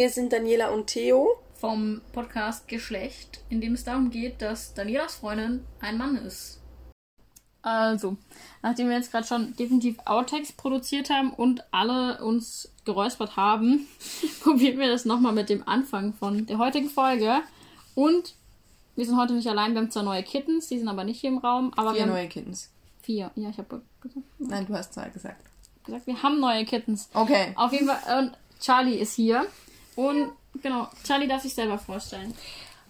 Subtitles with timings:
[0.00, 1.28] Hier sind Daniela und Theo.
[1.56, 6.58] vom Podcast Geschlecht, in dem es darum geht, dass Danielas Freundin ein Mann ist.
[7.60, 8.16] Also,
[8.62, 13.88] nachdem wir jetzt gerade schon definitiv Outtakes produziert haben und alle uns geräuspert haben,
[14.42, 17.42] probieren wir das nochmal mit dem Anfang von der heutigen Folge.
[17.94, 18.36] Und
[18.96, 21.28] wir sind heute nicht allein, wir haben zwar neue Kittens, die sind aber nicht hier
[21.28, 22.70] im Raum, aber wir Vier neue Kittens.
[23.02, 23.30] vier.
[23.34, 25.44] Ja, ich habe gesagt, Nein, du hast zwei gesagt.
[25.84, 27.10] gesagt, wir haben neue Kittens.
[27.12, 27.52] Okay.
[27.54, 29.44] Auf jeden Fall, und Charlie ist hier.
[30.00, 30.32] Und
[30.62, 32.34] genau, Charlie darf sich selber vorstellen.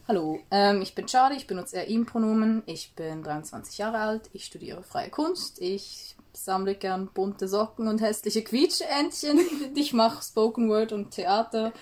[0.07, 2.63] Hallo, ähm, ich bin Charlie, ich benutze eher ihm-Pronomen.
[2.67, 5.61] Ich bin 23 Jahre alt, ich studiere freie Kunst.
[5.61, 9.41] Ich sammle gern bunte Socken und hässliche Quietschentchen.
[9.75, 11.73] ich mache Spoken Word und Theater.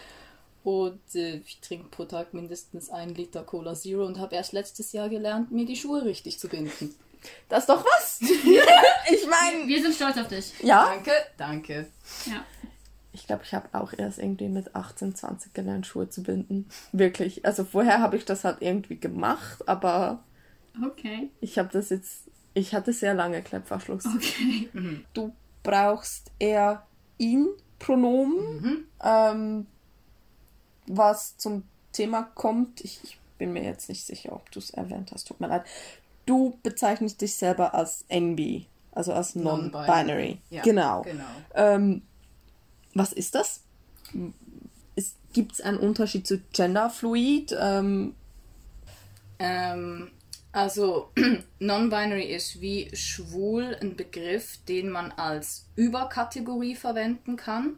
[0.64, 4.92] Und äh, ich trinke pro Tag mindestens einen Liter Cola Zero und habe erst letztes
[4.92, 6.94] Jahr gelernt, mir die Schuhe richtig zu binden.
[7.50, 8.20] Das ist doch was.
[8.22, 9.66] ich meine.
[9.66, 10.54] Wir sind stolz auf dich.
[10.62, 10.86] Ja.
[10.86, 11.86] Danke, danke.
[12.24, 12.46] Ja.
[13.18, 16.68] Ich glaube, ich habe auch erst irgendwie mit 18, 20 gelernt, Schuhe zu binden.
[16.92, 17.44] Wirklich.
[17.44, 20.22] Also vorher habe ich das halt irgendwie gemacht, aber
[20.84, 21.28] Okay.
[21.40, 22.28] ich habe das jetzt.
[22.54, 24.06] Ich hatte sehr lange Klettverschluss.
[24.06, 24.68] Okay.
[25.14, 26.86] Du brauchst eher
[27.18, 29.66] ihn-Pronomen, ähm,
[30.86, 32.80] was zum Thema kommt.
[32.82, 35.26] Ich, ich bin mir jetzt nicht sicher, ob du es erwähnt hast.
[35.28, 35.64] Tut mir leid.
[36.26, 39.86] Du bezeichnest dich selber als NB, also als Non-binary.
[39.86, 40.38] Non-Binary.
[40.50, 41.02] Ja, genau.
[41.02, 41.24] genau.
[41.54, 42.02] Ähm,
[42.98, 43.62] was ist das?
[45.32, 47.56] Gibt es einen Unterschied zu Genderfluid?
[47.58, 48.14] Ähm,
[49.38, 50.10] Ähm,
[50.52, 51.12] also,
[51.60, 57.76] Non-Binary ist wie schwul ein Begriff, den man als Überkategorie verwenden kann.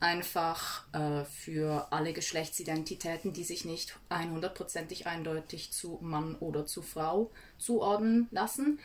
[0.00, 7.30] Einfach äh, für alle Geschlechtsidentitäten, die sich nicht 100%ig eindeutig zu Mann oder zu Frau
[7.58, 8.78] zuordnen lassen.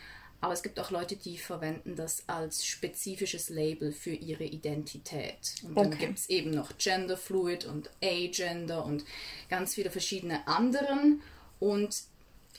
[0.44, 5.38] Aber es gibt auch Leute, die verwenden das als spezifisches Label für ihre Identität.
[5.64, 6.08] Und dann Okay.
[6.08, 9.06] gibt es eben noch Genderfluid und Agender und
[9.50, 11.22] ganz viele verschiedene anderen.
[11.60, 12.04] Und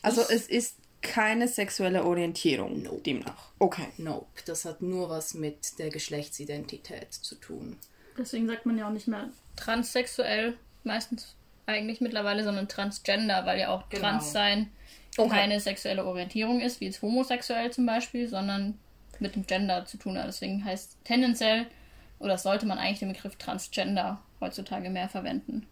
[0.00, 3.02] also es ist keine sexuelle Orientierung Nope.
[3.02, 3.50] demnach.
[3.58, 3.86] Okay.
[3.98, 7.76] Nope, das hat nur was mit der Geschlechtsidentität zu tun.
[8.16, 11.34] Deswegen sagt man ja auch nicht mehr transsexuell, meistens
[11.66, 14.00] eigentlich mittlerweile, sondern transgender, weil ja auch Genau.
[14.02, 14.70] trans sein
[15.16, 15.28] Okay.
[15.30, 18.78] keine sexuelle Orientierung ist, wie jetzt homosexuell zum Beispiel, sondern
[19.20, 20.26] mit dem Gender zu tun hat.
[20.26, 21.66] Deswegen heißt tendenziell,
[22.18, 25.66] oder sollte man eigentlich den Begriff Transgender heutzutage mehr verwenden.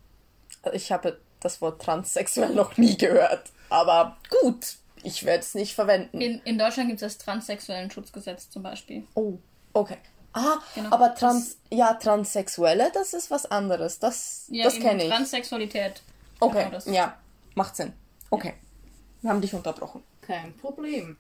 [0.72, 3.50] Ich habe das Wort transsexuell noch nie gehört.
[3.68, 6.20] Aber gut, ich werde es nicht verwenden.
[6.20, 9.04] In, in Deutschland gibt es das transsexuellen Schutzgesetz zum Beispiel.
[9.14, 9.38] Oh,
[9.72, 9.96] okay.
[10.34, 10.90] Ah, Genau.
[10.92, 13.98] aber trans, ja, Transsexuelle, das ist was anderes.
[13.98, 15.10] Das, Ja, das kenne ich.
[15.10, 16.00] Transsexualität.
[16.40, 17.16] okay, Genau, das- ja,
[17.54, 17.92] macht Sinn.
[18.30, 18.54] Okay.
[19.22, 20.02] Wir haben dich unterbrochen.
[20.20, 21.16] Kein Problem.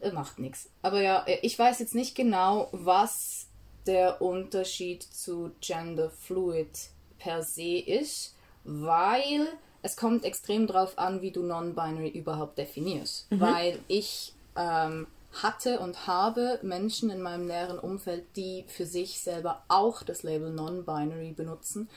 [0.00, 0.70] Äh, Macht nichts.
[0.82, 3.48] Aber ja, äh, ich weiß jetzt nicht genau, was
[3.86, 9.48] der Unterschied zu Gender Fluid per se ist, weil
[9.82, 13.26] es kommt extrem drauf an, wie du Non-Binary überhaupt definierst.
[13.30, 19.64] Weil ich ähm, hatte und habe Menschen in meinem näheren Umfeld, die für sich selber
[19.68, 21.88] auch das Label Non-Binary benutzen.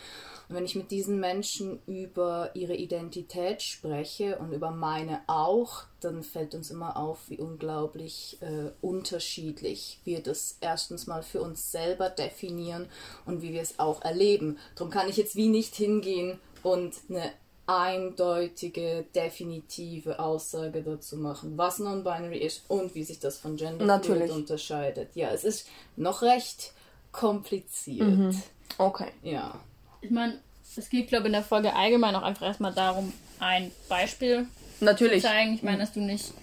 [0.50, 6.24] Und wenn ich mit diesen Menschen über ihre Identität spreche und über meine auch, dann
[6.24, 12.10] fällt uns immer auf, wie unglaublich äh, unterschiedlich wir das erstens mal für uns selber
[12.10, 12.90] definieren
[13.26, 14.58] und wie wir es auch erleben.
[14.76, 17.32] Darum kann ich jetzt wie nicht hingehen und eine
[17.80, 24.02] eindeutige, definitive Aussage dazu machen, was Non-Binary ist und wie sich das von Gender
[24.34, 25.16] unterscheidet.
[25.16, 26.74] Ja, es ist noch recht
[27.12, 28.08] kompliziert.
[28.08, 28.44] Mhm.
[28.78, 29.12] Okay.
[29.24, 29.60] Ja.
[30.02, 30.40] Ich meine,
[30.76, 34.48] es geht, glaube ich, in der Folge allgemein auch einfach erstmal darum, ein Beispiel
[34.80, 35.24] Natürlich.
[35.24, 35.54] zeigen.
[35.54, 36.34] Ich meine, dass du nicht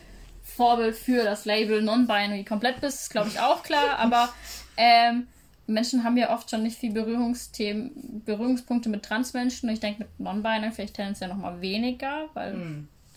[0.43, 3.99] Vorbild für das Label Non-Binary komplett bist, ist, glaube ich, auch klar.
[3.99, 4.28] Aber
[4.77, 5.28] ähm,
[5.69, 9.69] Menschen haben ja oft schon nicht viel Berührungsthemen, Berührungspunkte mit Transmenschen.
[9.69, 12.55] Und ich denke, mit Non-Binary vielleicht tendenziell nochmal weniger, weil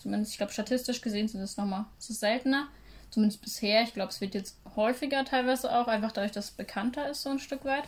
[0.00, 2.68] zumindest, ich glaube, statistisch gesehen sind es nochmal so seltener.
[3.10, 3.82] Zumindest bisher.
[3.82, 7.30] Ich glaube, es wird jetzt häufiger teilweise auch, einfach dadurch, dass es bekannter ist, so
[7.30, 7.84] ein Stück weit.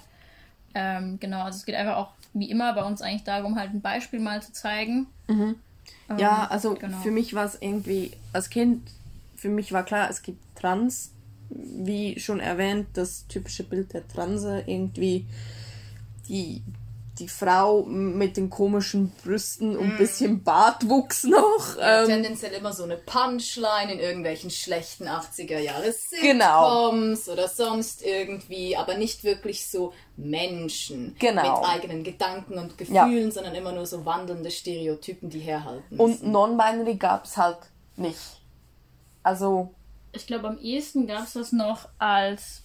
[0.75, 3.81] Ähm, genau, also es geht einfach auch, wie immer, bei uns eigentlich darum, halt ein
[3.81, 5.07] Beispiel mal zu zeigen.
[5.29, 6.99] Ja, Ähm, also genau.
[6.99, 8.83] für mich war es irgendwie, als Kind,
[9.37, 11.11] für mich war klar, es gibt Trans,
[11.57, 15.27] wie schon erwähnt, das typische Bild der Transe, irgendwie
[16.29, 16.63] die,
[17.19, 21.77] die Frau mit den komischen Brüsten und ein bisschen Bartwuchs noch.
[21.79, 27.33] Ja, Ähm, tendenziell immer so eine Punchline in irgendwelchen schlechten 80er Jahre Sitcoms Genau.
[27.33, 31.61] oder sonst irgendwie, aber nicht wirklich so Menschen Genau.
[31.61, 35.97] mit eigenen Gedanken und Gefühlen, sondern immer nur so wandelnde Stereotypen, die herhalten.
[36.01, 36.33] und müssen.
[36.33, 37.59] Non-Binary gab es halt
[37.97, 38.19] nicht.
[39.23, 39.73] Also,
[40.15, 42.63] Ich glaube, am ehesten gab es das noch als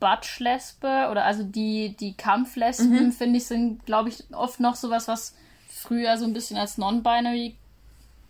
[0.00, 3.12] Butch-Lesbe oder also die, die Kampflesben, Mhm.
[3.12, 5.34] finde ich, sind, glaube ich, oft noch sowas, was
[5.68, 7.56] früher so ein bisschen als non-binary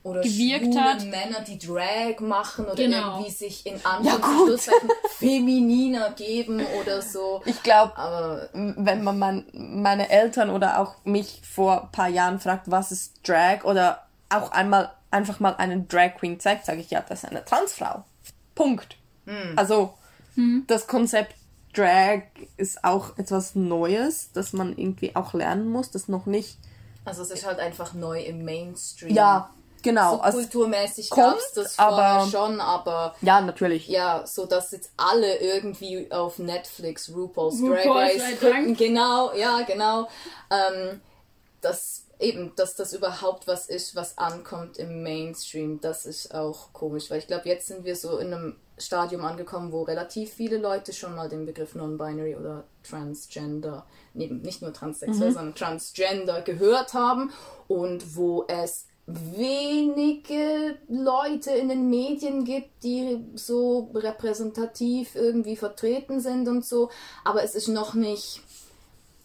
[0.02, 1.04] oder gewirkt hat.
[1.04, 3.16] Männer, die Drag machen oder Genau.
[3.16, 3.78] irgendwie sich in.
[3.84, 4.88] Anführungszeichen
[5.18, 7.42] femininer geben oder so.
[7.44, 12.70] Ich glaube, wenn man mein, meine Eltern oder auch mich vor ein paar Jahren fragt,
[12.70, 17.00] was ist Drag oder auch einmal einfach mal einen Drag Queen zeigt, sage ich ja,
[17.06, 18.04] das ist eine Transfrau.
[18.58, 18.96] Punkt.
[19.56, 19.94] Also
[20.66, 21.34] das Konzept
[21.74, 22.22] Drag
[22.56, 26.58] ist auch etwas Neues, das man irgendwie auch lernen muss, das noch nicht.
[27.04, 29.14] also es ist halt einfach neu im Mainstream.
[29.14, 29.50] Ja,
[29.82, 30.16] genau.
[30.16, 33.86] So also, kulturmäßig kommt, gab es das vorher aber- schon, aber ja, natürlich.
[33.88, 38.76] ja, so dass jetzt alle irgendwie auf Netflix RuPaul's Drag RuPaul's Race Drag gucken.
[38.76, 40.08] Genau, ja, genau.
[40.50, 41.00] Ähm,
[41.60, 47.10] dass eben, dass das überhaupt was ist, was ankommt im Mainstream, das ist auch komisch,
[47.10, 50.92] weil ich glaube, jetzt sind wir so in einem Stadium angekommen, wo relativ viele Leute
[50.92, 57.32] schon mal den Begriff Non-Binary oder Transgender, nee, nicht nur transsexuell, sondern Transgender gehört haben
[57.66, 66.46] und wo es wenige Leute in den Medien gibt, die so repräsentativ irgendwie vertreten sind
[66.46, 66.90] und so,
[67.24, 68.42] aber es ist noch nicht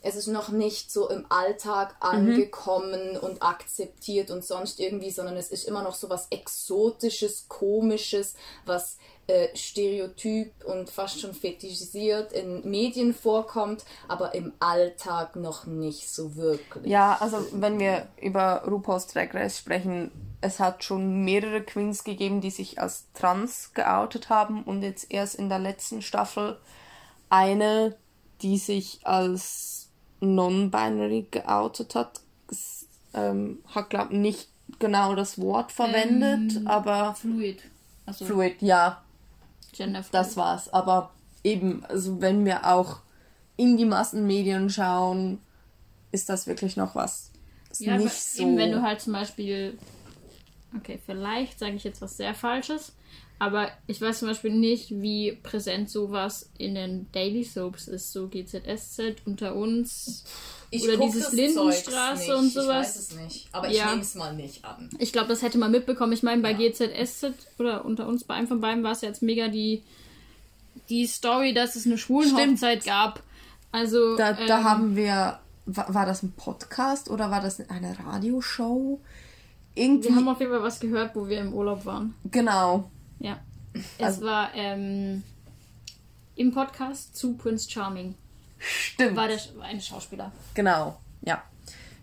[0.04, 5.50] es ist noch nicht so im Alltag angekommen und akzeptiert und sonst irgendwie, sondern es
[5.50, 8.36] ist immer noch so was Exotisches, Komisches,
[8.66, 8.98] was
[9.28, 16.36] äh, stereotyp und fast schon fetischisiert in Medien vorkommt, aber im Alltag noch nicht so
[16.36, 16.86] wirklich.
[16.86, 20.12] Ja, also wenn wir über RuPaul's Drag Race sprechen,
[20.42, 25.36] es hat schon mehrere Queens gegeben, die sich als trans geoutet haben und jetzt erst
[25.36, 26.58] in der letzten Staffel
[27.30, 27.96] eine,
[28.42, 29.73] die sich als
[30.24, 32.22] non-binary geoutet hat.
[33.14, 34.50] Ähm, hat, glaube nicht
[34.80, 37.62] genau das Wort verwendet, Ähm, aber Fluid.
[38.06, 39.02] Also fluid, ja,
[39.72, 40.14] Genderfluid.
[40.14, 40.72] das war's.
[40.74, 41.12] Aber
[41.44, 43.00] eben, also wenn wir auch
[43.56, 45.40] in die Massenmedien schauen,
[46.12, 47.32] ist das wirklich noch was.
[47.80, 48.44] Ja, nicht so.
[48.44, 49.78] eben wenn du halt zum Beispiel,
[50.78, 52.94] okay, vielleicht sage ich jetzt was sehr Falsches,
[53.46, 58.28] aber ich weiß zum Beispiel nicht, wie präsent sowas in den Daily Soaps ist, so
[58.28, 60.24] GZSZ unter uns.
[60.70, 62.96] Ich Oder dieses Lindenstraße und sowas.
[62.96, 63.84] Ich weiß es nicht, aber Ja.
[63.86, 64.90] ich nehme es mal nicht an.
[64.98, 66.14] Ich glaube, das hätte man mitbekommen.
[66.14, 69.22] Ich meine, bei GZSZ oder unter uns, bei einem von beiden war es ja jetzt
[69.22, 69.84] mega die,
[70.90, 73.22] die Story, dass es eine Schwulenhochzeit gab.
[73.72, 77.96] Also, Da, da ähm, haben wir, war, war das ein Podcast oder war das eine
[78.00, 79.00] Radioshow?
[79.76, 82.14] Irgendwie, wir haben auf jeden Fall was gehört, wo wir im Urlaub waren.
[82.32, 82.90] genau.
[83.20, 83.40] Ja.
[83.98, 85.24] Es Also- war ähm,
[86.36, 88.16] im Podcast zu Prince Charming.
[88.60, 89.16] Stimmt.
[89.16, 90.32] War der war ein Schauspieler.
[90.54, 91.44] Genau, ja.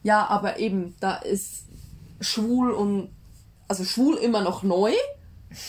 [0.02, 1.64] Ja, aber eben, da ist
[2.20, 3.10] schwul und,
[3.68, 4.92] also schwul immer noch neu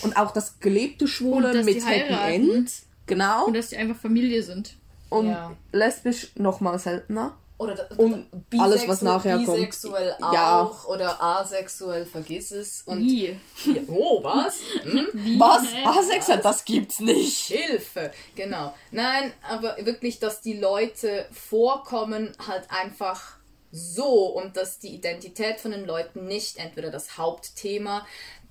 [0.04, 2.14] und auch das gelebte Schwule mit Happy.
[2.36, 2.72] End.
[3.08, 3.46] Genau.
[3.48, 4.76] Und dass die einfach Familie sind.
[5.10, 5.52] Und Ja.
[5.74, 7.36] lesbisch noch mal seltener.
[7.62, 8.26] Oder da, Und
[8.58, 9.46] alles, was nachher kommt.
[9.58, 10.72] bisexuell auch Ja.
[10.88, 12.82] oder asexuell, vergiss es.
[12.88, 13.40] Und Wie?
[13.88, 14.62] Oh, was?
[14.82, 15.08] Hm?
[15.40, 15.64] Was?
[15.72, 15.84] Hä?
[15.86, 17.38] Asexuell, das gibt's nicht.
[17.48, 18.12] Hilfe!
[18.36, 18.74] Genau.
[18.90, 23.38] Nein, aber wirklich, dass die Leute vorkommen halt einfach
[23.72, 28.08] so und dass die Identität von den Leuten nicht entweder das Hauptthema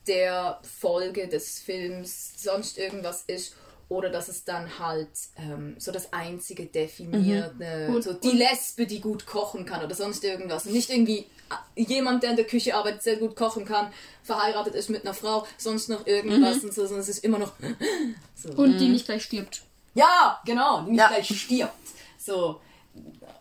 [0.06, 3.54] der Folge des Films, sonst irgendwas ist,
[3.90, 9.00] oder dass es dann halt ähm, so das einzige definierte, Und- so die Lesbe, die
[9.00, 10.64] gut kochen kann oder sonst irgendwas.
[10.64, 11.26] Und nicht irgendwie
[11.76, 13.92] äh, jemand, der in der Küche arbeitet, sehr gut kochen kann,
[14.22, 17.52] verheiratet ist mit einer Frau, sonst noch irgendwas und so, sondern es ist immer noch
[18.36, 18.50] so.
[18.50, 19.62] Und die nicht gleich stirbt.
[19.94, 21.08] Ja, genau, die nicht Ja.
[21.08, 21.72] gleich stirbt.
[22.16, 22.60] So,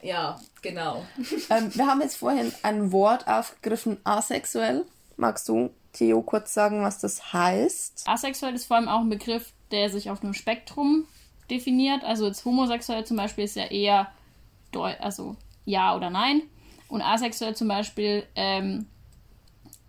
[0.02, 1.06] ja, genau.
[1.52, 4.86] Ähm, wir haben jetzt vorhin ein Wort aufgegriffen, asexuell.
[5.16, 8.04] Magst du, Theo, kurz sagen, was das heißt?
[8.08, 11.06] Asexuell ist vor allem auch ein Begriff, der sich auf einem Spektrum
[11.50, 12.04] definiert.
[12.04, 14.08] Also jetzt homosexuell zum Beispiel ist ja eher
[15.00, 15.36] also
[15.66, 16.42] ja oder nein.
[16.88, 18.88] Und asexuell zum Beispiel ähm,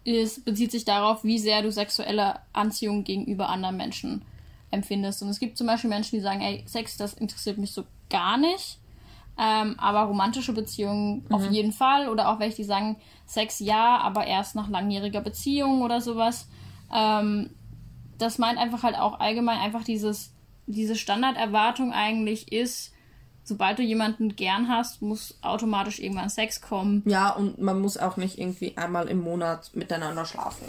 [0.05, 4.23] ist, bezieht sich darauf, wie sehr du sexuelle Anziehung gegenüber anderen Menschen
[4.71, 5.23] empfindest.
[5.23, 8.37] Und es gibt zum Beispiel Menschen, die sagen, ey, Sex, das interessiert mich so gar
[8.37, 8.79] nicht.
[9.39, 12.09] Ähm, aber romantische Beziehungen auf jeden Fall.
[12.09, 12.97] Oder auch welche, die sagen,
[13.27, 16.49] Sex ja, aber erst nach langjähriger Beziehung oder sowas.
[16.93, 17.51] Ähm,
[18.23, 20.33] das meint einfach halt auch allgemein einfach dieses,
[20.67, 22.93] diese Standarderwartung eigentlich ist,
[23.45, 27.03] sobald du jemanden gern hast, muss automatisch irgendwann Sex kommen.
[27.07, 30.67] Ja, und man muss auch nicht irgendwie einmal im Monat miteinander schlafen.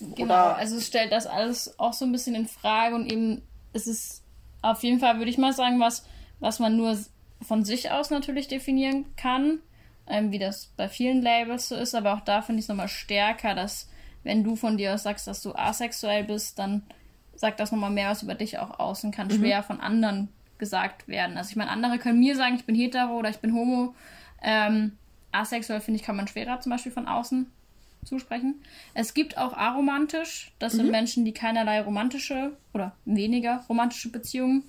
[0.00, 3.42] Genau, Oder- also es stellt das alles auch so ein bisschen in Frage und eben
[3.72, 4.22] es ist
[4.62, 6.04] auf jeden Fall, würde ich mal sagen, was,
[6.40, 6.98] was man nur
[7.42, 9.58] von sich aus natürlich definieren kann,
[10.06, 12.88] ähm, wie das bei vielen Labels so ist, aber auch da finde ich es nochmal
[12.88, 13.88] stärker, dass
[14.26, 16.82] wenn du von dir aus sagst, dass du asexuell bist, dann
[17.34, 20.28] sagt das nochmal mehr was über dich auch aus und kann schwer von anderen
[20.58, 21.36] gesagt werden.
[21.36, 23.94] Also ich meine, andere können mir sagen, ich bin hetero oder ich bin homo.
[24.42, 24.92] Ähm,
[25.32, 27.50] asexuell, finde ich, kann man schwerer zum Beispiel von außen
[28.04, 28.62] zusprechen.
[28.94, 30.52] Es gibt auch aromantisch.
[30.58, 34.62] Das sind Menschen, die keinerlei romantische oder weniger romantische Beziehungen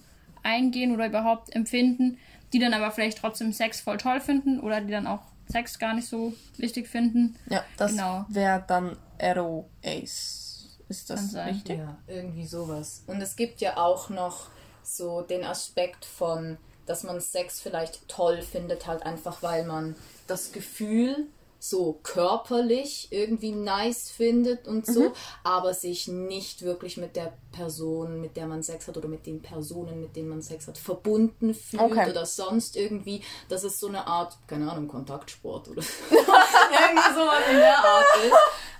[0.43, 2.17] eingehen oder überhaupt empfinden,
[2.51, 5.93] die dann aber vielleicht trotzdem Sex voll toll finden oder die dann auch Sex gar
[5.93, 7.35] nicht so wichtig finden.
[7.49, 8.25] Ja, das Genau.
[8.27, 10.77] wäre dann Arrow Ace.
[10.89, 11.53] Ist das sein.
[11.53, 11.79] richtig?
[11.79, 13.03] Ja, irgendwie sowas.
[13.07, 14.47] Und es gibt ja auch noch
[14.83, 19.95] so den Aspekt von, dass man Sex vielleicht toll findet, halt einfach weil man
[20.27, 21.27] das Gefühl
[21.59, 25.11] so körperlich irgendwie nice findet und so,
[25.43, 29.41] aber sich nicht wirklich mit der Person, mit der man Sex hat oder mit den
[29.41, 32.11] Personen, mit denen man Sex hat, verbunden fühlt Okay.
[32.11, 35.81] oder sonst irgendwie, dass es so eine Art, keine Ahnung, Kontaktsport oder
[36.11, 38.35] irgendwie sowas in der Art ist.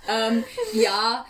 [0.08, 1.24] Ähm, ja,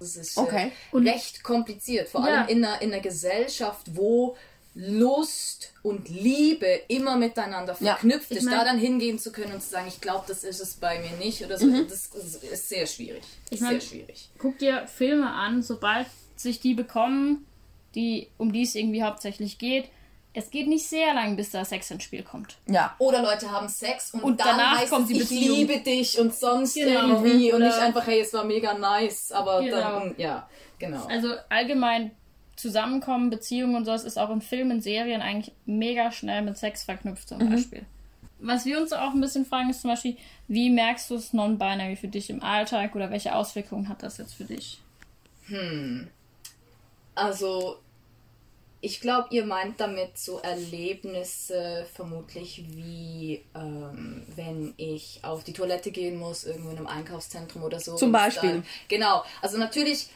[0.00, 0.72] das ist äh, Okay.
[0.92, 2.40] recht kompliziert, vor Ja.
[2.42, 4.36] allem in einer, in einer Gesellschaft, wo
[4.76, 7.92] Lust und Liebe immer miteinander Ja.
[7.94, 10.42] verknüpft Ich ist, mein- da dann hingehen zu können und zu sagen, ich glaube, das
[10.42, 11.86] ist es bei mir nicht oder so, Mhm.
[11.88, 13.22] das ist sehr schwierig.
[13.50, 14.30] Ich Sehr mein- schwierig.
[14.38, 17.46] Guck dir Filme an, sobald sich die bekommen,
[17.94, 19.84] die, um die es irgendwie hauptsächlich geht.
[20.36, 22.56] Es geht nicht sehr lang, bis da Sex ins Spiel kommt.
[22.66, 22.94] Ja.
[22.98, 25.56] Oder Leute haben Sex und, Und dann danach heißt kommt die ich Beziehung.
[25.58, 27.08] liebe dich und sonst Genau.
[27.22, 29.76] irgendwie und nicht einfach, hey, es war mega nice, aber Genau.
[29.80, 30.48] dann, ja,
[30.78, 31.04] genau.
[31.06, 32.10] Also allgemein
[32.56, 37.28] Zusammenkommen, Beziehungen und sowas ist auch in Filmen, Serien eigentlich mega schnell mit Sex verknüpft
[37.28, 37.84] zum Beispiel.
[38.40, 40.16] Was wir uns auch ein bisschen fragen, ist zum Beispiel,
[40.48, 44.34] wie merkst du es non-binary für dich im Alltag oder welche Auswirkungen hat das jetzt
[44.34, 44.80] für dich?
[47.14, 47.76] Also,
[48.84, 55.90] ich glaube, ihr meint damit so Erlebnisse vermutlich wie, ähm, wenn ich auf die Toilette
[55.90, 57.96] gehen muss, irgendwo in einem Einkaufszentrum oder so.
[57.96, 58.50] Zum Beispiel.
[58.50, 59.24] Dann, genau.
[59.40, 60.08] Also natürlich,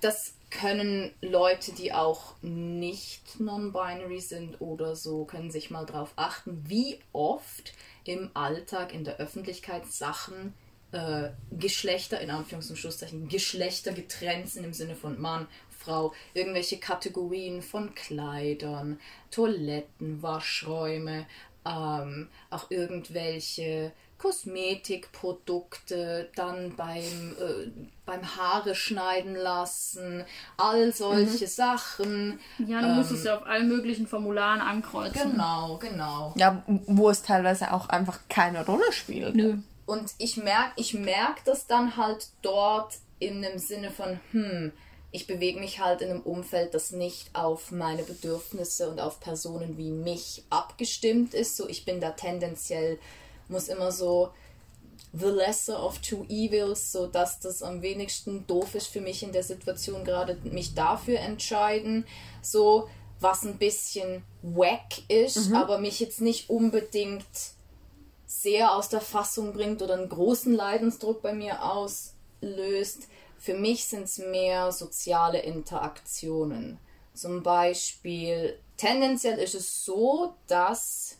[0.00, 6.64] das können Leute, die auch nicht non-binary sind oder so, können sich mal drauf achten,
[6.68, 7.74] wie oft
[8.04, 10.54] im Alltag, in der Öffentlichkeit Sachen
[10.92, 15.48] äh, Geschlechter, in Anführungs- und Schlusszeichen, Geschlechter getrennt sind im Sinne von Mann,
[15.78, 21.26] Frau, irgendwelche Kategorien von Kleidern, Toiletten, Waschräume,
[21.64, 27.70] ähm, auch irgendwelche Kosmetikprodukte, dann beim, äh,
[28.04, 30.24] beim Haare schneiden lassen,
[30.56, 32.40] all solche Sachen.
[32.58, 35.32] Ja, du musst es ja auf allen möglichen Formularen ankreuzen.
[35.32, 36.34] Genau, genau.
[36.36, 39.36] Ja, wo es teilweise auch einfach keine Rolle spielt.
[39.36, 39.58] Nö.
[39.86, 44.72] Und ich merke ich merk das dann halt dort in dem Sinne von, hm,
[45.10, 49.78] ich bewege mich halt in einem Umfeld, das nicht auf meine Bedürfnisse und auf Personen
[49.78, 51.56] wie mich abgestimmt ist.
[51.56, 52.98] So, ich bin da tendenziell,
[53.48, 54.30] muss immer so
[55.12, 59.32] the lesser of two evils, so dass das am wenigsten doof ist für mich in
[59.32, 62.06] der Situation gerade, mich dafür entscheiden.
[62.42, 62.88] So,
[63.20, 67.24] was ein bisschen wack ist, aber mich jetzt nicht unbedingt
[68.26, 73.08] sehr aus der Fassung bringt oder einen großen Leidensdruck bei mir auslöst.
[73.38, 76.78] Für mich sind es mehr soziale Interaktionen.
[77.14, 81.16] Zum Beispiel, tendenziell ist es so, dass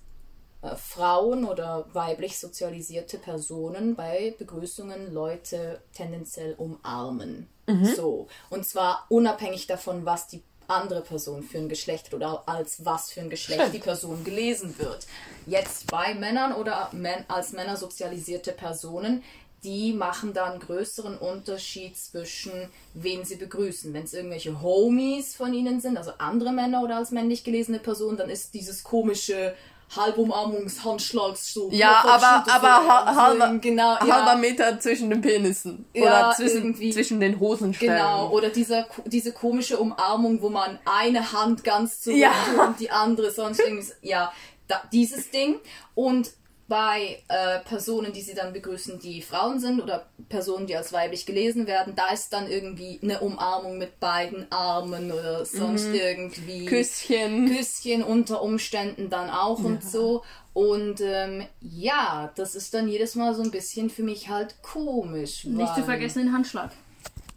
[0.62, 7.48] äh, Frauen oder weiblich sozialisierte Personen bei Begrüßungen Leute tendenziell umarmen.
[7.94, 8.28] So.
[8.48, 13.20] Und zwar unabhängig davon, was die andere Person für ein Geschlecht oder als was für
[13.20, 13.74] ein Geschlecht Stimmt.
[13.74, 15.06] die Person gelesen wird.
[15.46, 16.90] Jetzt bei Männern oder
[17.28, 19.22] als Männer sozialisierte Personen,
[19.64, 22.52] die machen da einen größeren Unterschied zwischen
[22.94, 23.92] wen sie begrüßen.
[23.92, 28.16] Wenn es irgendwelche Homies von ihnen sind, also andere Männer oder als männlich gelesene Personen,
[28.16, 29.54] dann ist dieses komische
[29.96, 31.70] Halbumarmungs-Handschlags so.
[31.72, 33.60] Ja, aber, aber so ha halber, aussehen.
[33.60, 34.06] genau, ja.
[34.06, 35.86] halber Meter zwischen den Penissen.
[35.94, 37.96] Ja, Oder zwischen, zwischen den Hosenstellen.
[37.96, 42.32] Genau, oder dieser, diese komische Umarmung, wo man eine Hand ganz zurück Ja.
[42.66, 43.82] und die andere sonst irgendwie.
[43.86, 44.32] so- Ja,
[44.66, 45.56] da, dieses Ding.
[45.94, 46.30] Und
[46.68, 51.24] bei äh, Personen, die sie dann begrüßen, die Frauen sind oder Personen, die als weiblich
[51.24, 56.66] gelesen werden, da ist dann irgendwie eine Umarmung mit beiden Armen oder sonst irgendwie.
[56.66, 57.48] Küsschen.
[57.48, 60.22] Küsschen unter Umständen dann auch und so.
[60.52, 65.44] Und ähm, ja, das ist dann jedes Mal so ein bisschen für mich halt komisch.
[65.44, 66.70] Nicht zu vergessen den Handschlag.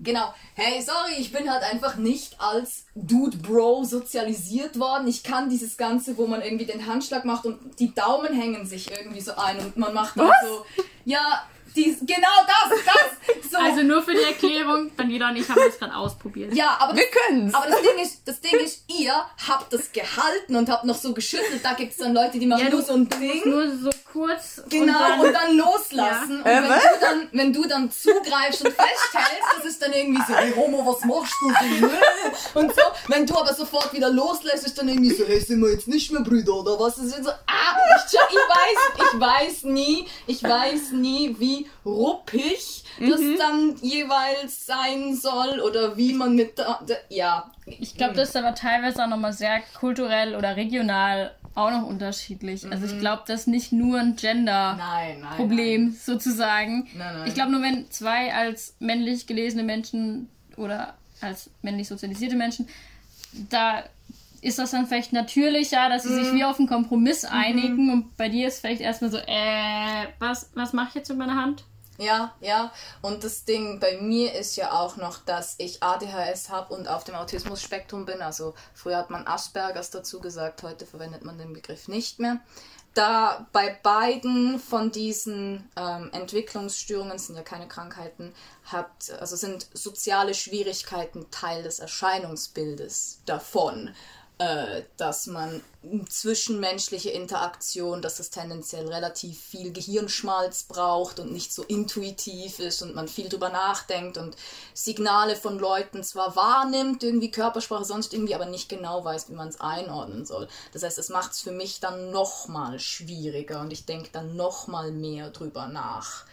[0.03, 0.33] Genau.
[0.55, 5.07] Hey, sorry, ich bin halt einfach nicht als Dude Bro sozialisiert worden.
[5.07, 8.89] Ich kann dieses Ganze, wo man irgendwie den Handschlag macht und die Daumen hängen sich
[8.91, 10.35] irgendwie so ein und man macht dann Was?
[10.47, 10.65] so.
[11.05, 11.43] Ja,
[11.75, 13.49] dies, genau das, das.
[13.51, 13.57] So.
[13.57, 16.53] Also nur für die Erklärung, Daniela und ich haben das gerade ausprobiert.
[16.53, 17.53] ja, aber Wir können's.
[17.53, 19.13] aber das Ding ist, das Ding ist, ihr
[19.47, 21.59] habt das gehalten und habt noch so geschüttelt.
[21.63, 23.41] Da gibt es dann Leute, die machen Ja, nur du- so ein Ding.
[23.49, 24.61] Nur so kurz.
[24.69, 26.43] Genau, und dann, und dann loslassen.
[26.45, 26.59] Ja.
[26.59, 30.35] Und wenn du, dann, wenn du dann zugreifst und festhältst, das ist dann irgendwie so,
[30.35, 31.49] hey Homo, was machst du?
[31.51, 32.81] So, und so.
[33.07, 36.11] Wenn du aber sofort wieder loslässt, ist dann irgendwie so, hey, sind wir jetzt nicht
[36.11, 36.95] mehr Brüder oder was?
[36.95, 42.83] Das ist so, ah, ich, ich weiß, ich weiß nie, ich weiß nie, wie ruppig
[42.99, 47.49] das dann jeweils sein soll oder wie man mit, da, da, ja.
[47.65, 52.69] Ich glaube, das ist aber teilweise auch nochmal sehr kulturell oder regional auch noch unterschiedlich.
[52.71, 54.15] Also ich glaube, das ist nicht nur ein.
[54.15, 56.87] Gender-Problem sozusagen.
[56.95, 57.27] Nein, nein.
[57.27, 62.67] Ich glaube nur, wenn zwei als männlich gelesene Menschen oder als männlich sozialisierte Menschen,
[63.49, 63.83] da
[64.41, 68.27] ist das dann vielleicht natürlicher, dass sie sich wie auf einen Kompromiss einigen und bei
[68.27, 71.63] dir ist vielleicht erstmal so, äh, was, was mache ich jetzt mit meiner Hand?
[72.01, 72.73] Ja, ja.
[73.03, 77.03] Und das Ding bei mir ist ja auch noch, dass ich ADHS habe und auf
[77.03, 78.23] dem Autismus-Spektrum bin.
[78.23, 82.39] Also früher hat man Aspergers dazu gesagt, heute verwendet man den Begriff nicht mehr.
[82.95, 88.33] Da bei beiden von diesen ähm, Entwicklungsstörungen sind ja keine Krankheiten,
[88.65, 93.91] hat, also sind soziale Schwierigkeiten Teil des Erscheinungsbildes davon
[94.37, 95.61] äh, dass man
[96.09, 102.95] zwischenmenschliche Interaktion, dass es tendenziell relativ viel Gehirnschmalz braucht und nicht so intuitiv ist und
[102.95, 104.35] man viel drüber nachdenkt und
[104.73, 109.47] Signale von Leuten zwar wahrnimmt, irgendwie Körpersprache, sonst irgendwie, aber nicht genau weiß, wie man
[109.47, 110.47] es einordnen soll.
[110.73, 114.91] Das heißt, es macht es für mich dann nochmal schwieriger und ich denke dann nochmal
[114.91, 116.25] mehr drüber nach.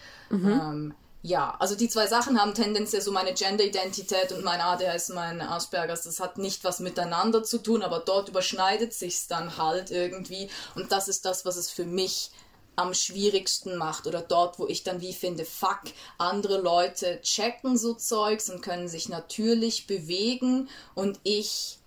[0.48, 0.94] Ähm,
[1.28, 6.04] ja, also die zwei Sachen haben tendenziell so meine Gender-Identität und mein ADHS, mein Aspergers,
[6.04, 10.48] das hat nicht was miteinander zu tun, aber dort überschneidet sich's dann halt irgendwie.
[10.74, 12.30] Und das ist das, was es für mich
[12.76, 15.82] am schwierigsten macht oder dort, wo ich dann wie finde, fuck,
[16.16, 20.70] andere Leute checken so Zeugs und können sich natürlich bewegen.
[20.94, 21.78] Und ich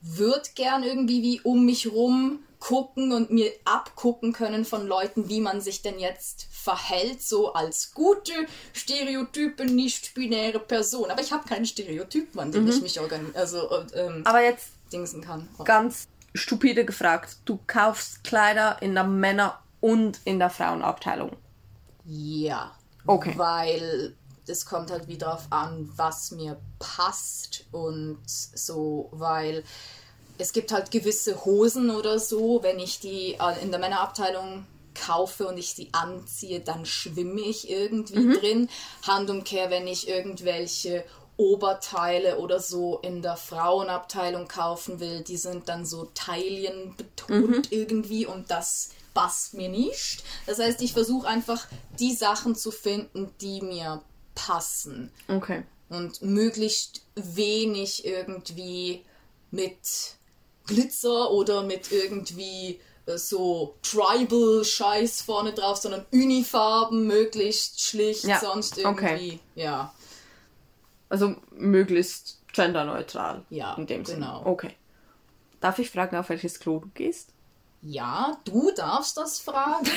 [0.00, 5.40] würde gern irgendwie wie um mich rum gucken und mir abgucken können von Leuten, wie
[5.40, 8.32] man sich denn jetzt verhält, so als gute,
[8.72, 11.10] stereotype, nicht-binäre Person.
[11.10, 12.98] Aber ich habe keine Stereotypen, an denen ich mich
[13.34, 15.48] also, ähm, Aber jetzt dingsen kann.
[15.64, 17.38] ganz stupide gefragt.
[17.44, 21.36] Du kaufst Kleider in der Männer- und in der Frauenabteilung.
[22.04, 22.72] Ja.
[23.06, 23.34] Okay.
[23.36, 29.64] Weil es kommt halt wieder darauf an, was mir passt und so, weil
[30.38, 35.46] es gibt halt gewisse Hosen oder so, wenn ich die äh, in der Männerabteilung kaufe
[35.46, 38.68] und ich sie anziehe, dann schwimme ich irgendwie drin.
[39.06, 41.04] Handumkehr, wenn ich irgendwelche
[41.36, 48.50] Oberteile oder so in der Frauenabteilung kaufen will, die sind dann so taillenbetont irgendwie und
[48.50, 50.22] das passt mir nicht.
[50.46, 51.66] Das heißt, ich versuche einfach
[51.98, 54.02] die Sachen zu finden, die mir
[54.34, 55.62] passen Okay.
[55.88, 59.04] und möglichst wenig irgendwie
[59.50, 59.78] mit
[60.66, 68.84] Glitzer oder mit irgendwie äh, so Tribal-Scheiß vorne drauf, sondern Unifarben, möglichst schlicht, Ja, sonst
[68.84, 68.84] okay.
[68.84, 69.92] irgendwie, ja.
[71.08, 73.42] Also möglichst genderneutral.
[73.50, 74.26] Ja, in dem Sinne.
[74.26, 74.42] genau.
[74.44, 74.74] Okay.
[75.60, 77.30] Darf ich fragen, auf welches Klo du gehst?
[77.82, 79.86] Ja, du darfst das fragen.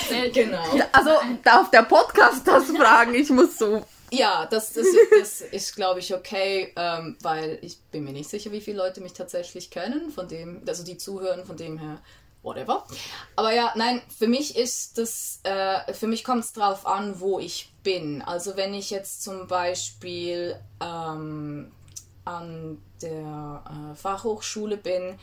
[0.32, 0.64] genau.
[0.92, 1.10] Also
[1.44, 3.14] darf der Podcast das fragen?
[3.14, 3.84] Ich muss so.
[4.10, 4.86] Ja, das, das,
[5.18, 9.00] das ist, glaube ich, okay, ähm, weil ich bin mir nicht sicher, wie viele Leute
[9.00, 12.00] mich tatsächlich kennen, von dem, also die zuhören, von dem her,
[12.42, 12.84] whatever.
[13.36, 17.38] Aber ja, nein, für mich ist das, äh, für mich kommt es drauf an, wo
[17.38, 18.22] ich bin.
[18.22, 21.70] Also wenn ich jetzt zum Beispiel ähm,
[22.24, 25.18] an der äh, Fachhochschule bin,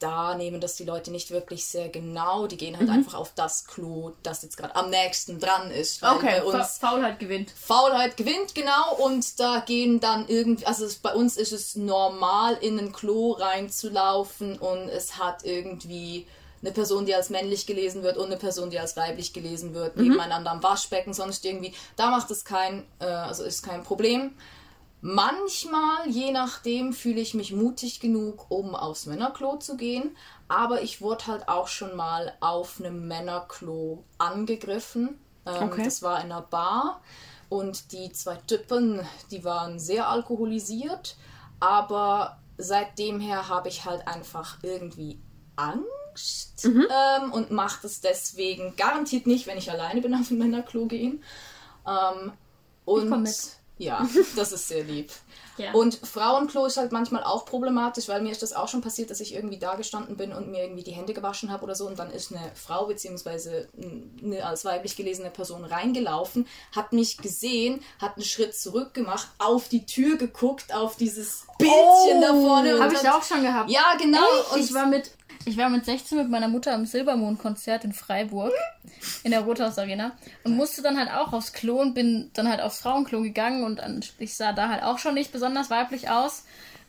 [0.00, 2.46] da nehmen das die Leute nicht wirklich sehr genau.
[2.46, 6.02] Die gehen halt einfach auf das Klo, das jetzt gerade am nächsten dran ist.
[6.02, 7.50] Okay, bei uns Fa Faulheit gewinnt.
[7.50, 12.56] Faulheit gewinnt, genau, und da gehen dann irgendwie, also es, bei uns ist es normal,
[12.60, 16.26] in ein Klo reinzulaufen und es hat irgendwie
[16.62, 19.96] eine Person, die als männlich gelesen wird und eine Person, die als weiblich gelesen wird,
[19.96, 24.32] nebeneinander am Waschbecken, sonst irgendwie, da macht es kein, äh, also ist kein Problem.
[25.02, 30.16] Manchmal, je nachdem, fühle ich mich mutig genug, um aufs Männerklo zu gehen.
[30.48, 35.18] Aber ich wurde halt auch schon mal auf einem Männerklo angegriffen.
[35.46, 35.84] Ähm, Okay.
[35.84, 37.00] Das war in einer Bar.
[37.48, 41.16] Und die zwei Typen, die waren sehr alkoholisiert.
[41.60, 45.18] Aber seitdem her habe ich halt einfach irgendwie
[45.56, 50.86] Angst ähm, und mache das deswegen garantiert nicht, wenn ich alleine bin auf ein Männerklo
[50.86, 51.22] gehen.
[51.86, 52.32] Ähm,
[52.84, 53.08] und.
[53.80, 55.10] Ja, das ist sehr lieb.
[55.58, 55.72] Ja.
[55.72, 59.20] Und Frauenklo ist halt manchmal auch problematisch, weil mir ist das auch schon passiert, dass
[59.20, 61.98] ich irgendwie da gestanden bin und mir irgendwie die Hände gewaschen habe oder so und
[61.98, 63.68] dann ist eine Frau beziehungsweise
[64.22, 69.68] eine als weiblich gelesene Person reingelaufen, hat mich gesehen, hat einen Schritt zurück gemacht, auf
[69.68, 72.78] die Tür geguckt, auf dieses Bildchen da vorne.
[72.80, 73.70] Habe ich hat- auch schon gehabt.
[73.70, 74.18] Ja, genau.
[74.18, 75.10] Ey, und ich war mit
[75.46, 78.52] ich war mit 16 mit meiner Mutter am Silbermond-Konzert in Freiburg
[79.22, 80.12] in der Rothaus Arena
[80.44, 84.12] und musste dann halt auch aufs Klo und bin dann halt aufs Frauenklo gegangen und
[84.18, 86.44] ich sah da halt auch schon nicht besonders weiblich aus.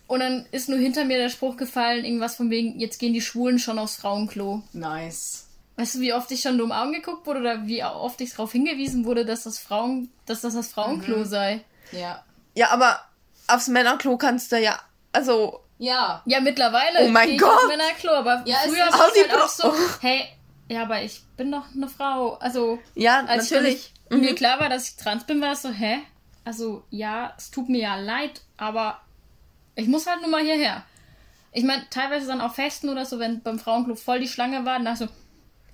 [0.07, 3.21] Und dann ist nur hinter mir der Spruch gefallen, irgendwas von wegen, jetzt gehen die
[3.21, 4.61] Schwulen schon aufs Frauenklo.
[4.73, 5.47] nice.
[5.77, 8.51] Weißt du, wie oft ich schon dumm Augen geguckt wurde oder wie oft ich darauf
[8.51, 11.25] hingewiesen wurde, dass das Frauen, dass das das Frauenklo Mhm.
[11.25, 11.61] sei?
[11.93, 12.23] Ja.
[12.55, 12.99] Ja, aber
[13.47, 14.77] aufs Männerklo kannst du ja.
[15.13, 16.21] Also, Ja.
[16.25, 17.49] Ja, mittlerweile Oh mein Gott.
[17.55, 20.25] aufs Männerklo, aber Ja, früher war es halt auch so, hey,
[20.69, 22.33] ja, aber ich bin doch eine Frau.
[22.35, 23.91] Also, ja, als natürlich.
[24.09, 25.99] ich mir klar war, dass ich trans bin, war es so, hä?
[26.43, 28.99] Also, ja, es tut mir ja leid, aber
[29.75, 30.83] ich muss halt nur mal hierher.
[31.51, 34.75] Ich meine, teilweise dann auf Festen oder so, wenn beim Frauenklo voll die Schlange war,
[34.75, 35.15] dann dachte ich so,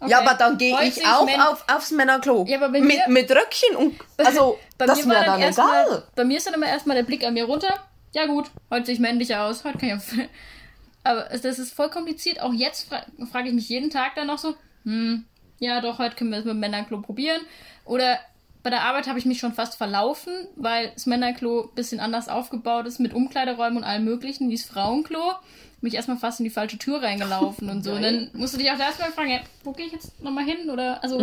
[0.02, 2.46] okay, Ja, aber dann gehe ich auch Män- auf, aufs Männerklo.
[2.48, 3.96] Ja, aber mit, mir- mit Röckchen und.
[4.18, 6.04] Also, Bei das wäre dann dann egal.
[6.16, 7.74] bei mir ist dann immer erstmal der Blick an mir runter.
[8.14, 10.12] Ja gut, heute sehe ich männlicher aus, heute kann ich auf...
[11.04, 12.42] Aber das ist voll kompliziert.
[12.42, 15.26] Auch jetzt fra frage ich mich jeden Tag dann noch so, hm,
[15.60, 17.40] ja doch, heute können wir es mit dem Männerklo probieren.
[17.86, 18.20] Oder
[18.68, 22.28] bei der Arbeit habe ich mich schon fast verlaufen, weil das Männerklo ein bisschen anders
[22.28, 25.22] aufgebaut ist mit Umkleideräumen und allem möglichen, wie das Frauenklo.
[25.80, 27.94] Bin ich erstmal fast in die falsche Tür reingelaufen und so.
[27.94, 30.70] Und dann musst du dich auch erstmal fragen, ja, wo gehe ich jetzt nochmal hin?
[30.70, 31.18] Oder also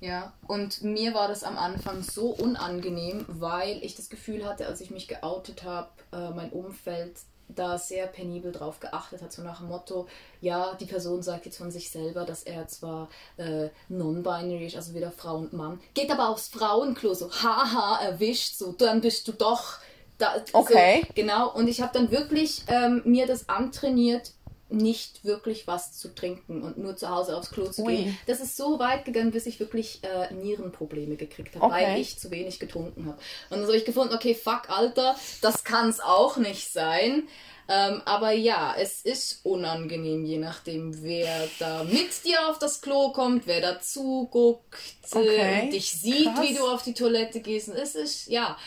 [0.00, 4.82] Ja, und mir war das am Anfang so unangenehm, weil ich das Gefühl hatte, als
[4.82, 7.16] ich mich geoutet habe, äh, mein Umfeld
[7.48, 10.06] da sehr penibel drauf geachtet hat, so nach dem Motto,
[10.40, 14.94] ja, die Person sagt jetzt von sich selber, dass er zwar äh, non-binary ist, also
[14.94, 19.32] weder Frau und Mann, geht aber aufs Frauenklo, so haha, erwischt, so, dann bist du
[19.32, 19.78] doch
[20.18, 20.36] da.
[20.52, 21.02] Okay.
[21.06, 24.32] So, genau, und ich habe dann wirklich ähm, mir das antrainiert,
[24.74, 27.96] nicht wirklich was zu trinken und nur zu Hause aufs Klo zu Ui.
[27.96, 28.18] gehen.
[28.26, 31.84] Das ist so weit gegangen, bis ich wirklich äh, Nierenprobleme gekriegt habe, Okay.
[31.94, 33.18] weil ich zu wenig getrunken habe.
[33.50, 37.28] Und dann habe ich gefunden, okay, fuck, Alter, das kann es auch nicht sein.
[37.66, 43.10] Ähm, aber ja, es ist unangenehm, je nachdem, wer da mit dir auf das Klo
[43.12, 44.76] kommt, wer da zuguckt
[45.12, 46.42] äh, Okay, dich sieht, krass.
[46.42, 47.68] wie du auf die Toilette gehst.
[47.68, 48.58] Es ist, ja,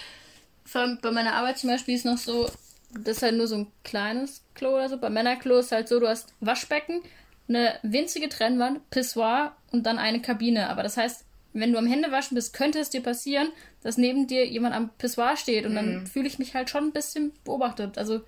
[0.66, 2.50] vor allem bei meiner Arbeit zum Beispiel ist noch so,
[2.92, 4.98] das ist halt nur so ein kleines Klo oder so.
[4.98, 7.02] Bei Männerklo ist halt so, du hast Waschbecken,
[7.50, 10.70] eine winzige Trennwand, Pissoir und dann eine Kabine.
[10.70, 13.50] Aber das heißt, wenn du am Händewaschen bist, könnte es dir passieren,
[13.82, 16.92] dass neben dir jemand am Pissoir steht und dann fühle ich mich halt schon ein
[16.92, 17.98] bisschen beobachtet.
[17.98, 18.22] Also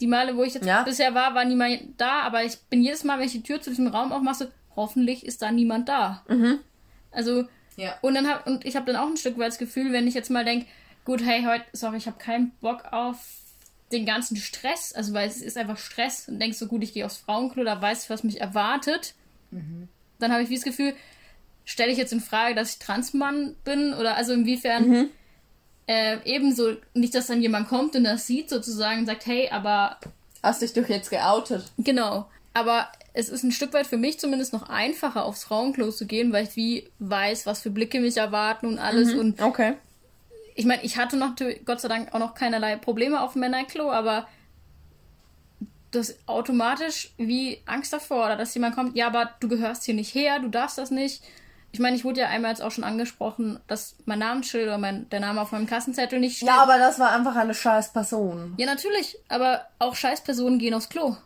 [0.00, 0.82] die Male, wo ich jetzt Ja.
[0.82, 3.70] bisher war, war niemand da, aber ich bin jedes Mal, wenn ich die Tür zu
[3.70, 6.24] diesem Raum aufmache, so, hoffentlich ist da niemand da.
[7.10, 7.44] Also
[7.76, 7.94] ja.
[8.02, 10.14] und dann hab, und ich habe dann auch ein Stück weit das Gefühl, wenn ich
[10.14, 10.66] jetzt mal denke,
[11.04, 13.18] gut, hey, heute, sorry, ich habe keinen Bock auf
[13.92, 17.06] den ganzen Stress, also weil es ist einfach Stress und denkst so, gut, ich gehe
[17.06, 19.14] aufs Frauenklo, da weiß ich, was mich erwartet.
[20.18, 20.94] Dann habe ich wie das Gefühl,
[21.64, 25.08] stelle ich jetzt in Frage, dass ich Transmann bin oder also inwiefern
[25.86, 29.98] äh, ebenso nicht, dass dann jemand kommt und das sieht sozusagen und sagt, hey, aber
[30.42, 31.64] Hast dich doch jetzt geoutet.
[31.78, 32.28] Genau.
[32.54, 36.32] Aber es ist ein Stück weit für mich zumindest noch einfacher, aufs Frauenklo zu gehen,
[36.32, 39.14] weil ich wie weiß, was für Blicke mich erwarten und alles.
[39.14, 39.74] Und Okay.
[40.58, 43.92] Ich meine, ich hatte noch Gott sei Dank auch noch keinerlei Probleme auf dem Männerklo,
[43.92, 44.26] aber
[45.92, 50.14] das automatisch wie Angst davor oder dass jemand kommt, ja, aber du gehörst hier nicht
[50.14, 51.22] her, du darfst das nicht.
[51.70, 55.08] Ich meine, ich wurde ja einmal jetzt auch schon angesprochen, dass mein Namensschild oder mein,
[55.10, 56.48] der Name auf meinem Kassenzettel nicht steht.
[56.48, 58.54] Ja, aber das war einfach eine scheiß Person.
[58.58, 61.16] ja, natürlich, aber auch Scheißpersonen gehen aufs Klo.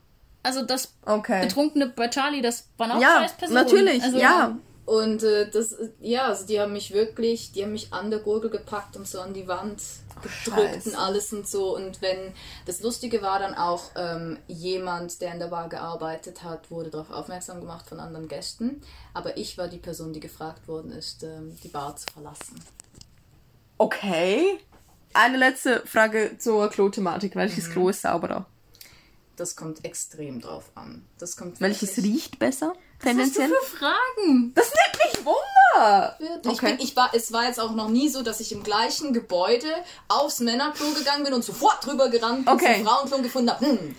[0.43, 1.41] Also das Okay.
[1.41, 3.65] Betrunkene bei Charlie, das waren auch Ja, Scheißpersonen.
[3.65, 4.57] natürlich, also, ja.
[4.85, 8.51] Und äh, das, ja, also die haben mich wirklich, die haben mich an der Gurgel
[8.51, 9.81] gepackt und so an die Wand
[10.23, 10.91] gedrückt Scheiße.
[10.91, 11.77] und alles und so.
[11.77, 12.35] Und wenn,
[12.67, 17.11] das Lustige war dann auch, ähm, jemand, der in der Bar gearbeitet hat, wurde darauf
[17.11, 18.83] aufmerksam gemacht von anderen Gästen.
[19.15, 22.61] Aber ich war die Person, die gefragt worden ist, ähm, die Bar zu verlassen.
[23.79, 24.59] Okay.
[25.15, 27.37] Eine letzte Frage zur Klo-Thematik.
[27.37, 27.73] Welches Mhm.
[27.73, 28.47] Klo ist sauberer?
[29.37, 31.07] Das kommt extrem drauf an.
[31.19, 32.75] Das kommt Welches riecht besser?
[33.05, 33.49] Was hast du Tendenziell?
[33.49, 34.53] für Fragen?
[34.55, 36.19] Das nimmt mich Wunder!
[36.45, 36.77] Ich Okay.
[36.77, 39.67] bin, ich war, es war jetzt auch noch nie so, dass ich im gleichen Gebäude
[40.09, 42.77] aufs Männerklo gegangen bin und sofort drüber gerannt bin, Okay.
[42.77, 43.97] zum Frauenklo und gefunden habe, hm.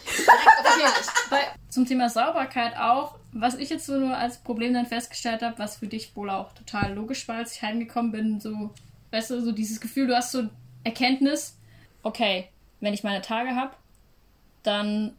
[1.29, 5.57] Bei, zum Thema Sauberkeit auch, was ich jetzt so nur als Problem dann festgestellt habe,
[5.59, 8.69] was für dich wohl auch total logisch war, als ich heimgekommen bin, so,
[9.11, 10.43] weißt du, so dieses Gefühl, du hast so
[10.83, 11.55] Erkenntnis,
[12.03, 13.71] okay, wenn ich meine Tage habe,
[14.63, 15.17] dann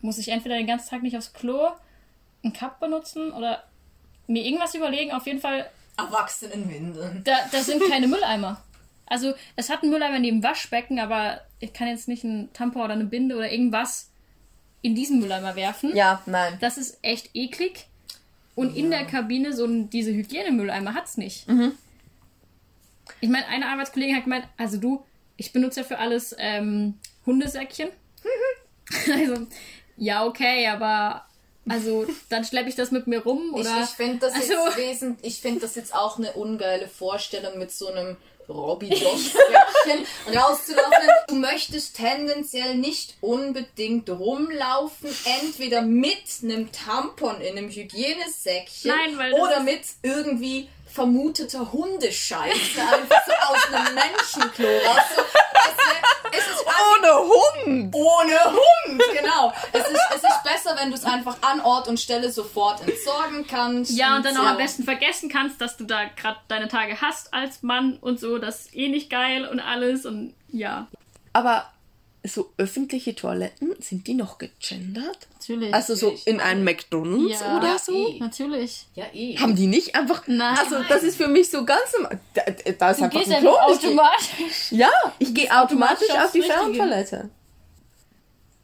[0.00, 1.68] muss ich entweder den ganzen Tag nicht aufs Klo,
[2.46, 3.64] einen Cup benutzen oder
[4.26, 5.12] mir irgendwas überlegen.
[5.12, 7.22] Auf jeden Fall, Erwachsenenwindeln.
[7.24, 8.62] da, da sind keine Mülleimer.
[9.06, 12.94] Also, es hat einen Mülleimer neben Waschbecken, aber ich kann jetzt nicht einen Tampon oder
[12.94, 14.10] eine Binde oder irgendwas
[14.82, 15.94] in diesen Mülleimer werfen.
[15.94, 16.58] Ja, nein.
[16.60, 17.86] Das ist echt eklig.
[18.54, 21.46] Und in der Kabine so ein, diese Hygienemülleimer hat's nicht.
[23.20, 25.04] Ich meine, eine Arbeitskollegin hat gemeint, also du,
[25.36, 26.94] ich benutze ja für alles ähm,
[27.26, 27.90] Hundesäckchen.
[29.12, 29.46] also,
[29.96, 31.26] ja, okay, aber
[31.68, 33.82] also dann schleppe ich das mit mir rum Ich, oder.
[33.82, 38.16] ich finde das, also, jetzt ich das jetzt auch eine ungeile Vorstellung mit so einem
[38.48, 41.08] Robbie Säckchen rauszulaufen.
[41.28, 49.60] Du möchtest tendenziell nicht unbedingt rumlaufen, entweder mit einem Tampon in einem Hygienesäckchen Nein, oder
[49.60, 55.02] mit irgendwie vermuteter Hundescheiße einfach so aus einem Menschenklo raus.
[55.16, 55.22] So,
[56.36, 57.94] Ohne Hund!
[57.94, 59.52] ohne Hund, genau.
[59.72, 63.46] Es ist, es ist besser, wenn du es einfach an Ort und Stelle sofort entsorgen
[63.46, 63.92] kannst.
[63.92, 64.48] ja, und dann auch so.
[64.48, 68.38] am besten vergessen kannst, dass du da gerade deine Tage hast als Mann und so.
[68.38, 70.86] Das ist eh nicht geil und alles und ja.
[71.32, 71.66] Aber
[72.28, 75.26] so öffentliche Toiletten, sind die noch gegendert?
[75.34, 75.72] Natürlich.
[75.74, 77.92] Also so in einem McDonalds Ja, oder so?
[78.08, 78.18] eh.
[78.18, 78.86] Natürlich.
[78.94, 79.36] Ja, eh.
[79.38, 80.24] Haben die nicht einfach.
[80.26, 80.56] Nein.
[80.58, 81.92] Also, das ist für mich so ganz.
[81.94, 82.18] normal.
[82.34, 83.54] Da, da ist Du einfach gehst ein Klo.
[83.56, 84.72] einfach Ich geh- automatisch.
[84.72, 86.42] Ja, ich gehe automatisch automatisch auf die.
[86.42, 87.30] Frauentoilette.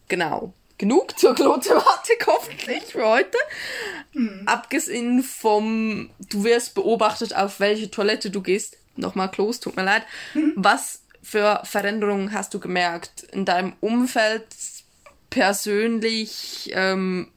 [0.09, 0.53] Genau.
[0.79, 3.39] Genug zur Klothematik hoffentlich für heute.
[4.47, 8.77] Abgesehen vom, du wirst beobachtet, auf welche Toilette du gehst.
[8.97, 10.03] Nochmal Klos, tut mir leid.
[10.57, 14.47] Was für Veränderungen hast du gemerkt in deinem Umfeld
[15.31, 16.71] persönlich?
[16.75, 17.31] Ähm,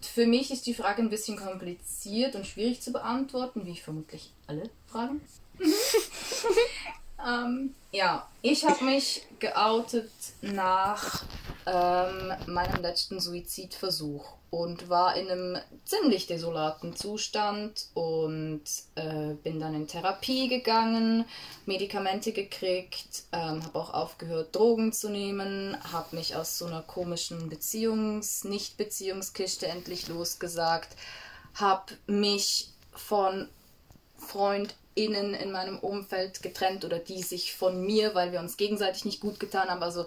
[0.00, 4.70] Für mich ist die Frage ein bisschen kompliziert und schwierig zu beantworten, wie vermutlich alle
[4.86, 5.20] Fragen.
[7.26, 10.10] ähm, ja, ich habe mich geoutet
[10.42, 11.24] nach
[11.66, 18.62] ähm, meinem letzten Suizidversuch und war in einem ziemlich desolaten Zustand und
[18.94, 21.24] äh, bin dann in Therapie gegangen,
[21.66, 27.50] Medikamente gekriegt, ähm, habe auch aufgehört, Drogen zu nehmen, habe mich aus so einer komischen
[27.50, 30.96] Beziehungs-, Nicht-Beziehungskiste endlich losgesagt,
[31.54, 33.48] habe mich von
[34.94, 39.20] FreundInnen in meinem Umfeld getrennt oder die sich von mir, weil wir uns gegenseitig nicht
[39.20, 39.82] gut getan haben.
[39.82, 40.06] Also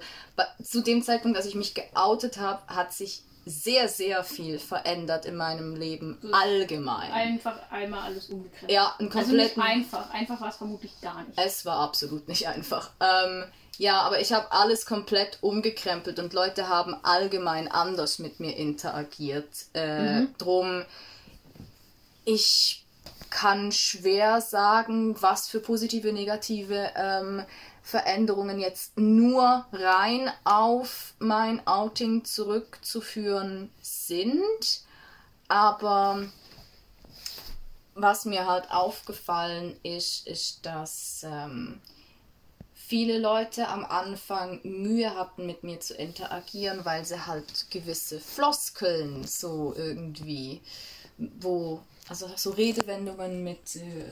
[0.64, 5.36] zu dem Zeitpunkt, als ich mich geoutet habe, hat sich sehr, sehr viel verändert in
[5.36, 7.12] meinem Leben allgemein.
[7.12, 8.72] Einfach einmal alles umgekrempelt.
[8.72, 9.62] Ja, einen Also nicht kompletten.
[9.64, 10.10] einfach.
[10.10, 11.40] Einfach war es vermutlich gar nicht.
[11.40, 12.92] Es war absolut nicht einfach.
[13.00, 13.46] Ähm,
[13.78, 19.48] ja, aber ich habe alles komplett umgekrempelt und Leute haben allgemein anders mit mir interagiert.
[19.74, 20.84] Äh, Drum,
[22.26, 22.84] ich
[23.38, 27.46] kann schwer sagen, was für positive, negative ähm,
[27.84, 34.82] Veränderungen jetzt nur rein auf mein Outing zurückzuführen sind.
[35.50, 36.24] Aber
[37.94, 41.80] was mir halt aufgefallen ist, ist, dass ähm,
[42.74, 49.28] viele Leute am Anfang Mühe hatten, mit mir zu interagieren, weil sie halt gewisse Floskeln
[49.28, 50.60] so irgendwie,
[51.20, 54.12] wo, also so Redewendungen mit äh,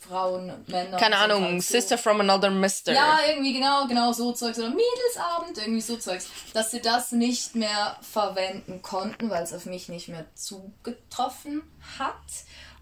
[0.00, 0.98] Frauen, Männern.
[1.00, 2.92] keine sind Ahnung, halt so- Sister from another Mister.
[2.92, 7.54] ja, irgendwie genau, genau so Zeugs oder Mädelsabend, irgendwie so Zeugs, dass sie das nicht
[7.54, 11.62] mehr verwenden konnten, weil es auf mich nicht mehr zugetroffen
[11.98, 12.14] hat.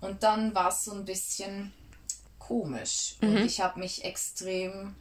[0.01, 1.73] Und dann war es so ein bisschen
[2.39, 3.17] komisch.
[3.21, 4.95] Und ich habe mich extrem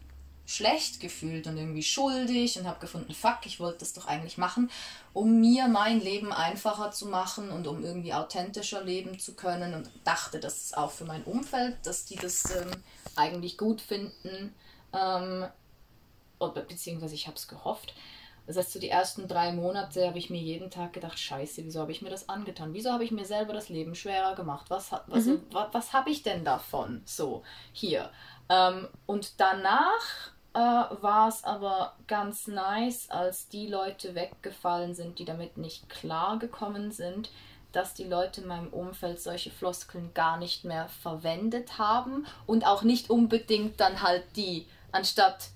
[0.48, 4.72] schlecht gefühlt und irgendwie schuldig und habe gefunden, fuck, ich wollte das doch eigentlich machen,
[5.14, 9.92] um mir mein Leben einfacher zu machen und um irgendwie authentischer leben zu können und
[10.06, 12.72] dachte, das ist auch für mein Umfeld, dass die das ähm,
[13.18, 14.56] eigentlich gut finden.
[14.94, 15.46] Ähm,
[16.40, 17.94] oder beziehungsweise ich habe es gehofft.
[18.46, 21.82] Das heißt, so die ersten drei Monate habe ich mir jeden Tag gedacht, scheiße, wieso
[21.82, 22.74] habe ich mir das angetan?
[22.74, 24.68] Wieso habe ich mir selber das Leben schwerer gemacht?
[24.70, 27.02] Was, was, was, was habe ich denn davon?
[27.04, 28.10] So, hier.
[28.48, 35.26] Ähm, und danach äh, war es aber ganz nice, als die Leute weggefallen sind, die
[35.26, 37.30] damit nicht klar gekommen sind,
[37.74, 42.82] dass die Leute in meinem Umfeld solche Floskeln gar nicht mehr verwendet haben und auch
[42.82, 45.50] nicht unbedingt dann halt die, anstatt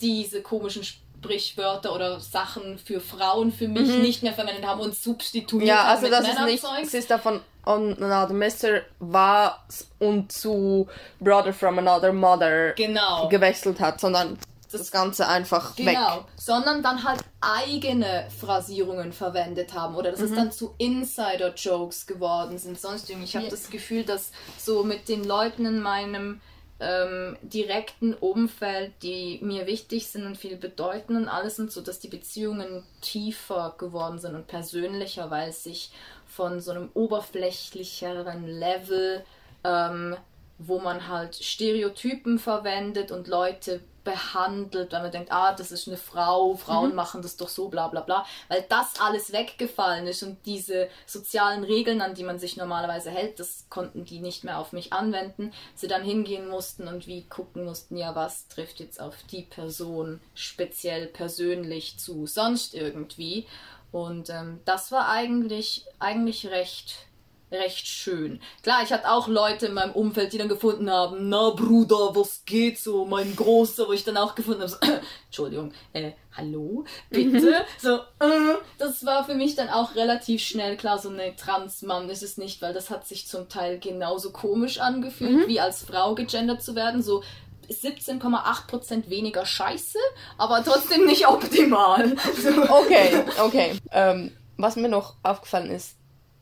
[0.00, 5.68] diese komischen Sprichwörter oder Sachen für Frauen für mich nicht mehr verwendet haben und substituiert
[5.68, 6.90] Ja, also mit das ist nicht Männerzeugs.
[6.90, 7.20] Sister
[7.68, 9.62] von Another Mister war
[9.98, 10.88] und zu
[11.20, 13.28] Brother from Another Mother Genau.
[13.28, 14.38] gewechselt hat, sondern
[14.72, 16.24] das, Ganze einfach Genau, weg.
[16.36, 22.80] sondern dann halt eigene Phrasierungen verwendet haben oder dass es dann zu Insider-Jokes geworden sind.
[22.80, 23.50] Sonst irgendwie, ich habe Ja.
[23.50, 26.40] das Gefühl, dass so mit den Leuten in meinem
[26.80, 31.98] ähm, direkten Umfeld, die mir wichtig sind und viel bedeuten und alles und so, dass
[31.98, 35.90] die Beziehungen tiefer geworden sind und persönlicher, weil es sich
[36.26, 39.24] von so einem oberflächlicheren Level
[39.64, 40.16] ähm,
[40.58, 45.98] wo man halt Stereotypen verwendet und Leute behandelt, weil man denkt, ah, das ist eine
[45.98, 46.96] Frau, Frauen mhm.
[46.96, 51.62] machen das doch so, bla bla bla, weil das alles weggefallen ist und diese sozialen
[51.62, 55.52] Regeln, an die man sich normalerweise hält, das konnten die nicht mehr auf mich anwenden,
[55.74, 60.20] sie dann hingehen mussten und wie gucken mussten, ja, was trifft jetzt auf die Person
[60.34, 63.46] speziell persönlich zu, sonst irgendwie.
[63.92, 67.07] Und ähm, das war eigentlich, eigentlich recht
[67.50, 68.40] recht schön.
[68.62, 72.42] Klar, ich hatte auch Leute in meinem Umfeld, die dann gefunden haben, na Bruder, was
[72.44, 74.76] geht so, mein Großer, wo ich dann auch gefunden habe, so,
[75.26, 80.98] Entschuldigung, äh, hallo, bitte, so, äh, das war für mich dann auch relativ schnell klar,
[80.98, 85.46] so, ne, Transmann ist es nicht, weil das hat sich zum Teil genauso komisch angefühlt,
[85.46, 85.48] mhm.
[85.48, 87.22] wie als Frau gegendert zu werden, so,
[87.70, 89.98] 17,8% weniger Scheiße,
[90.38, 92.16] aber trotzdem nicht optimal.
[92.68, 93.72] okay, okay.
[93.92, 95.97] Ähm, was mir noch aufgefallen ist,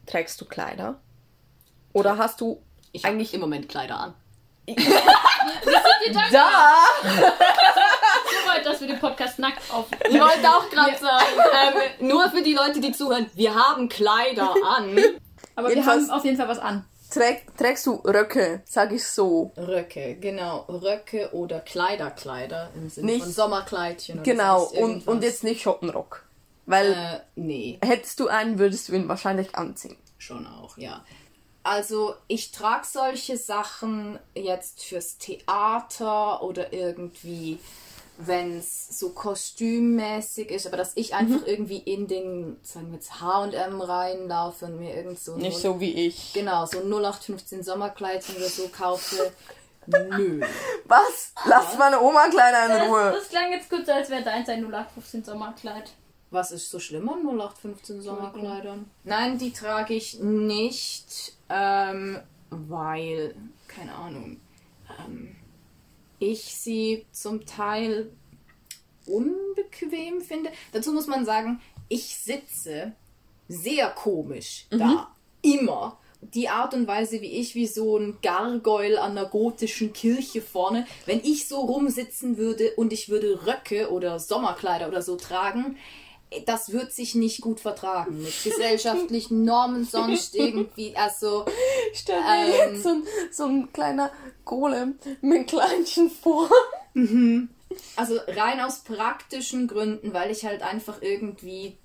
[0.07, 1.01] Trägst du Kleider?
[1.92, 4.14] Oder hast du ich eigentlich im Moment Kleider an?
[6.33, 6.75] da!
[7.03, 10.03] so weit, dass wir den Podcast nackt aufnehmen.
[10.09, 11.27] Ich wollte auch gerade sagen,
[12.01, 14.99] ähm, nur für die Leute, die zuhören, wir haben Kleider an.
[15.55, 16.85] Aber wir haben auf jeden Fall was an.
[17.11, 19.53] Träg, trägst du Röcke, sag ich so.
[19.57, 20.64] Röcke, genau.
[20.69, 24.23] Röcke oder Kleiderkleider im Sinne nicht, von Sommerkleidchen.
[24.25, 26.26] genau, und, und jetzt nicht Schottenrock.
[26.67, 27.79] Weil äh, nee.
[27.83, 29.97] hättest du einen, würdest du ihn wahrscheinlich anziehen.
[30.19, 31.05] Schon auch, ja.
[31.63, 37.59] Also ich trage solche Sachen jetzt fürs Theater oder irgendwie,
[38.19, 41.47] wenn es so kostümmäßig ist, aber dass ich einfach mhm.
[41.47, 45.37] irgendwie in den, sagen wir jetzt H&M reinlaufe und mir irgend so...
[45.37, 46.33] Nicht 0, so wie ich.
[46.35, 49.33] Genau, so 0815 Sommerkleidchen oder so kaufe.
[49.87, 50.41] Nö.
[50.85, 51.33] Was?
[51.45, 53.11] Lass meine Oma-Kleider in Ruhe.
[53.13, 55.93] Das, das klang jetzt kurz, als wäre deins ein 0815 Sommerkleid.
[56.31, 58.91] Was ist so schlimm an 0815 Sommerkleidern?
[59.05, 62.19] Nein, die trage ich nicht, ähm,
[62.51, 63.35] weil,
[63.69, 64.41] keine Ahnung,
[64.99, 65.37] ähm,
[66.19, 68.11] ich sie zum Teil
[69.07, 70.51] unbequem finde.
[70.73, 72.93] Dazu muss man sagen, ich sitze
[73.49, 74.79] sehr komisch mhm.
[74.79, 75.09] da.
[75.43, 75.99] Immer.
[76.35, 80.87] Die Art und Weise, wie ich, wie so ein Gargoyle an der gotischen Kirche vorne,
[81.05, 85.77] wenn ich so rumsitzen würde und ich würde Röcke oder Sommerkleider oder so tragen,
[86.47, 90.97] das wird sich nicht gut vertragen mit gesellschaftlichen Normen sonst irgendwie.
[90.97, 91.45] Also
[91.95, 94.11] stell dir ähm, jetzt so ein, so ein kleiner
[94.45, 96.51] Golem mit Kleinchen vor.
[96.95, 97.49] Mhm.
[97.95, 101.77] Also rein aus praktischen Gründen, weil ich halt einfach irgendwie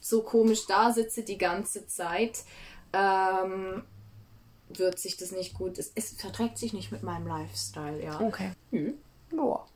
[0.00, 2.40] so komisch da sitze die ganze Zeit,
[2.92, 3.82] ähm,
[4.68, 5.78] wird sich das nicht gut.
[5.78, 8.20] Es, es, verträgt sich nicht mit meinem Lifestyle, ja.
[8.20, 8.52] Okay.
[8.70, 8.94] Mhm.
[9.30, 9.66] Boah.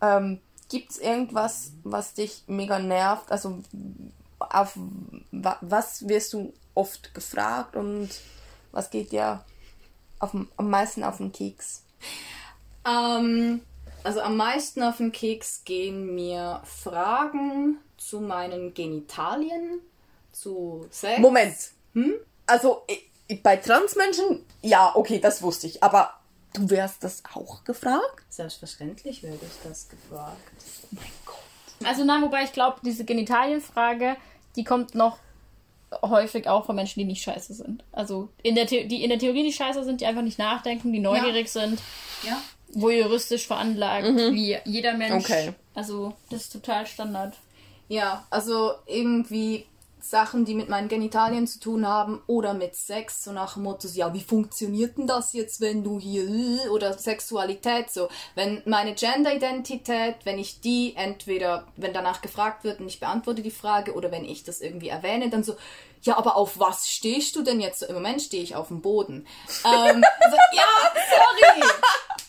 [0.00, 3.30] Ähm, Gibt es irgendwas, was dich mega nervt?
[3.30, 3.58] Also
[4.38, 4.78] auf
[5.30, 8.08] was wirst du oft gefragt und
[8.72, 9.44] was geht dir
[10.20, 11.82] auf, am meisten auf den Keks?
[12.86, 13.60] Ähm,
[14.04, 19.80] also am meisten auf den Keks gehen mir Fragen zu meinen Genitalien,
[20.32, 21.18] zu Sex.
[21.18, 21.56] Moment.
[21.94, 22.14] Hm?
[22.46, 22.86] Also
[23.42, 25.82] bei Transmenschen, ja, okay, das wusste ich.
[25.82, 26.14] Aber
[26.52, 28.24] Du wärst das auch gefragt?
[28.28, 30.36] Selbstverständlich werde ich das gefragt.
[30.82, 31.86] Oh mein Gott.
[31.88, 34.16] Also nein, wobei ich glaube, diese Genitalienfrage,
[34.56, 35.18] die kommt noch
[36.02, 37.82] häufig auch von Menschen, die nicht scheiße sind.
[37.92, 41.00] Also in der die in der Theorie nicht scheiße sind, die einfach nicht nachdenken, die
[41.00, 41.62] neugierig ja.
[41.62, 41.80] sind.
[42.22, 42.40] Ja.
[42.72, 44.34] Wo juristisch veranlagt, mhm.
[44.34, 45.24] wie jeder Mensch.
[45.24, 45.54] Okay.
[45.74, 47.34] Also das ist total Standard.
[47.88, 49.66] Ja, also irgendwie
[50.04, 53.88] Sachen, die mit meinen Genitalien zu tun haben oder mit Sex, so nach dem Motto,
[53.88, 60.16] ja, wie funktioniert denn das jetzt, wenn du hier, oder Sexualität, so, wenn meine Genderidentität,
[60.24, 64.24] wenn ich die entweder, wenn danach gefragt wird und ich beantworte die Frage oder wenn
[64.24, 65.56] ich das irgendwie erwähne, dann so,
[66.02, 67.80] ja, aber auf was stehst du denn jetzt?
[67.80, 69.26] So, Im Moment stehe ich auf dem Boden.
[69.64, 70.64] ähm, also, ja,
[71.10, 71.70] sorry.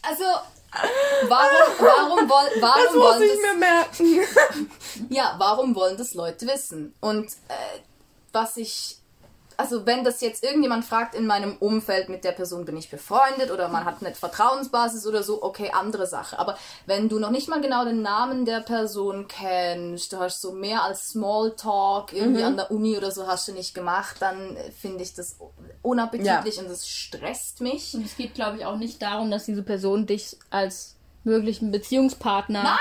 [0.03, 0.23] Also,
[0.71, 4.69] Warum, warum, woll, warum das muss ich das, mir merken.
[5.10, 6.95] ja, warum wollen das Leute wissen?
[7.01, 7.79] Und äh,
[8.31, 8.97] was ich,
[9.62, 13.52] also wenn das jetzt irgendjemand fragt in meinem Umfeld, mit der Person bin ich befreundet
[13.52, 16.39] oder man hat eine Vertrauensbasis oder so, okay, andere Sache.
[16.39, 20.52] Aber wenn du noch nicht mal genau den Namen der Person kennst, du hast so
[20.52, 22.47] mehr als Smalltalk irgendwie mhm.
[22.47, 25.38] an der Uni oder so hast du nicht gemacht, dann finde ich das
[25.84, 26.63] unappetitlich ja.
[26.63, 27.93] und das stresst mich.
[27.93, 32.80] Und es geht, glaube ich, auch nicht darum, dass diese Person dich als möglichen Beziehungspartner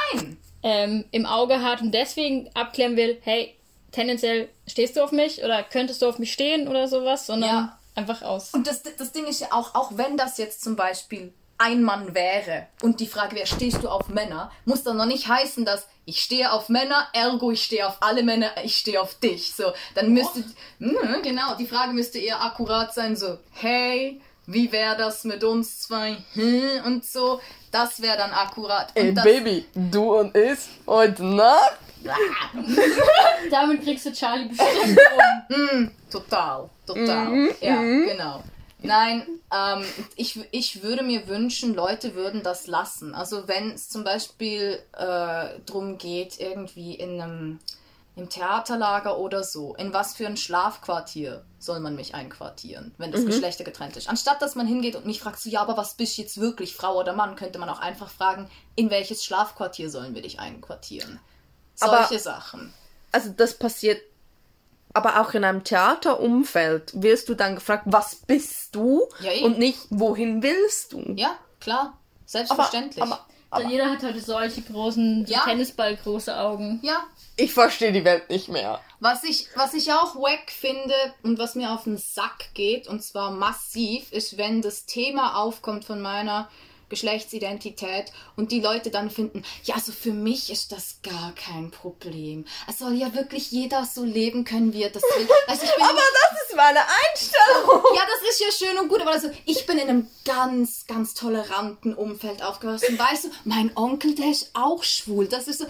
[0.62, 3.54] ähm, im Auge hat und deswegen abklären will, hey,
[3.92, 7.78] tendenziell stehst du auf mich oder könntest du auf mich stehen oder sowas, sondern ja.
[7.94, 8.52] einfach aus.
[8.52, 12.14] Und das, das Ding ist ja auch, auch wenn das jetzt zum Beispiel ein Mann
[12.14, 15.86] wäre und die Frage wäre, stehst du auf Männer, muss dann noch nicht heißen, dass
[16.06, 19.54] ich stehe auf Männer, ergo ich stehe auf alle Männer, ich stehe auf dich.
[19.54, 20.42] So, dann müsste,
[20.78, 25.80] mh, genau, die Frage müsste eher akkurat sein, so, hey, wie wäre das mit uns
[25.80, 27.40] zwei hm, und so.
[27.70, 28.88] Das wäre dann akkurat.
[28.96, 31.78] Und Ey, Baby, du und ich heute Nacht?
[33.50, 34.98] Damit kriegst du Charlie bestimmt
[35.50, 35.90] um.
[36.10, 37.26] Total, total.
[37.28, 38.42] Mhm, Ja, genau.
[38.82, 39.84] Nein, ähm,
[40.16, 43.14] ich, ich würde mir wünschen, Leute würden das lassen.
[43.14, 47.58] Also wenn es zum Beispiel äh, darum geht, irgendwie in einem
[48.16, 53.24] im Theaterlager oder so, in was für ein Schlafquartier soll man mich einquartieren, wenn das
[53.24, 54.08] Geschlechter getrennt ist.
[54.08, 56.74] Anstatt dass man hingeht und mich fragt, so, ja, aber was bist du jetzt wirklich,
[56.74, 61.20] Frau oder Mann, könnte man auch einfach fragen, in welches Schlafquartier sollen wir dich einquartieren?
[61.80, 62.72] Aber- Solche Sachen.
[63.12, 64.00] Also das passiert
[64.92, 66.92] aber auch in einem Theaterumfeld.
[67.00, 69.08] Wirst du dann gefragt, was bist du?
[69.20, 69.42] Ja, eh.
[69.44, 71.12] und nicht, wohin willst du?
[71.16, 71.80] Ja, klar.
[71.80, 73.02] aber, Selbstverständlich.
[73.02, 75.44] aber, aber Jeder hat heute solche großen, Ja.
[75.44, 76.80] Tennisballgroße Augen.
[76.82, 77.04] ja,
[77.36, 78.80] ich verstehe die Welt nicht mehr.
[79.00, 83.02] Was ich, was ich auch wack finde und was mir auf den Sack geht, und
[83.02, 86.48] zwar massiv, ist, wenn das Thema aufkommt von meiner
[86.90, 92.44] Geschlechtsidentität und die Leute dann finden, ja, also für mich ist das gar kein Problem.
[92.68, 95.28] Es soll ja wirklich jeder so leben können, wie er das will.
[95.46, 97.82] Also ich bin Aber das ist meine Einstellung.
[97.96, 101.14] ja, das ist ja schön und gut, aber also, ich bin in einem ganz, ganz
[101.14, 102.98] toleranten Umfeld aufgewachsen.
[102.98, 105.26] Weißt du, mein Onkel, der ist auch schwul.
[105.28, 105.66] Das ist so,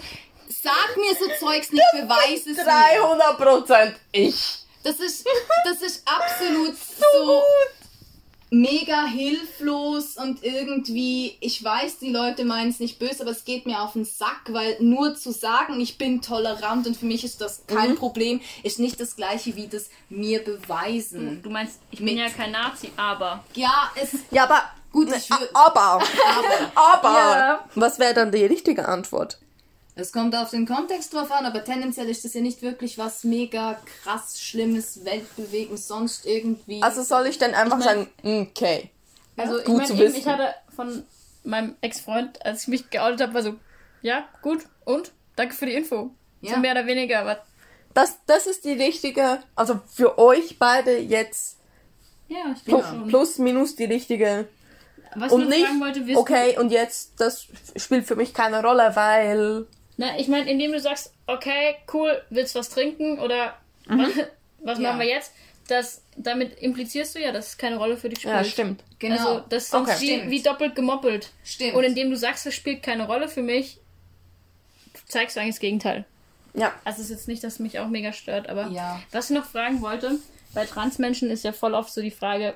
[0.49, 2.63] sag mir so Zeugs nicht, beweis es mir.
[2.63, 4.57] 300 Prozent ich.
[4.83, 5.25] Das ist,
[5.65, 7.43] das ist absolut so
[8.53, 13.65] mega hilflos und irgendwie, ich weiß, die Leute meinen es nicht böse, aber es geht
[13.65, 17.39] mir auf den Sack, weil nur zu sagen, ich bin tolerant und für mich ist
[17.41, 21.41] das kein Problem, ist nicht das gleiche wie das mir beweisen.
[21.41, 23.43] Du meinst, ich bin Mit- ja kein Nazi, aber.
[23.55, 24.61] Ja, es, Ja, aber.
[24.91, 26.03] Gut, ne, ich würd- aber.
[26.75, 27.09] aber.
[27.17, 27.65] Ja.
[27.75, 29.39] Was wäre dann die richtige Antwort?
[30.01, 33.23] Es kommt auf den Kontext drauf an, aber tendenziell ist das ja nicht wirklich was
[33.23, 36.81] mega krass Schlimmes, weltbewegendes, sonst irgendwie.
[36.83, 38.89] Also soll ich dann einfach Ich sagen, okay.
[39.37, 40.15] Also ich Gut meine eben, wissen.
[40.17, 41.03] ich hatte von
[41.43, 43.55] meinem Ex-Freund, als ich mich geoutet habe, war so,
[44.01, 45.11] ja, gut, und?
[45.35, 46.11] Danke für die Info.
[46.41, 46.55] Ja.
[46.55, 47.41] So mehr oder weniger, aber
[47.93, 51.57] Das, das ist die richtige, also für euch beide jetzt
[52.27, 53.07] ja, ich plus, schon.
[53.07, 54.47] plus minus die richtige.
[55.15, 59.67] Was Und ich nicht, wollte, okay, und jetzt, das spielt für mich keine Rolle, weil.
[60.01, 64.09] Na, ich meine, indem du sagst, okay, cool, willst was trinken oder was,
[64.59, 64.89] was Ja.
[64.89, 65.31] machen wir jetzt?
[65.67, 68.33] Das, damit implizierst du ja, dass es keine Rolle für dich spielt.
[68.33, 68.83] Ja, stimmt.
[68.99, 69.15] genau.
[69.15, 70.01] Also das ist sonst Okay.
[70.01, 70.29] wie, Stimmt.
[70.31, 71.29] wie doppelt gemoppelt.
[71.43, 71.75] Stimmt.
[71.75, 73.77] Und indem du sagst, es spielt keine Rolle für mich,
[75.07, 76.05] zeigst du eigentlich das Gegenteil.
[76.53, 76.73] Ja.
[76.83, 79.01] Also es ist jetzt nicht, dass es mich auch mega stört, aber Ja.
[79.11, 80.19] was ich noch fragen wollte,
[80.53, 82.55] bei Transmenschen ist ja voll oft so die Frage,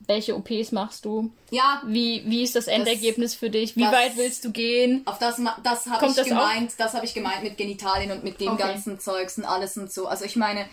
[0.00, 1.30] welche OPs machst du?
[1.50, 3.76] ja, Wie, wie ist das Endergebnis für dich?
[3.76, 5.02] Wie das- weit willst du gehen?
[5.06, 8.40] Auf das, das habe ich das gemeint, das habe ich gemeint mit Genitalien und mit
[8.40, 8.62] dem Okay.
[8.62, 10.06] ganzen Zeugs und alles und so.
[10.06, 10.66] Also ich meine,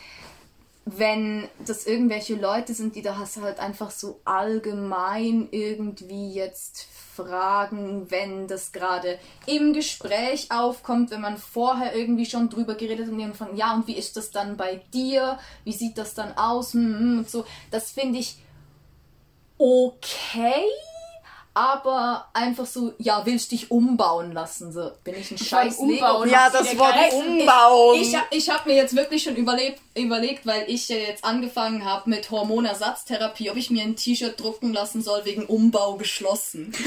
[0.86, 8.11] wenn das irgendwelche Leute sind, die da hast halt einfach so allgemein irgendwie jetzt fragen,
[8.11, 13.17] wenn das gerade im Gespräch aufkommt, wenn man vorher irgendwie schon drüber geredet hat und
[13.19, 15.39] die anfangen, ja, und wie ist das dann bei dir?
[15.63, 16.74] Wie sieht das dann aus?
[16.74, 17.45] Hm, hm, Und so.
[17.71, 18.36] Das finde ich
[19.58, 20.66] okay,
[21.56, 24.72] aber einfach so, ja, willst dich umbauen lassen?
[24.72, 26.28] So, bin ich ein scheiß umbauen.
[26.30, 28.01] Ja, das Wort umbauen.
[28.01, 31.86] Ich, hab- ich habe mir jetzt wirklich schon überlebt, überlegt, weil ich ja jetzt angefangen
[31.86, 36.72] habe mit Hormonersatztherapie, ob ich mir ein T-Shirt drucken lassen soll wegen Umbau geschlossen.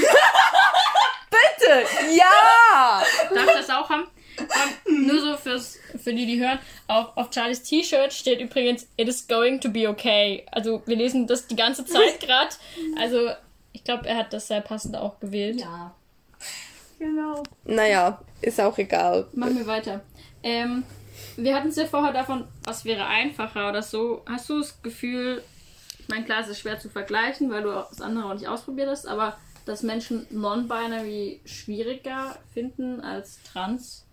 [1.31, 1.85] Bitte!
[2.17, 3.03] Ja!
[3.35, 4.09] Darf ich das auch haben?
[4.39, 6.59] Ähm, nur so fürs, für die, die hören.
[6.87, 10.45] Auf, auf Charlies T-Shirt steht übrigens, it is going to be okay.
[10.53, 12.55] Also wir lesen das die ganze Zeit gerade.
[12.99, 13.31] Also
[13.73, 15.61] ich glaube, er hat das sehr passend auch gewählt.
[15.61, 15.95] Ja.
[16.99, 17.43] Genau.
[17.65, 19.27] Naja, ist auch egal.
[19.35, 20.01] Machen wir weiter.
[20.43, 20.85] Ähm,
[21.37, 24.23] wir hatten es ja vorher davon, was wäre einfacher oder so.
[24.27, 25.43] Hast du das Gefühl,
[25.99, 28.49] ich meine, klar, es ist schwer zu vergleichen, weil du auch das andere auch nicht
[28.49, 34.06] ausprobiert hast, aber dass Menschen non-binary schwieriger finden als trans?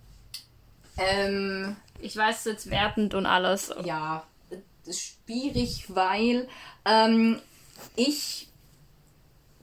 [0.98, 3.74] Ähm, Ich weiß jetzt wertend und alles.
[3.84, 4.60] ja, das
[4.98, 6.48] ist schwierig, weil
[6.86, 7.40] ähm,
[7.96, 8.48] ich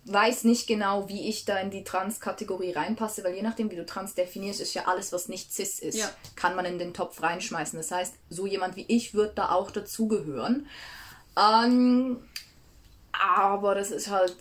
[0.06, 3.86] weiß nicht genau, wie ich da in die Trans-Kategorie reinpasse, weil je nachdem, wie du
[3.86, 6.10] trans definierst, ist ja alles, was nicht cis ist, Ja.
[6.34, 7.78] kann man in den Topf reinschmeißen.
[7.78, 10.66] Das heißt, so jemand wie ich wird da auch dazugehören.
[11.36, 12.24] Ähm,
[13.12, 14.36] aber das ist halt,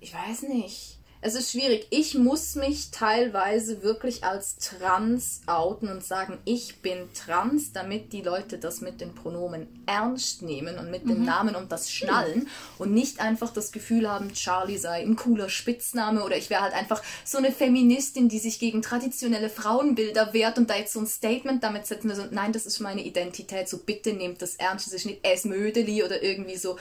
[0.00, 0.91] ich weiß nicht.
[1.24, 1.86] Es ist schwierig.
[1.90, 8.22] Ich muss mich teilweise wirklich als trans outen und sagen, ich bin trans, damit die
[8.22, 12.92] Leute das mit den Pronomen ernst nehmen und mit dem Namen und das schnallen und
[12.92, 17.00] nicht einfach das Gefühl haben, Charlie sei ein cooler Spitzname oder ich wäre halt einfach
[17.24, 21.62] so eine Feministin, die sich gegen traditionelle Frauenbilder wehrt und da jetzt so ein Statement
[21.62, 22.16] damit setzen will.
[22.16, 26.02] So, nein, das ist meine Identität, so bitte nehmt das ernst, das ist nicht Esmödeli
[26.02, 26.78] oder irgendwie so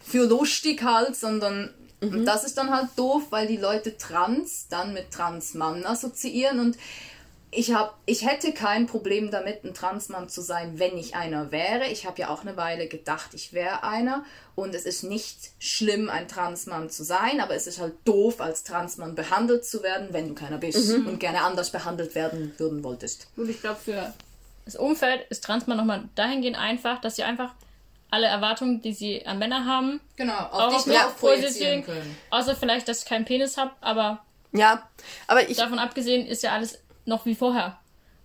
[0.00, 5.10] für lustig halt, sondern das ist dann halt doof, weil die Leute trans dann mit
[5.10, 6.76] Transmann assoziieren und
[7.50, 11.86] ich, hab, ich hätte kein Problem damit, ein Transmann zu sein, wenn ich einer wäre.
[11.86, 14.24] Ich habe ja auch eine Weile gedacht, ich wäre einer.
[14.54, 18.64] Und es ist nicht schlimm, ein Transmann zu sein, aber es ist halt doof, als
[18.64, 23.28] Transmann behandelt zu werden, wenn du keiner bist und gerne anders behandelt werden würden wolltest.
[23.36, 24.12] Gut, ich glaube, für
[24.64, 27.54] das Umfeld ist Transmann nochmal dahingehend einfach, dass sie einfach
[28.10, 32.16] alle Erwartungen, die sie an Männer haben, Genau, auch auf dich ja, drauf projizieren können.
[32.30, 34.82] Außer vielleicht, dass ich keinen Penis habe, aber Ja,
[35.26, 37.78] aber ich, davon abgesehen ist ja alles noch wie vorher.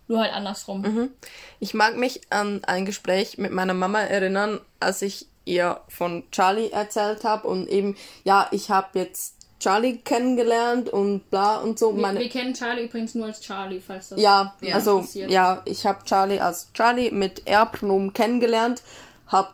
[0.08, 1.12] Nur halt andersrum.
[1.60, 6.70] ich mag mich an ein Gespräch mit meiner Mama erinnern, als ich ihr von Charlie
[6.70, 11.96] erzählt habe und eben, ja, ich habe jetzt Charlie kennengelernt und bla und so.
[11.96, 14.20] Wir, Meine, wir kennen Charlie übrigens nur als Charlie, falls das.
[14.20, 15.32] Ja, Ja, also passiert.
[15.32, 18.82] ja, ich habe Charlie als Charlie mit R-Pronomen kennengelernt,
[19.28, 19.50] habe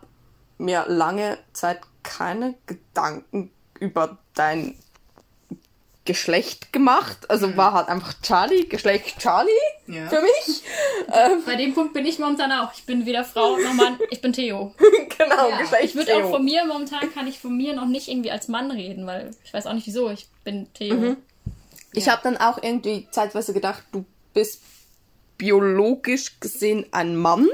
[0.57, 4.75] mir lange Zeit keine Gedanken über dein
[6.05, 7.29] Geschlecht gemacht.
[7.29, 9.51] Also war halt einfach Charlie, Geschlecht Charlie
[9.87, 10.07] Ja.
[10.07, 10.63] für mich.
[11.45, 12.73] Bei dem Punkt bin ich momentan auch.
[12.73, 14.73] Ich bin weder Frau noch Mann, ich bin Theo.
[15.17, 18.07] genau, Ja, Geschlecht Ich würde auch von mir, momentan kann ich von mir noch nicht
[18.07, 20.09] irgendwie als Mann reden, weil ich weiß auch nicht wieso.
[20.09, 21.17] Ich bin Theo.
[21.91, 24.61] Ich habe dann auch irgendwie zeitweise gedacht, du bist
[25.37, 27.47] biologisch gesehen ein Mann.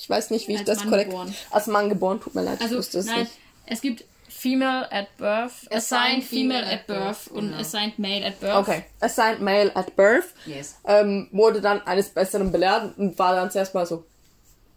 [0.00, 1.10] Ich weiß nicht, wie ich das Mann korrekt.
[1.10, 1.34] geboren.
[1.50, 3.32] Als Mann geboren, tut mir leid, ich Also, wusste es nein, nicht.
[3.66, 7.60] es gibt Female at Birth, Assigned Female at Birth und genau.
[7.60, 8.56] Assigned Male at Birth.
[8.56, 8.84] Okay.
[9.00, 10.32] Assigned male at birth.
[10.46, 10.76] Yes.
[10.86, 14.04] ähm, wurde dann eines Besseren belehrt und war dann zuerst mal so,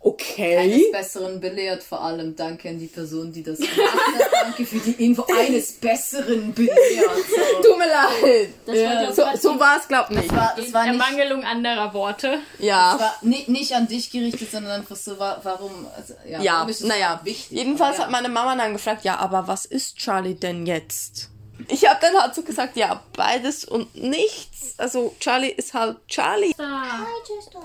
[0.03, 0.57] okay.
[0.57, 4.31] Eines Besseren belehrt, vor allem danke an die Person, die das gemacht hat.
[4.43, 5.25] Danke für die Info.
[5.33, 6.75] Eines Besseren belehrt.
[6.81, 7.61] So.
[7.69, 8.49] Tut mir leid.
[8.65, 10.31] Das war, glaub, So, so war es, glaub nicht.
[10.35, 12.39] war, das war nicht, Ermangelung anderer Worte.
[12.59, 12.91] Ja.
[12.93, 15.87] das war nicht, nicht an dich gerichtet, sondern einfach so, wa- warum.
[15.95, 17.21] Also, ja, Ja, warum ist es naja.
[17.23, 17.57] wichtig?
[17.57, 21.29] Jedenfalls Aber hat meine Mama dann gefragt, ja, aber was ist Charlie denn jetzt?
[21.67, 24.75] Ich habe dann halt so gesagt, ja, beides und nichts.
[24.77, 26.53] Also Charlie ist halt Charlie.
[26.57, 27.05] Ah,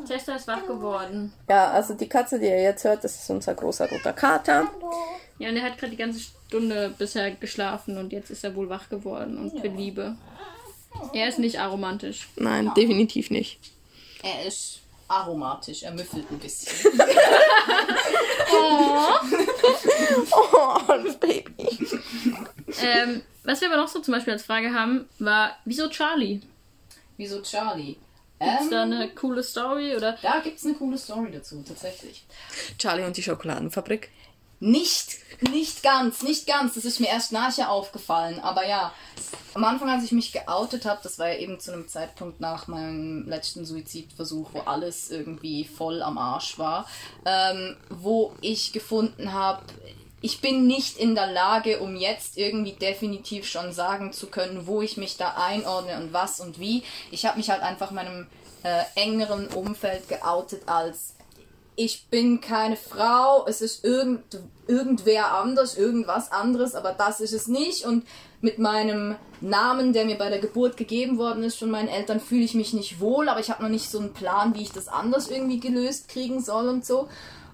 [0.07, 1.33] Chester ist wach geworden.
[1.49, 4.69] Ja, also die Katze, die ihr jetzt hört, das ist unser großer roter Kater.
[5.39, 8.69] Ja, und er hat gerade die ganze Stunde bisher geschlafen und jetzt ist er wohl
[8.69, 10.17] wach geworden und will Liebe.
[11.13, 12.29] Er ist nicht aromantisch.
[12.37, 13.59] Nein, definitiv nicht.
[14.23, 16.93] Er ist aromatisch, er müffelt ein bisschen.
[20.31, 20.79] Oh,
[21.21, 21.69] Baby.
[22.83, 26.41] Ähm, was wir aber noch so zum Beispiel als Frage haben, war, wieso Charlie?
[27.17, 27.97] Wieso Charlie?
[28.41, 30.17] Ist Ähm, da eine coole Story oder?
[30.23, 32.25] da gibt es eine coole Story dazu, tatsächlich.
[32.79, 34.11] Charlie und die Schokoladenfabrik.
[34.61, 36.75] Nicht, nicht ganz, nicht ganz.
[36.75, 38.41] Das ist mir erst nachher aufgefallen.
[38.41, 38.93] Aber ja,
[39.55, 42.67] am Anfang, als ich mich geoutet habe, das war ja eben zu einem Zeitpunkt nach
[42.67, 46.89] meinem letzten Suizidversuch, wo alles irgendwie voll am Arsch war,
[47.25, 49.63] ähm, wo ich gefunden habe,
[50.21, 54.83] ich bin nicht in der Lage, um jetzt irgendwie definitiv schon sagen zu können, wo
[54.83, 56.83] ich mich da einordne und was und wie.
[57.11, 58.27] Ich habe mich halt einfach meinem
[58.65, 61.15] äh, engeren Umfeld geoutet als
[61.81, 67.47] ich bin keine Frau, es ist irgend, irgendwer anders, irgendwas anderes, aber das ist es
[67.47, 67.85] nicht.
[67.85, 68.05] Und
[68.41, 72.43] mit meinem Namen, der mir bei der Geburt gegeben worden ist von meinen Eltern, fühle
[72.43, 74.89] ich mich nicht wohl, aber ich habe noch nicht so einen Plan, wie ich das
[74.89, 77.09] anders irgendwie gelöst kriegen soll und so.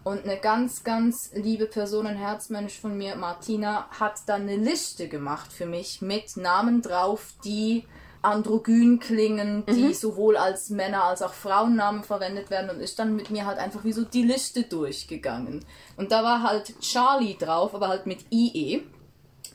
[0.04, 5.08] Und eine ganz, ganz liebe Person, ein Herzmensch von mir, Martina, hat dann eine Liste
[5.08, 7.84] gemacht für mich mit Namen drauf, die
[8.20, 13.30] androgyn klingen, die sowohl als Männer- als auch Frauennamen verwendet werden und ist dann mit
[13.30, 15.64] mir halt einfach wie so die Liste durchgegangen.
[15.96, 18.82] Und da war halt Charlie drauf, aber halt mit IE.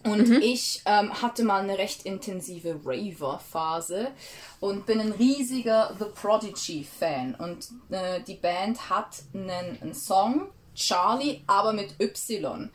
[0.04, 4.08] Und ich ähm, hatte mal eine recht intensive Raver-Phase
[4.62, 7.36] und bin ein riesiger The Prodigy-Fan.
[7.36, 12.70] Und äh, die Band hat einen, einen Song, Charlie, aber mit Y.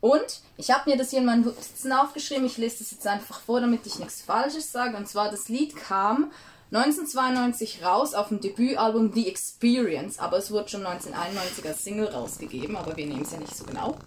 [0.00, 2.46] Und ich habe mir das hier in meinen Notizen aufgeschrieben.
[2.46, 4.96] Ich lese das jetzt einfach vor, damit ich nichts Falsches sage.
[4.96, 6.32] Und zwar, das Lied kam
[6.72, 12.76] 1992 raus auf dem Debütalbum The Experience, aber es wurde schon 1991 als Single rausgegeben,
[12.76, 13.98] aber wir nehmen es ja nicht so genau.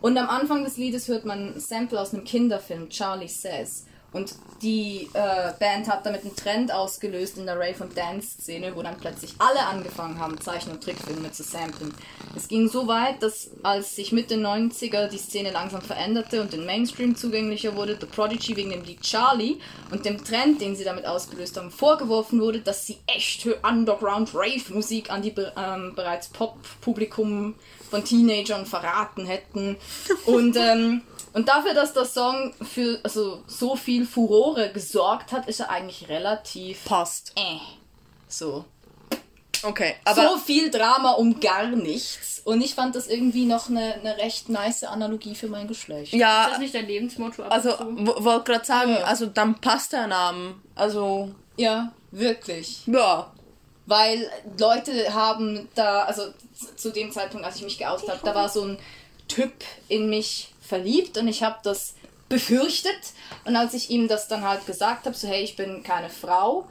[0.00, 3.84] Und am Anfang des Liedes hört man ein Sample aus einem Kinderfilm, Charlie Says.
[4.10, 8.82] Und die äh, Band hat damit einen Trend ausgelöst in der Rave- und Dance-Szene, wo
[8.82, 11.92] dann plötzlich alle angefangen haben, Zeichen- und Trickfilme zu samplen.
[12.34, 16.64] Es ging so weit, dass als sich Mitte 90er die Szene langsam veränderte und den
[16.64, 19.58] Mainstream zugänglicher wurde, The Prodigy wegen dem Lied Charlie
[19.90, 25.20] und dem Trend, den sie damit ausgelöst haben, vorgeworfen wurde, dass sie echte Underground-Rave-Musik an
[25.20, 27.56] die ähm, bereits Pop-Publikum
[27.90, 29.76] von Teenagern verraten hätten.
[30.26, 31.02] Und ähm,
[31.34, 36.08] und dafür, dass der Song für also, so viel Furore gesorgt hat, ist er eigentlich
[36.08, 37.32] relativ Passt.
[37.36, 37.58] äh.
[38.28, 38.64] So.
[39.62, 42.40] Okay, so viel Drama um gar nichts.
[42.44, 46.12] Und ich fand das irgendwie noch eine, eine recht nice Analogie für mein Geschlecht.
[46.12, 46.44] Ja.
[46.44, 47.42] Ist das nicht dein Lebensmotto?
[47.42, 49.02] ab Also, wollte gerade sagen, Ja.
[49.04, 50.54] also dann passt der Name.
[50.74, 52.86] Also, Ja, wirklich.
[52.86, 53.32] ja.
[53.88, 56.24] Weil Leute haben da, also
[56.76, 58.78] zu dem Zeitpunkt, als ich mich geoutet habe, da war so ein
[59.28, 59.52] Typ
[59.88, 61.94] in mich verliebt und ich habe das
[62.28, 62.98] befürchtet.
[63.46, 66.66] Und als ich ihm das dann halt gesagt habe, so hey, ich bin keine Frau,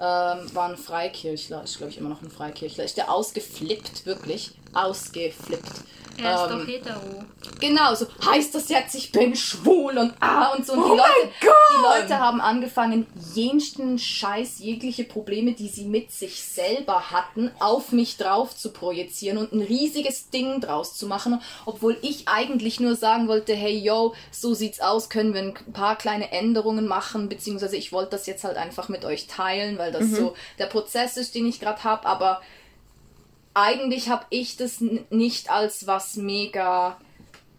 [0.00, 4.52] ähm, war ein Freikirchler, ist glaube ich immer noch ein Freikirchler, ist der ausgeflippt, wirklich,
[4.72, 5.84] ausgeflippt.
[6.18, 7.24] Er ist ähm, doch hetero.
[7.60, 10.74] Genau, so heißt das jetzt, ich bin schwul und ah und so.
[10.74, 11.52] Und die, Oh Leute, mein Gott!
[11.70, 17.92] die Leute haben angefangen, jensten Scheiß, jegliche Probleme, die sie mit sich selber hatten, auf
[17.92, 22.96] mich drauf zu projizieren und ein riesiges Ding draus zu machen, obwohl ich eigentlich nur
[22.96, 27.76] sagen wollte, hey yo, so sieht's aus, können wir ein paar kleine Änderungen machen, beziehungsweise
[27.76, 31.34] ich wollte das jetzt halt einfach mit euch teilen, weil das so der Prozess ist,
[31.34, 32.40] den ich gerade habe, aber
[33.54, 36.96] eigentlich habe ich das nicht als was mega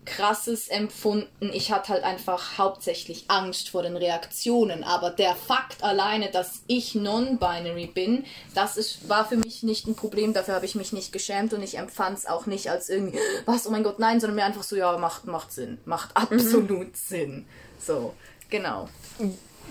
[0.05, 1.49] krasses empfunden.
[1.53, 4.83] Ich hatte halt einfach hauptsächlich Angst vor den Reaktionen.
[4.83, 9.95] Aber der Fakt alleine, dass ich non-binary bin, das ist, war für mich nicht ein
[9.95, 10.33] Problem.
[10.33, 13.67] Dafür habe ich mich nicht geschämt und ich empfand es auch nicht als irgendwie, was,
[13.67, 15.77] oh mein Gott, nein, sondern mir einfach so, ja, macht, macht Sinn.
[15.85, 17.45] Macht absolut Sinn.
[17.79, 18.13] So,
[18.49, 18.89] genau.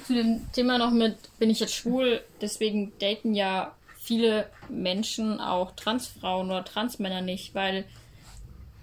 [0.06, 5.72] Zu dem Thema noch mit, bin ich jetzt schwul, deswegen daten ja viele Menschen auch
[5.76, 7.84] Transfrauen oder Transmänner nicht, weil,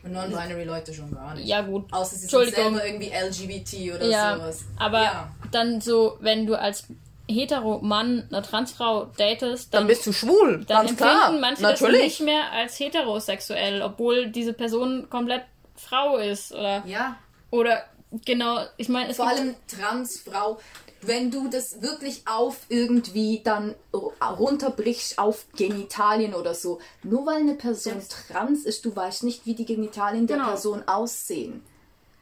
[0.04, 1.46] Non-binary Leute schon gar nicht.
[1.48, 2.80] ja gut, Außer sie Entschuldigung.
[2.80, 4.40] irgendwie LGBT oder ja,
[4.78, 5.32] aber Ja.
[5.52, 6.86] dann so, wenn du als
[7.30, 10.64] hetero Mann eine Transfrau datest, dann, Dann bist du schwul.
[10.66, 11.32] dann ganz empfinden klar.
[11.40, 12.02] manche das Natürlich.
[12.02, 15.44] nicht mehr als heterosexuell, obwohl diese Person komplett
[15.76, 17.18] Frau ist oder Ja,
[17.52, 17.84] oder
[18.26, 20.60] genau, ich meine, es vor gibt, allem Transfrau,
[21.02, 23.76] wenn du das wirklich auf irgendwie dann
[24.22, 29.56] runterbrichst auf Genitalien oder so, nur weil eine Person trans ist, du weißt nicht, wie
[29.56, 30.50] die Genitalien der Genau.
[30.50, 31.64] Person aussehen.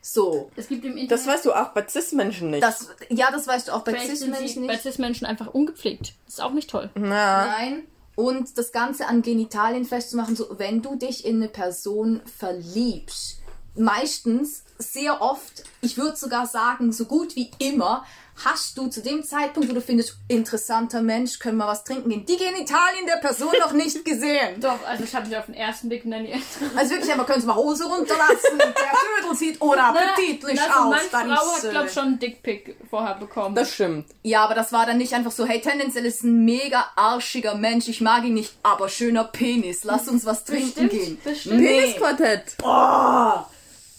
[0.01, 0.51] So.
[0.55, 2.63] es gibt im Internet Das weißt du auch bei Cis-Menschen nicht.
[2.63, 4.84] Das, ja, das weißt du auch bei Cis-Menschen sie bei nicht.
[4.84, 6.13] Cis-Menschen einfach ungepflegt.
[6.25, 6.89] Das ist auch nicht toll.
[6.95, 7.84] Na, Nein.
[8.15, 13.39] Und das Ganze an Genitalien festzumachen, so wenn du dich in eine Person verliebst,
[13.75, 18.05] meistens, sehr oft, ich würde sogar sagen, so gut wie immer,
[18.43, 22.25] hast du zu dem Zeitpunkt, wo du findest, interessanter Mensch, können wir was trinken gehen,
[22.25, 24.59] die Genitalien der Person noch nicht gesehen.
[24.61, 26.27] Doch, also ich habe mich auf den ersten Blick dann
[26.75, 30.95] Also wirklich, aber können Sie mal Hose runterlassen, der Dödel sieht unappetitlich also aus.
[31.11, 33.55] Dann Frau ist, hat, glaube ich, schon einen Dickpick vorher bekommen.
[33.55, 34.05] das stimmt.
[34.23, 37.88] Ja, aber das war dann nicht einfach so, hey, tendenziell ist ein mega arschiger Mensch,
[37.88, 41.21] ich mag ihn nicht, aber schöner Penis, lass uns was trinken Bestimmt, gehen.
[41.23, 41.59] bestimmt.
[41.59, 41.95] Nee.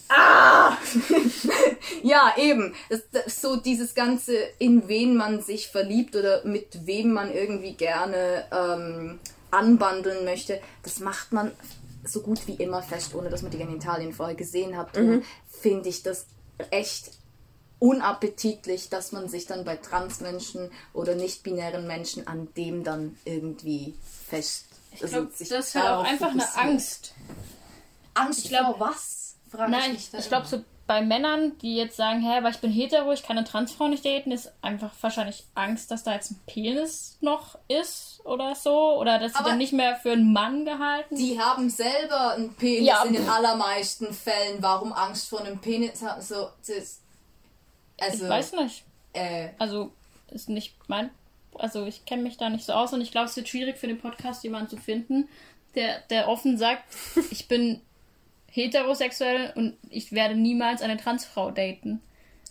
[0.09, 1.79] Penisquartett.
[2.03, 2.73] Ja, eben.
[2.89, 7.73] Das, das, so dieses ganze, in wen man sich verliebt oder mit wem man irgendwie
[7.73, 9.19] gerne ähm,
[9.51, 11.51] anbandeln möchte, das macht man
[12.05, 14.97] so gut wie immer fest, ohne dass man die Genitalien vorher gesehen hat.
[14.97, 16.25] Und finde ich das
[16.69, 17.11] echt
[17.79, 23.95] unappetitlich, dass man sich dann bei Transmenschen oder nicht-binären Menschen an dem dann irgendwie
[24.29, 24.65] fest.
[24.93, 27.13] ich glaube, das ist halt auch einfach eine Angst.
[28.13, 29.18] Angst Ich glaub- vor was?
[29.49, 32.57] Frage Nein, mich da ich glaube, so bei Männern, die jetzt sagen, hä, aber ich
[32.57, 36.31] bin hetero, ich kann eine Transfrau nicht daten, ist einfach wahrscheinlich Angst, dass da jetzt
[36.31, 38.97] ein Penis noch ist oder so.
[38.97, 42.55] Oder dass sie Aber- dann nicht mehr für einen Mann gehalten Die haben selber einen
[42.55, 44.63] Penis Ja, in den allermeisten Fällen.
[44.63, 46.21] Warum Angst vor einem Penis haben?
[46.23, 47.01] So, das,
[47.99, 48.83] also, Ich weiß nicht.
[49.13, 49.91] äh, Also,
[50.31, 51.11] ist nicht mein.
[51.55, 53.87] Also, ich kenne mich da nicht so aus und ich glaube, es wird schwierig für
[53.87, 55.27] den Podcast, jemanden zu finden,
[55.75, 56.83] der, der offen sagt,
[57.31, 57.81] ich bin
[58.51, 62.01] heterosexuell und ich werde niemals eine Transfrau daten.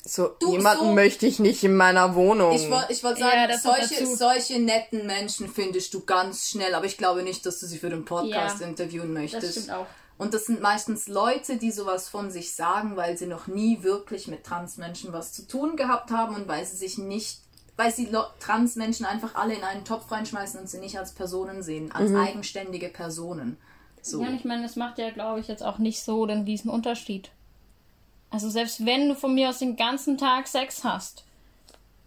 [0.05, 2.53] So, Du, jemanden so- möchte ich nicht in meiner Wohnung.
[2.55, 6.49] ich wollte ich wollt Ja, sagen, das kommt solche, solche netten Menschen findest du ganz
[6.49, 9.53] schnell, aber ich glaube nicht, dass du sie für den Podcast Ja, interviewen Das möchtest.
[9.53, 9.86] stimmt auch.
[10.16, 14.26] Und das sind meistens Leute, die sowas von sich sagen, weil sie noch nie wirklich
[14.28, 17.38] mit Transmenschen was zu tun gehabt haben und weil sie sich nicht,
[17.76, 21.62] weil sie Lo- Transmenschen einfach alle in einen Topf reinschmeißen und sie nicht als Personen
[21.62, 23.59] sehen, als eigenständige Personen.
[24.11, 24.22] So.
[24.22, 26.70] Ja, und ich meine, das macht ja, glaube ich, jetzt auch nicht so den riesen
[26.70, 27.30] Unterschied.
[28.30, 31.24] Also selbst wenn du von mir aus den ganzen Tag Sex hast,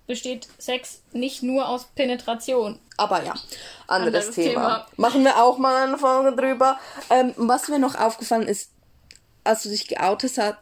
[0.08, 2.80] besteht Sex nicht nur aus Penetration.
[2.98, 3.34] Aber ja,
[3.88, 4.52] anderes, Anderes Thema.
[4.52, 4.88] Thema.
[4.98, 6.80] Machen wir auch mal eine Folge drüber.
[7.10, 8.72] Ähm, was mir noch aufgefallen ist,
[9.44, 10.58] als du dich geoutet, hast,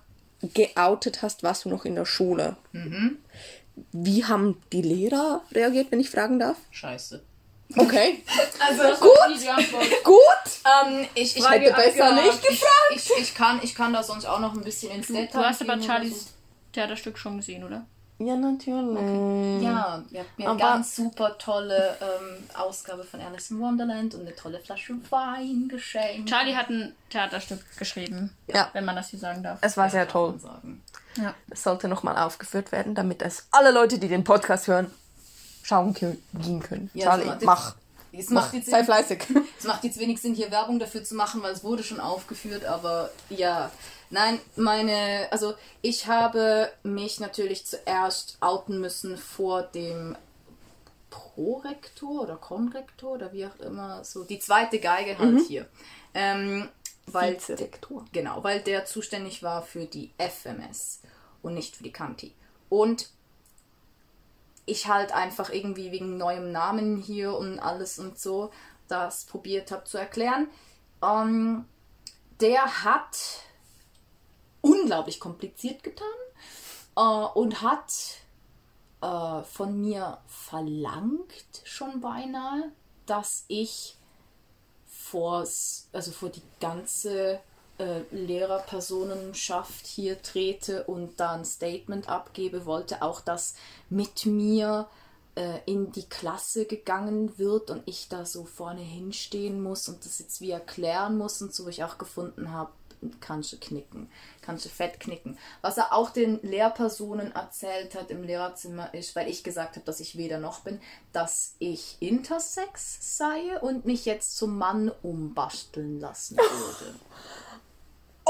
[0.54, 2.56] geoutet hast, warst du noch in der Schule.
[3.92, 6.58] Wie haben die Lehrer reagiert, wenn ich fragen darf?
[6.72, 7.22] Scheiße.
[7.76, 8.24] Okay,
[8.68, 10.04] Also Gut!
[10.04, 10.16] Gut.
[10.88, 12.72] Ähm, ich, ich Hätte besser nicht gefragt.
[12.96, 15.46] Ich, ich, ich, kann, ich kann da sonst auch noch ein bisschen ins Detail Du
[15.46, 16.34] hast aber Charlies
[16.74, 17.86] Theaterstück schon gesehen, oder?
[18.22, 19.64] Ja, natürlich.
[19.64, 24.36] Ja, wir hatten eine ganz super tolle ähm, Ausgabe von Alice in Wonderland und eine
[24.36, 26.28] tolle Flasche Wein geschenkt.
[26.28, 28.70] Charlie hat ein Theaterstück geschrieben, Ja.
[28.74, 29.60] wenn man das hier sagen darf.
[29.62, 30.40] Es war sehr Darf toll.
[31.16, 31.34] Ja.
[31.50, 34.92] Es sollte nochmal aufgeführt werden, damit es alle Leute, die den Podcast hören,
[35.70, 36.90] schauen gehen können.
[36.94, 37.76] Ja, Charlie, das- mach.
[38.12, 38.46] Es Mach.
[38.46, 39.22] macht, jetzt Sei fleißig.
[39.60, 42.66] es macht jetzt wenig Sinn, hier Werbung dafür zu machen, weil es wurde schon aufgeführt,
[42.66, 43.72] aber ja.
[44.10, 45.54] Nein, meine, also
[45.84, 50.18] ich habe mich natürlich zuerst outen müssen vor dem
[51.12, 55.68] Prorektor oder Konrektor oder wie auch immer, so die zweite Geige halt hier.
[56.16, 56.68] Ähm,
[57.06, 58.06] weil, Vizerektor.
[58.12, 61.02] Genau, weil der zuständig war für die FMS
[61.44, 62.34] und nicht für die Kanti.
[62.70, 63.10] Und
[64.70, 68.52] ich halt einfach irgendwie wegen neuem Namen hier und alles und so
[68.90, 70.50] das probiert habe zu erklären.
[71.02, 71.66] Ähm,
[72.42, 73.18] der hat
[74.62, 76.08] unglaublich kompliziert getan
[76.98, 77.94] äh, und hat
[79.02, 82.72] äh, von mir verlangt schon beinahe,
[83.06, 83.96] dass ich
[84.88, 87.40] vors, also vor die ganze
[87.80, 93.56] äh, Lehrerpersonenschaft hier trete und da ein Statement abgebe, wollte auch, dass
[93.90, 94.88] mit mir
[95.36, 100.20] äh, in die Klasse gegangen wird und ich da so vorne hinstehen muss und das
[100.20, 102.72] jetzt wie erklären muss und so, wo ich auch gefunden habe,
[103.22, 104.12] kannst du knicken,
[104.42, 105.38] kannst du fett knicken.
[105.62, 110.00] Was er auch den Lehrpersonen erzählt hat im Lehrerzimmer ist, weil ich gesagt habe, dass
[110.00, 110.82] ich weder noch bin,
[111.14, 116.96] dass ich intersex sei und mich jetzt zum Mann umbasteln lassen würde.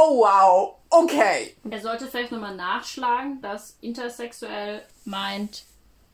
[0.02, 1.56] Oh wow, okay.
[1.70, 5.64] Er sollte vielleicht nochmal nachschlagen, dass intersexuell meint,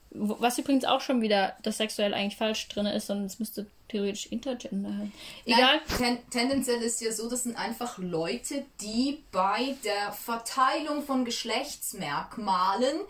[0.10, 4.26] was übrigens auch schon wieder das sexuell eigentlich falsch drin ist, sondern es müsste theoretisch
[4.28, 5.14] intergender sein.
[5.46, 5.62] Egal.
[5.62, 11.24] Nein, ten, tendenziell ist ja so, das sind einfach Leute, die bei der Verteilung von
[11.24, 13.02] Geschlechtsmerkmalen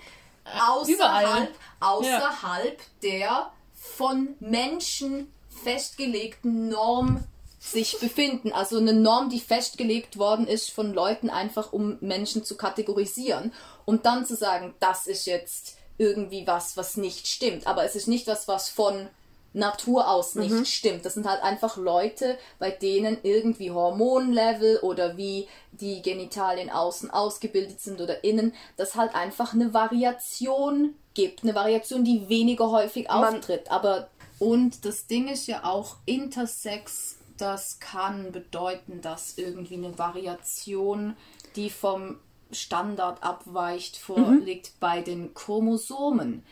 [0.43, 1.47] außerhalb, überall.
[1.79, 5.31] außerhalb der von Menschen
[5.63, 7.23] festgelegten Norm
[7.65, 8.51] sich befinden.
[8.51, 13.51] Also eine Norm, die festgelegt worden ist von Leuten einfach, um Menschen zu kategorisieren.
[13.85, 17.67] Und dann zu sagen, das ist jetzt irgendwie was, was nicht stimmt.
[17.67, 19.07] Aber es ist nicht was, was von
[19.53, 21.05] Natur aus nicht stimmt.
[21.05, 27.79] Das sind halt einfach Leute, bei denen irgendwie Hormonlevel oder wie die Genitalien außen ausgebildet
[27.79, 31.43] sind oder innen, das halt einfach eine Variation gibt.
[31.43, 33.71] Eine Variation, die weniger häufig Man- auftritt.
[33.71, 41.15] Aber und das Ding ist ja auch Intersex, das kann bedeuten, dass irgendwie eine Variation,
[41.55, 42.17] die vom
[42.51, 46.43] Standard abweicht, vorliegt bei den Chromosomen,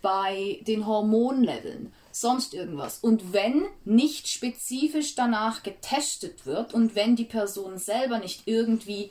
[0.00, 2.98] bei den Hormonleveln, sonst irgendwas.
[2.98, 9.10] Und wenn nicht spezifisch danach getestet wird und wenn die Person selber nicht irgendwie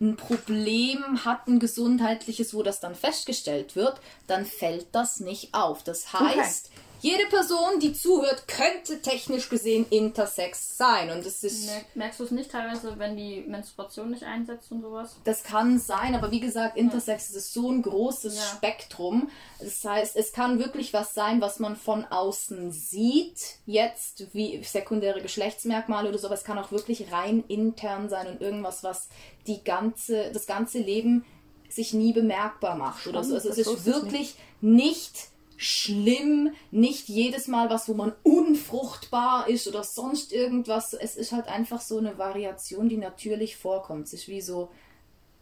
[0.00, 5.82] ein Problem hat, ein gesundheitliches, wo das dann festgestellt wird, dann fällt das nicht auf.
[5.82, 6.70] Das heißt,
[7.00, 11.10] jede Person, die zuhört, könnte technisch gesehen intersex sein.
[11.10, 11.66] Und es ist.
[11.66, 15.16] Mer- Merkst du es nicht teilweise, wenn die Menstruation nicht einsetzt und sowas?
[15.24, 18.42] Das kann sein, aber wie gesagt, Intersex ist so ein großes Ja.
[18.56, 19.30] Spektrum.
[19.58, 25.20] Das heißt, es kann wirklich was sein, was man von außen sieht, jetzt wie sekundäre
[25.22, 29.08] Geschlechtsmerkmale oder so, aber es kann auch wirklich rein intern sein und irgendwas, was
[29.46, 31.24] die ganze, das ganze Leben
[31.68, 33.34] sich nie bemerkbar macht oder so.
[33.34, 35.28] Also es ist wirklich nicht
[35.60, 40.94] schlimm, nicht jedes Mal was, wo man unfruchtbar ist oder sonst irgendwas.
[40.94, 44.06] Es ist halt einfach so eine Variation, die natürlich vorkommt.
[44.06, 44.70] Es ist wie so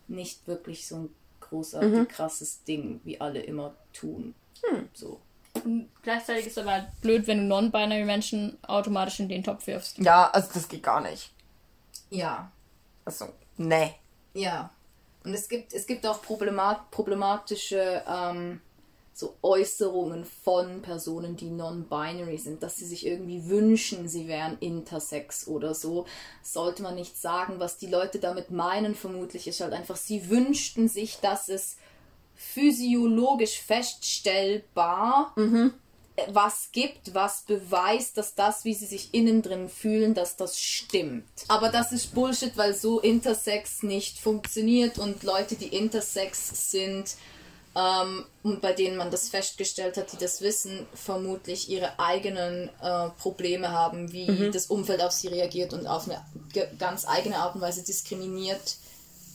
[0.08, 4.34] nicht wirklich so ein großartig krasses Ding, wie alle immer tun.
[4.92, 5.20] So.
[5.64, 9.68] Und gleichzeitig ist es aber halt blöd, wenn du non-binary Menschen automatisch in den Topf
[9.68, 9.98] wirfst.
[9.98, 11.30] Ja, also das geht gar nicht.
[12.10, 12.50] Ja,
[13.04, 13.94] Also, nee.
[14.34, 14.70] ja.
[15.24, 18.60] Und es gibt, es gibt auch problemat problematische ähm,
[19.18, 25.48] so Äußerungen von Personen, die non-binary sind, dass sie sich irgendwie wünschen, sie wären intersex
[25.48, 26.06] oder so.
[26.40, 30.86] Sollte man nicht sagen, was die Leute damit meinen, vermutlich ist halt einfach, sie wünschten
[30.88, 31.78] sich, dass es
[32.36, 35.34] physiologisch feststellbar
[36.28, 41.24] was gibt, was beweist, dass das, wie sie sich innen drin fühlen, dass das stimmt.
[41.48, 47.16] Aber das ist Bullshit, weil so Intersex nicht funktioniert und Leute, die Intersex sind
[47.78, 53.10] ähm, und bei denen man das festgestellt hat, die das wissen, vermutlich ihre eigenen äh,
[53.10, 56.24] Probleme haben, wie das Umfeld auf sie reagiert und auf eine
[56.78, 58.76] ganz eigene Art und Weise diskriminiert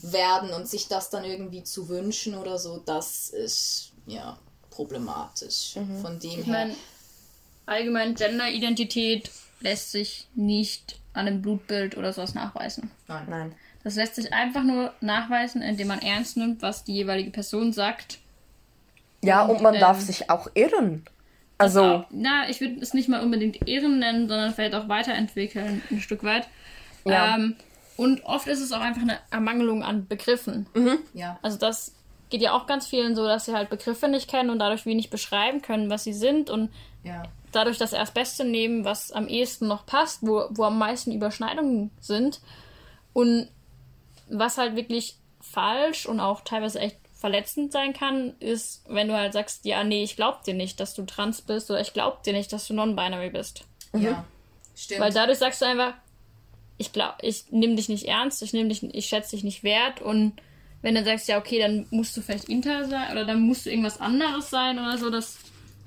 [0.02, 4.38] werden und sich das dann irgendwie zu wünschen oder so, das ist ja
[4.68, 5.78] problematisch.
[6.02, 6.52] Von dem Ich her.
[6.52, 6.74] meine,
[7.64, 9.30] allgemein Gender-Identität
[9.60, 12.90] lässt sich nicht an einem Blutbild oder sowas nachweisen.
[13.08, 13.26] Nein.
[13.30, 13.54] Nein.
[13.84, 18.18] Das lässt sich einfach nur nachweisen, indem man ernst nimmt, was die jeweilige Person sagt
[19.26, 21.04] Ja, und man darf ähm, sich auch irren.
[21.58, 25.82] Also, auch, na, ich würde es nicht mal unbedingt Ehren nennen, sondern vielleicht auch weiterentwickeln,
[25.90, 26.48] ein Stück weit.
[27.04, 27.36] Ja.
[27.36, 27.56] Ähm,
[27.96, 30.66] und oft ist es auch einfach eine Ermangelung an Begriffen.
[31.14, 31.38] Ja.
[31.42, 31.94] Also das
[32.30, 35.10] geht ja auch ganz vielen so, dass sie halt Begriffe nicht kennen und dadurch wenig
[35.10, 36.70] beschreiben können, was sie sind und
[37.04, 37.22] Ja.
[37.52, 41.90] dadurch das erst Beste nehmen, was am ehesten noch passt, wo, wo am meisten Überschneidungen
[42.00, 42.40] sind.
[43.12, 43.48] Und
[44.28, 49.32] was halt wirklich falsch und auch teilweise echt verletzend sein kann, ist, wenn du halt
[49.32, 52.34] sagst, ja, nee, ich glaub dir nicht, dass du trans bist oder ich glaub dir
[52.34, 53.64] nicht, dass du non-binary bist.
[53.94, 54.26] Ja.
[54.76, 55.00] Stimmt.
[55.00, 55.94] Weil dadurch sagst du einfach,
[56.76, 60.02] ich glaub, ich nehme dich nicht ernst, ich nehme dich, ich schätze dich nicht wert
[60.02, 60.34] und
[60.82, 63.70] wenn du sagst, ja, okay, dann musst du vielleicht inter sein oder dann musst du
[63.70, 65.38] irgendwas anderes sein oder so, das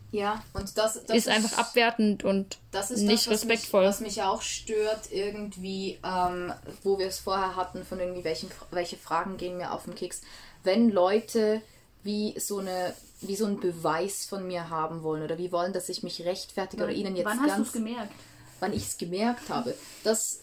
[0.09, 3.81] ja, und das, das ist einfach abwertend und Das ist nicht das, was respektvoll.
[3.81, 8.49] Mich, was mich auch stört, irgendwie, ähm, wo wir es vorher hatten, von irgendwie, welchen,
[8.71, 10.21] welche Fragen gehen mir auf den Keks.
[10.63, 11.61] Wenn Leute
[12.03, 15.89] wie so eine wie so einen Beweis von mir haben wollen oder wie wollen, dass
[15.89, 18.11] ich mich rechtfertige oder ihnen jetzt Wann hast du ganz es gemerkt?
[18.59, 19.75] wann ich es gemerkt habe.
[20.03, 20.39] Das,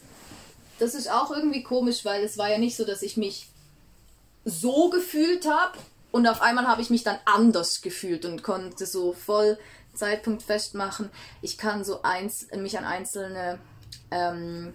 [0.79, 3.49] das ist auch irgendwie komisch, weil es war ja nicht so, dass ich mich
[4.45, 5.79] so gefühlt habe
[6.13, 9.59] und auf einmal habe ich mich dann anders gefühlt und konnte so voll
[9.95, 11.11] Zeitpunkt festmachen.
[11.43, 13.59] Ich kann so eins, mich an einzelne
[14.11, 14.75] ähm,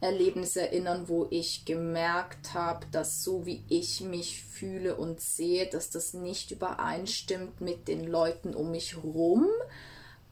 [0.00, 5.90] Erlebnisse erinnern, wo ich gemerkt habe, dass so wie ich mich fühle und sehe, dass
[5.90, 9.46] das nicht übereinstimmt mit den Leuten um mich rum.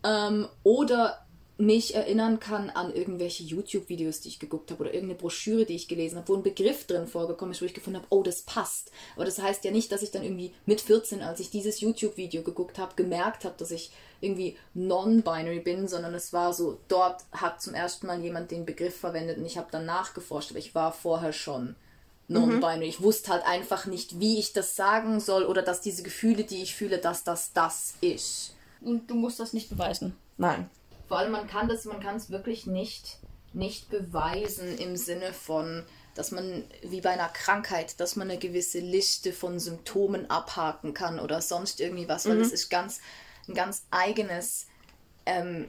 [0.04, 1.25] Ähm, oder
[1.58, 5.88] mich erinnern kann an irgendwelche YouTube-Videos, die ich geguckt habe oder irgendeine Broschüre, die ich
[5.88, 8.90] gelesen habe, wo ein Begriff drin vorgekommen ist, wo ich gefunden habe, oh, das passt.
[9.14, 12.42] Aber das heißt ja nicht, dass ich dann irgendwie mit 14, als ich dieses YouTube-Video
[12.42, 13.90] geguckt habe, gemerkt habe, dass ich
[14.20, 18.96] irgendwie non-binary bin, sondern es war so, dort hat zum ersten Mal jemand den Begriff
[18.96, 21.74] verwendet und ich habe dann nachgeforscht, aber ich war vorher schon
[22.28, 22.88] non-binary.
[22.88, 26.62] Ich wusste halt einfach nicht, wie ich das sagen soll oder dass diese Gefühle, die
[26.62, 28.54] ich fühle, dass das das ist.
[28.82, 30.14] Und du musst das nicht beweisen.
[30.36, 30.68] nein.
[31.08, 33.18] Vor allem man kann das, man kann es wirklich nicht,
[33.52, 35.84] nicht beweisen im Sinne von,
[36.14, 41.20] dass man wie bei einer Krankheit, dass man eine gewisse Liste von Symptomen abhaken kann
[41.20, 43.00] oder sonst irgendwie was, weil das ist ganz
[43.48, 44.66] ein ganz eigenes
[45.24, 45.68] ähm,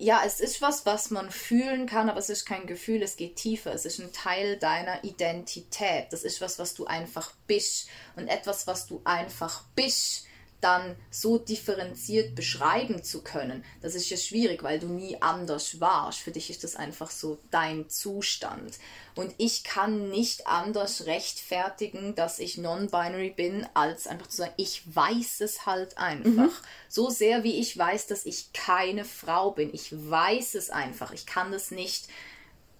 [0.00, 3.36] ja, es ist was, was man fühlen kann, aber es ist kein Gefühl, es geht
[3.36, 3.74] tiefer.
[3.74, 6.06] Es ist ein Teil deiner Identität.
[6.10, 7.88] Das ist was, was du einfach bist.
[8.16, 10.24] Und etwas, was du einfach bist,
[10.60, 16.20] dann so differenziert beschreiben zu können, das ist ja schwierig, weil du nie anders warst.
[16.20, 18.78] Für dich ist das einfach so dein Zustand.
[19.14, 24.82] Und ich kann nicht anders rechtfertigen, dass ich non-binary bin, als einfach zu sagen, ich
[24.94, 26.62] weiß es halt einfach.
[26.88, 29.70] So sehr wie ich weiß, dass ich keine Frau bin.
[29.72, 31.12] Ich weiß es einfach.
[31.12, 32.08] Ich kann das nicht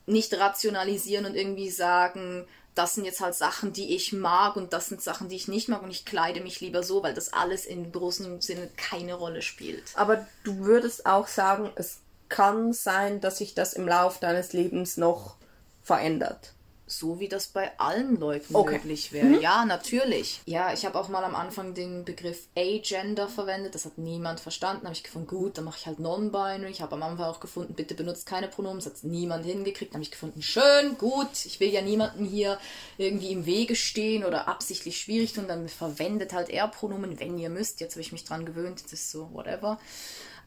[0.06, 4.88] nicht rationalisieren und irgendwie sagen, das sind jetzt halt Sachen, die ich mag und das
[4.88, 7.66] sind Sachen, die ich nicht mag und ich kleide mich lieber so, weil das alles
[7.66, 9.84] im großen Sinne keine Rolle spielt.
[9.96, 11.98] Aber du würdest auch sagen, es
[12.28, 15.36] kann sein, dass sich das im Lauf deines Lebens noch
[15.82, 16.54] verändert.
[16.90, 18.74] So wie das bei allen Leuten Okay.
[18.78, 19.40] möglich wäre.
[19.40, 20.40] Ja, natürlich.
[20.44, 23.74] Ja, ich habe auch mal am Anfang den Begriff Agender verwendet.
[23.74, 24.84] Das hat niemand verstanden.
[24.84, 26.70] habe ich gefunden, gut, dann mache ich halt Non-Binary.
[26.70, 28.78] Ich habe am Anfang auch gefunden, bitte benutzt keine Pronomen.
[28.82, 29.94] Das hat niemand hingekriegt.
[29.94, 31.44] habe ich gefunden, schön, gut.
[31.44, 32.58] Ich will ja niemandem hier
[32.98, 35.46] irgendwie im Wege stehen oder absichtlich schwierig tun.
[35.46, 37.80] Dann verwendet halt eher Pronomen, wenn ihr müsst.
[37.80, 38.82] Jetzt habe ich mich dran gewöhnt.
[38.84, 39.78] Das ist so, whatever.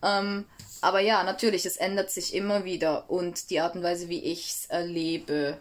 [0.02, 0.46] Ähm,
[0.82, 4.50] aber ja, natürlich, es ändert sich immer wieder und die Art und Weise, wie ich
[4.50, 5.58] es erlebe,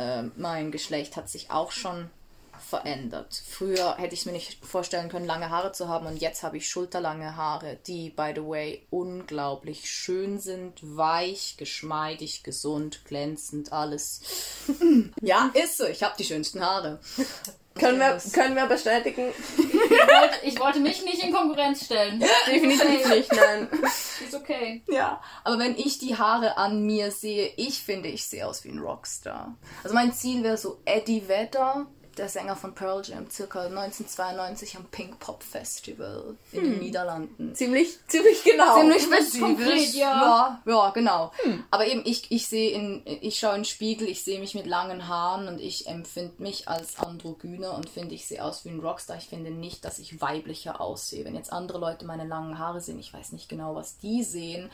[0.00, 2.08] ähm, mein Geschlecht hat sich auch schon
[2.58, 3.42] verändert.
[3.46, 6.68] Früher hätte ich mir nicht vorstellen können, lange Haare zu haben und jetzt habe ich
[6.68, 14.20] schulterlange Haare, die, by the way, unglaublich schön sind, weich, geschmeidig, gesund, glänzend, alles.
[15.20, 17.00] ja, ist so, ich habe die schönsten Haare.
[17.80, 19.32] Können wir, können wir bestätigen?
[19.56, 22.22] Ich wollte, ich wollte mich nicht in Konkurrenz stellen.
[22.46, 23.68] Definitiv nicht, nein.
[23.82, 24.82] Ist okay.
[24.88, 28.70] Ja, aber wenn ich die Haare an mir sehe, ich finde, ich sehe aus wie
[28.70, 29.56] ein Rockstar.
[29.82, 31.86] Also mein Ziel wäre so Eddie Vedder,
[32.20, 37.54] der Sänger von Pearl Jam, circa 1992 am Pink Pop Festival in den Niederlanden.
[37.54, 38.78] Ziemlich, ziemlich genau.
[38.78, 40.60] Ziemlich konkret, ja.
[40.66, 40.72] ja.
[40.72, 41.32] Ja, genau.
[41.70, 44.66] Aber eben, ich, ich sehe in, ich schaue in den Spiegel, ich sehe mich mit
[44.66, 48.80] langen Haaren und ich empfinde mich als androgyner und finde, ich sehe aus wie ein
[48.80, 49.16] Rockstar.
[49.16, 51.24] Ich finde nicht, dass ich weiblicher aussehe.
[51.24, 54.70] Wenn jetzt andere Leute meine langen Haare sehen, ich weiß nicht genau, was die sehen.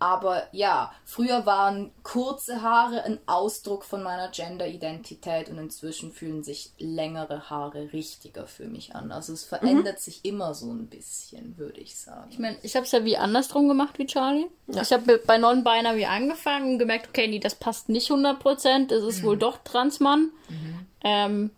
[0.00, 6.72] Aber ja, früher waren kurze Haare ein Ausdruck von meiner Gender-Identität und inzwischen fühlen sich
[6.78, 9.10] längere Haare richtiger für mich an.
[9.10, 12.28] Also es verändert sich immer so ein bisschen, würde ich sagen.
[12.30, 14.46] Ich meine, ich habe es ja wie andersrum gemacht wie Charlie.
[14.68, 18.94] Ich habe bei Non-Binary angefangen und gemerkt, okay, nee, das passt nicht 100%.
[18.94, 20.30] Es ist wohl doch Transmann.
[21.02, 21.50] Ähm,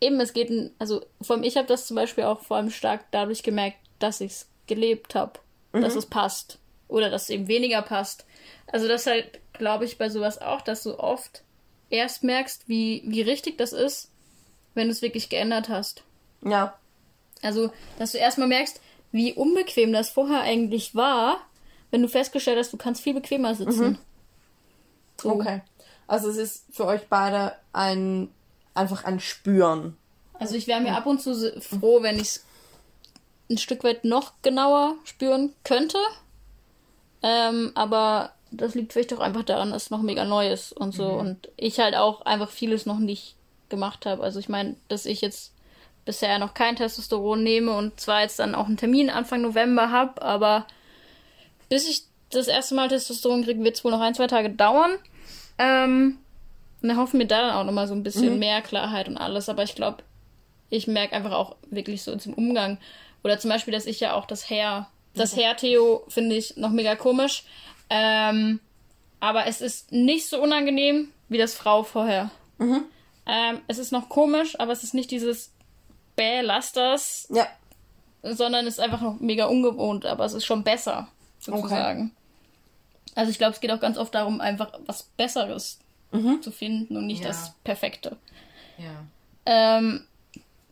[0.00, 3.04] eben, es geht, also vor allem, ich habe das zum Beispiel auch vor allem stark
[3.10, 5.38] dadurch gemerkt, dass ich es gelebt habe,
[5.72, 5.82] mhm.
[5.82, 6.58] dass es passt.
[6.92, 8.26] Oder dass es eben weniger passt.
[8.66, 11.42] Also das halt, glaube ich, bei sowas auch, dass du oft
[11.90, 14.10] erst merkst, wie, wie richtig das ist,
[14.74, 16.04] wenn du es wirklich geändert hast.
[16.44, 16.78] Ja.
[17.40, 18.80] Also, dass du erstmal merkst,
[19.10, 21.38] wie unbequem das vorher eigentlich war,
[21.90, 23.90] wenn du festgestellt hast, du kannst viel bequemer sitzen.
[23.90, 23.98] Mhm.
[25.20, 25.30] So.
[25.32, 25.60] Okay.
[26.06, 28.30] Also es ist für euch beide ein
[28.74, 29.96] einfach ein Spüren.
[30.34, 32.44] Also ich wäre mir ab und zu froh, wenn ich es
[33.50, 35.98] ein Stück weit noch genauer spüren könnte.
[37.22, 40.92] Ähm, aber das liegt vielleicht auch einfach daran, dass es noch mega neu ist und
[40.92, 41.12] so.
[41.12, 41.18] Mhm.
[41.18, 43.34] Und ich halt auch einfach vieles noch nicht
[43.68, 44.22] gemacht habe.
[44.22, 45.52] Also ich meine, dass ich jetzt
[46.04, 50.20] bisher noch kein Testosteron nehme und zwar jetzt dann auch einen Termin Anfang November habe,
[50.20, 50.66] aber
[51.68, 54.92] bis ich das erste Mal Testosteron kriege, wird es wohl noch ein, zwei Tage dauern.
[55.58, 56.18] Ähm,
[56.82, 58.38] und dann hoffen wir da dann auch nochmal so ein bisschen mhm.
[58.40, 59.48] mehr Klarheit und alles.
[59.48, 59.98] Aber ich glaube,
[60.68, 62.78] ich merke einfach auch wirklich so zum Umgang.
[63.22, 65.40] Oder zum Beispiel, dass ich ja auch das Hair, das mhm.
[65.40, 67.44] Hair-Theo finde ich noch mega komisch.
[67.90, 68.60] Ähm,
[69.20, 72.30] aber es ist nicht so unangenehm wie das Frau vorher.
[72.58, 72.84] Mhm.
[73.26, 75.52] Ähm, es ist noch komisch, aber es ist nicht dieses
[76.16, 77.28] bäh, lass das.
[77.30, 77.46] Ja.
[78.22, 81.08] Sondern es ist einfach noch mega ungewohnt, aber es ist schon besser,
[81.38, 82.12] sozusagen.
[82.12, 83.14] Okay.
[83.14, 85.78] Also ich glaube, es geht auch ganz oft darum, einfach was Besseres
[86.12, 86.40] mhm.
[86.40, 87.28] zu finden und nicht ja.
[87.28, 88.16] das Perfekte.
[88.78, 89.04] Ja.
[89.44, 90.06] Ähm,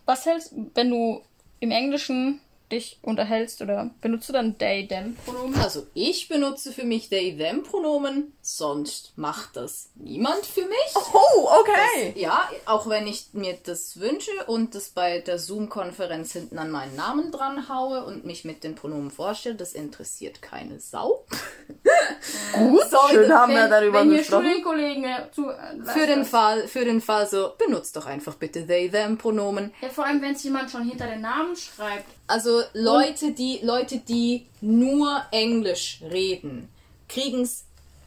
[0.06, 1.22] was hältst, wenn du
[1.60, 5.60] im Englischen dich unterhältst oder benutzt du dann they, them Pronomen?
[5.60, 10.94] Also ich benutze für mich they, them Pronomen, sonst macht das niemand für mich.
[10.94, 12.12] Oh, okay.
[12.12, 16.70] Das, ja, auch wenn ich mir das wünsche und das bei der Zoom-Konferenz hinten an
[16.70, 21.24] meinen Namen dran haue und mich mit den Pronomen vorstelle, das interessiert keine Sau.
[22.52, 24.44] Gut, Sorry, schön haben wir darüber wenn gesprochen.
[24.44, 28.66] Studienkollegen äh, zu, äh, für den Fall, für den Fall so, benutzt doch einfach bitte
[28.66, 29.72] they, them Pronomen.
[29.80, 32.06] Ja, vor allem wenn es jemand schon hinter den Namen schreibt.
[32.30, 36.68] Also Leute, die Leute, die nur Englisch reden,
[37.08, 37.64] kriegen es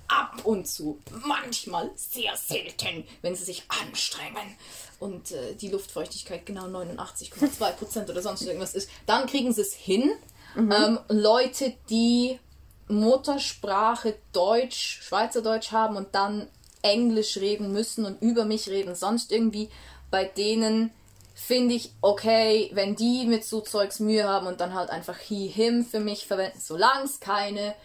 [0.08, 4.56] ab und zu, manchmal sehr selten, wenn sie sich anstrengen
[5.00, 10.14] und äh, die Luftfeuchtigkeit genau 89,2% oder sonst irgendwas ist, dann kriegen sie es hin.
[10.56, 10.72] Mhm.
[10.72, 12.40] Ähm, Leute, die
[12.88, 16.48] Muttersprache Deutsch, Schweizerdeutsch haben und dann
[16.82, 19.70] Englisch reden müssen und über mich reden, sonst irgendwie
[20.12, 20.92] bei denen
[21.34, 25.48] finde ich okay, wenn die mit so Zeugs Mühe haben und dann halt einfach he,
[25.48, 27.76] him für mich verwenden, solange es keine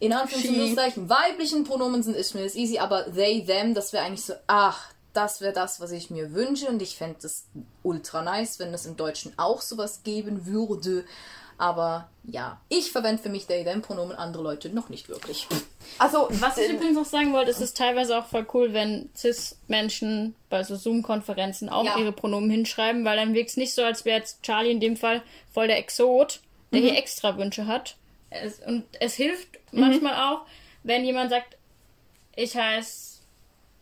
[0.00, 4.24] in Anführungszeichen weiblichen Pronomen sind, ist mir das easy, aber they, them, das wäre eigentlich
[4.24, 7.46] so, ach, das wäre das, was ich mir wünsche und ich fände es
[7.82, 11.04] ultra nice, wenn es im Deutschen auch sowas geben würde.
[11.58, 15.46] Aber ja, ich verwende für mich they, them Pronomen, andere Leute noch nicht wirklich.
[15.98, 20.34] Also, was ich übrigens noch sagen wollte, ist es teilweise auch voll cool, wenn Cis-Menschen
[20.50, 21.98] bei so Zoom-Konferenzen auch ja.
[21.98, 24.96] ihre Pronomen hinschreiben, weil dann wirkt es nicht so, als wäre jetzt Charlie in dem
[24.96, 26.40] Fall voll der Exot,
[26.72, 26.84] der mhm.
[26.84, 27.96] hier extra Wünsche hat.
[28.30, 29.80] Es, und es hilft mhm.
[29.80, 30.42] manchmal auch,
[30.82, 31.56] wenn jemand sagt,
[32.36, 33.14] ich heiße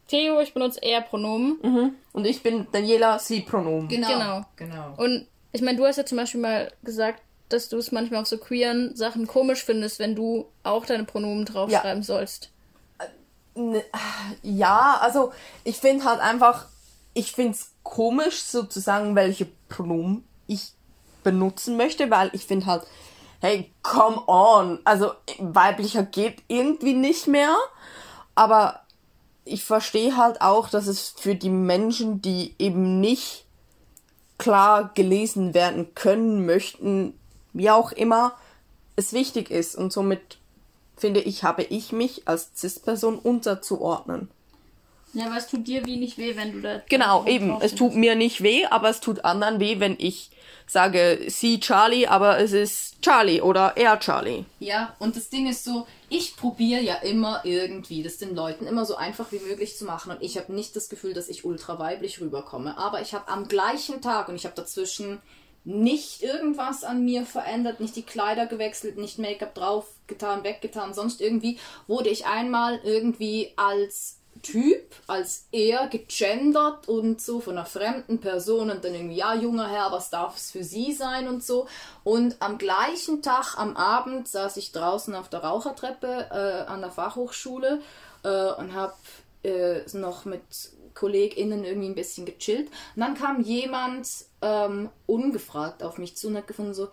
[0.08, 1.58] Theo, ich benutze eher Pronomen.
[1.62, 1.94] Mhm.
[2.12, 3.88] Und ich bin Daniela, sie Pronomen.
[3.88, 4.08] Genau.
[4.08, 4.44] genau.
[4.56, 4.94] genau.
[4.96, 7.22] Und ich meine, du hast ja zum Beispiel mal gesagt,
[7.52, 11.44] dass du es manchmal auf so queeren Sachen komisch findest, wenn du auch deine Pronomen
[11.44, 12.06] draufschreiben ja.
[12.06, 12.50] sollst.
[13.54, 13.82] Äh,
[14.42, 15.32] ja, also
[15.64, 16.66] ich finde halt einfach,
[17.14, 20.72] ich finde es komisch sozusagen, welche Pronomen ich
[21.22, 22.84] benutzen möchte, weil ich finde halt,
[23.40, 27.56] hey, come on, also weiblicher geht irgendwie nicht mehr,
[28.34, 28.80] aber
[29.44, 33.44] ich verstehe halt auch, dass es für die Menschen, die eben nicht
[34.38, 37.18] klar gelesen werden können möchten,
[37.52, 38.36] wie auch immer
[38.96, 39.76] es wichtig ist.
[39.76, 40.38] Und somit
[40.96, 44.28] finde ich, habe ich mich als Cis-Person unterzuordnen.
[45.14, 46.82] Ja, aber es tut dir wie nicht weh, wenn du da.
[46.88, 47.60] Genau, eben.
[47.60, 50.30] Es tut mir nicht weh, aber es tut anderen weh, wenn ich
[50.66, 54.44] sage, sie Charlie, aber es ist Charlie oder er Charlie.
[54.58, 58.86] Ja, und das Ding ist so, ich probiere ja immer irgendwie, das den Leuten immer
[58.86, 60.12] so einfach wie möglich zu machen.
[60.12, 62.78] Und ich habe nicht das Gefühl, dass ich ultra weiblich rüberkomme.
[62.78, 65.20] Aber ich habe am gleichen Tag und ich habe dazwischen
[65.64, 71.58] nicht irgendwas an mir verändert, nicht die Kleider gewechselt, nicht Make-up draufgetan, weggetan, sonst irgendwie
[71.86, 78.70] wurde ich einmal irgendwie als Typ, als er gegendert und so von einer fremden Person
[78.70, 81.68] und dann irgendwie, ja, junger Herr, was darf es für Sie sein und so.
[82.02, 86.90] Und am gleichen Tag, am Abend, saß ich draußen auf der Rauchertreppe äh, an der
[86.90, 87.82] Fachhochschule
[88.24, 88.94] äh, und habe
[89.44, 90.42] äh, noch mit
[90.94, 92.68] KollegInnen irgendwie ein bisschen gechillt.
[92.96, 94.08] Und dann kam jemand
[94.40, 96.88] ähm, ungefragt auf mich zu und hat gefunden so,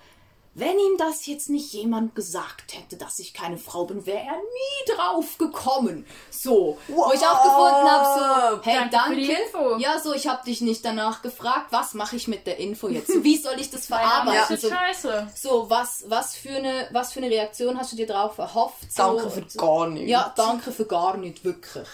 [0.55, 4.33] wenn ihm das jetzt nicht jemand gesagt hätte, dass ich keine Frau bin, wäre er
[4.35, 6.05] nie drauf gekommen.
[6.31, 9.09] So, wo ich auch gefunden habe, so, hey, Danke danke.
[9.09, 9.77] für die Info.
[9.77, 13.23] Ja, so, ich habe dich nicht danach gefragt, was mache ich mit der Info jetzt?
[13.23, 14.55] Wie soll ich das verarbeiten?
[14.55, 15.27] ist So, scheiße.
[15.35, 18.91] so, was, was, für eine, was für eine Reaktion hast du dir drauf erhofft?
[18.91, 20.09] So, Danke für gar nichts.
[20.09, 21.87] Ja, danke für gar nicht, wirklich.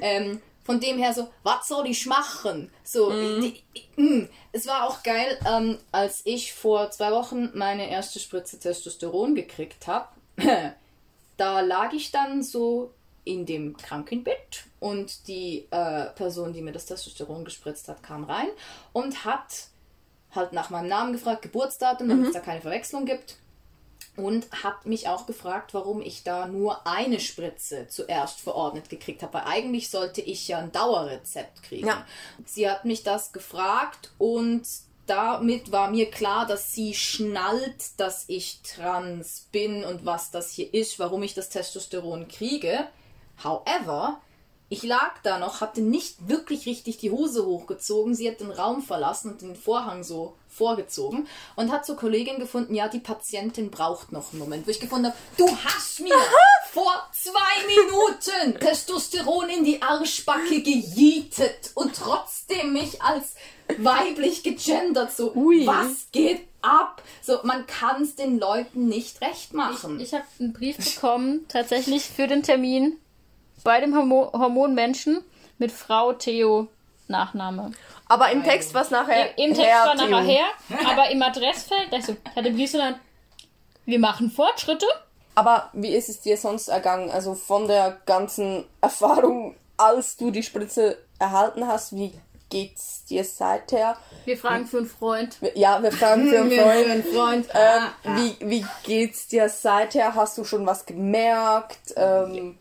[0.00, 2.70] Ähm, von dem her so, was soll ich machen?
[2.84, 3.62] So, die,
[3.96, 4.28] mm.
[4.52, 9.86] es war auch geil, ähm, als ich vor zwei Wochen meine erste Spritze Testosteron gekriegt
[9.86, 10.08] habe.
[11.36, 12.92] da lag ich dann so
[13.24, 18.48] in dem Krankenbett und die äh, Person, die mir das Testosteron gespritzt hat, kam rein
[18.92, 19.68] und hat
[20.34, 23.36] halt nach meinem Namen gefragt, Geburtsdatum, damit es da keine Verwechslung gibt.
[24.22, 29.34] Und hat mich auch gefragt, warum ich da nur eine Spritze zuerst verordnet gekriegt habe.
[29.34, 31.86] Weil eigentlich sollte ich ja ein Dauerrezept kriegen.
[31.86, 32.06] Ja.
[32.44, 34.62] Sie hat mich das gefragt und
[35.06, 40.72] damit war mir klar, dass sie schnallt, dass ich trans bin und was das hier
[40.72, 42.86] ist, warum ich das Testosteron kriege.
[43.42, 44.20] However,
[44.68, 48.14] ich lag da noch, hatte nicht wirklich richtig die Hose hochgezogen.
[48.14, 51.26] Sie hat den Raum verlassen und den Vorhang so vorgezogen
[51.56, 54.66] und hat zur Kollegin gefunden, ja, die Patientin braucht noch einen Moment.
[54.66, 56.14] Wo ich gefunden habe, du hast mir
[56.72, 57.30] vor zwei
[57.66, 63.34] Minuten Testosteron in die Arschbacke gejietet und trotzdem mich als
[63.78, 65.12] weiblich gegendert.
[65.12, 65.66] So, Ui.
[65.66, 67.02] was geht ab?
[67.22, 70.00] So, man kann es den Leuten nicht recht machen.
[70.00, 72.96] Ich habe einen Brief bekommen, tatsächlich für den Termin
[73.62, 75.22] bei dem Hormo Hormonmenschen
[75.58, 76.68] mit Frau Theo
[77.08, 77.72] Nachname.
[78.10, 79.38] Aber im Text war es nachher.
[79.38, 80.44] Im Text Herr war nachher her,
[80.84, 82.96] aber im Adressfeld, also hat so dann,
[83.86, 84.86] wir machen Fortschritte.
[85.36, 87.08] Aber wie ist es dir sonst ergangen?
[87.10, 92.12] Also von der ganzen Erfahrung, als du die Spritze erhalten hast, wie
[92.48, 93.96] geht's dir seither?
[94.24, 95.36] Wir fragen für einen Freund.
[95.54, 96.90] Ja, wir fragen für einen Für Freund.
[96.90, 97.46] einen Freund.
[97.54, 100.16] Ähm, Ah, wie, wie geht's dir seither?
[100.16, 101.94] Hast du schon was gemerkt?
[101.96, 102.58] Ähm,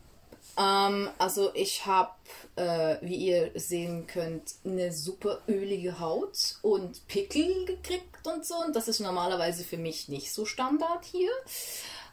[0.60, 2.12] Ähm, also ich habe,
[2.56, 8.56] äh, wie ihr sehen könnt, eine super ölige Haut und Pickel gekriegt und so.
[8.56, 11.32] Und das ist normalerweise für mich nicht so Standard hier.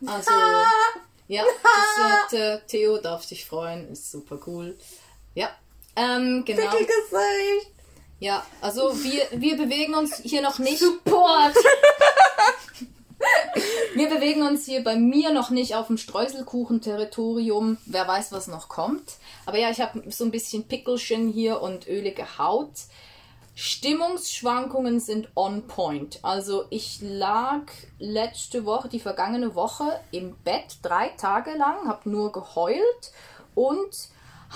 [0.07, 0.30] Also,
[1.28, 4.76] ja, das wird, äh, Theo darf dich freuen, ist super cool.
[5.34, 5.51] Ja,
[5.97, 6.70] ähm, genau.
[6.70, 7.70] Gesicht.
[8.18, 10.78] Ja, also wir, wir bewegen uns hier noch nicht.
[10.78, 11.55] Support!
[13.97, 17.79] Wir bewegen uns hier bei mir noch nicht auf dem Streuselkuchen-Territorium.
[17.87, 19.15] Wer weiß, was noch kommt.
[19.47, 22.73] Aber ja, ich habe so ein bisschen Pickelchen hier und ölige Haut.
[23.55, 26.19] Stimmungsschwankungen sind on point.
[26.21, 27.63] Also ich lag
[27.99, 33.13] letzte Woche, die vergangene Woche im Bett drei Tage lang, habe nur geheult
[33.55, 34.11] und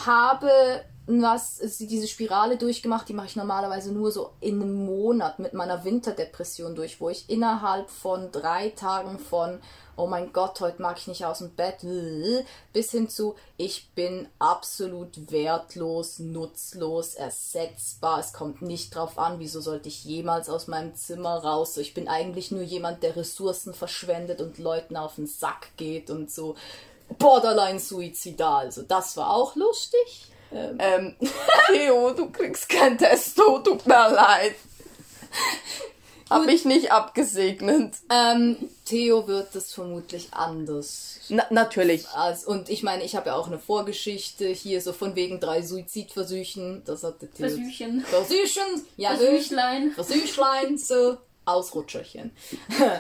[0.05, 0.85] habe
[1.19, 5.85] was diese Spirale durchgemacht, die mache ich normalerweise nur so in einem Monat mit meiner
[5.85, 9.61] Winterdepression durch, wo ich innerhalb von drei Tagen von
[10.01, 11.85] oh mein Gott, heute mag ich nicht aus dem Bett,
[12.73, 18.21] bis hin zu ich bin absolut wertlos, nutzlos, ersetzbar.
[18.21, 21.75] Es kommt nicht drauf an, wieso sollte ich jemals aus meinem Zimmer raus.
[21.75, 26.09] So, ich bin eigentlich nur jemand, der Ressourcen verschwendet und Leuten auf den Sack geht
[26.09, 26.57] und so
[27.19, 28.67] borderline suizidal.
[28.67, 30.30] Also das war auch lustig.
[30.53, 31.17] Ähm,
[31.73, 34.55] Theo, du kriegst kein Testo, tut mir leid.
[36.31, 37.95] Hab ich nicht abgesegnet.
[38.09, 41.19] Ähm, Theo wird das vermutlich anders.
[41.29, 42.09] Na, natürlich.
[42.09, 45.63] Als, und ich meine, ich habe ja auch eine Vorgeschichte hier, so von wegen drei
[45.63, 46.83] Suizidversuchen.
[46.85, 47.49] Das hatte Theo.
[47.49, 48.03] Versüchen.
[48.03, 49.91] Versüchen, ja, Versüchlein.
[49.91, 52.31] Versüchlein, so Ausrutscherchen.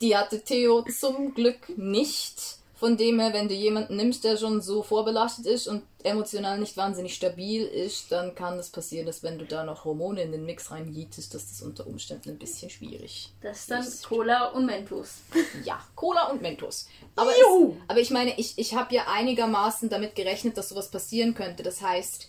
[0.00, 2.47] Die hatte Theo zum Glück nicht.
[2.78, 6.76] Von dem her, wenn du jemanden nimmst, der schon so vorbelastet ist und emotional nicht
[6.76, 10.44] wahnsinnig stabil ist, dann kann es passieren, dass wenn du da noch Hormone in den
[10.44, 15.16] Mix reinjietest, dass das unter Umständen ein bisschen schwierig Das ist dann Cola und Mentos.
[15.64, 16.86] ja, Cola und Mentos.
[17.16, 17.44] Aber, es,
[17.88, 21.64] aber ich meine, ich, ich habe ja einigermaßen damit gerechnet, dass sowas passieren könnte.
[21.64, 22.28] Das heißt,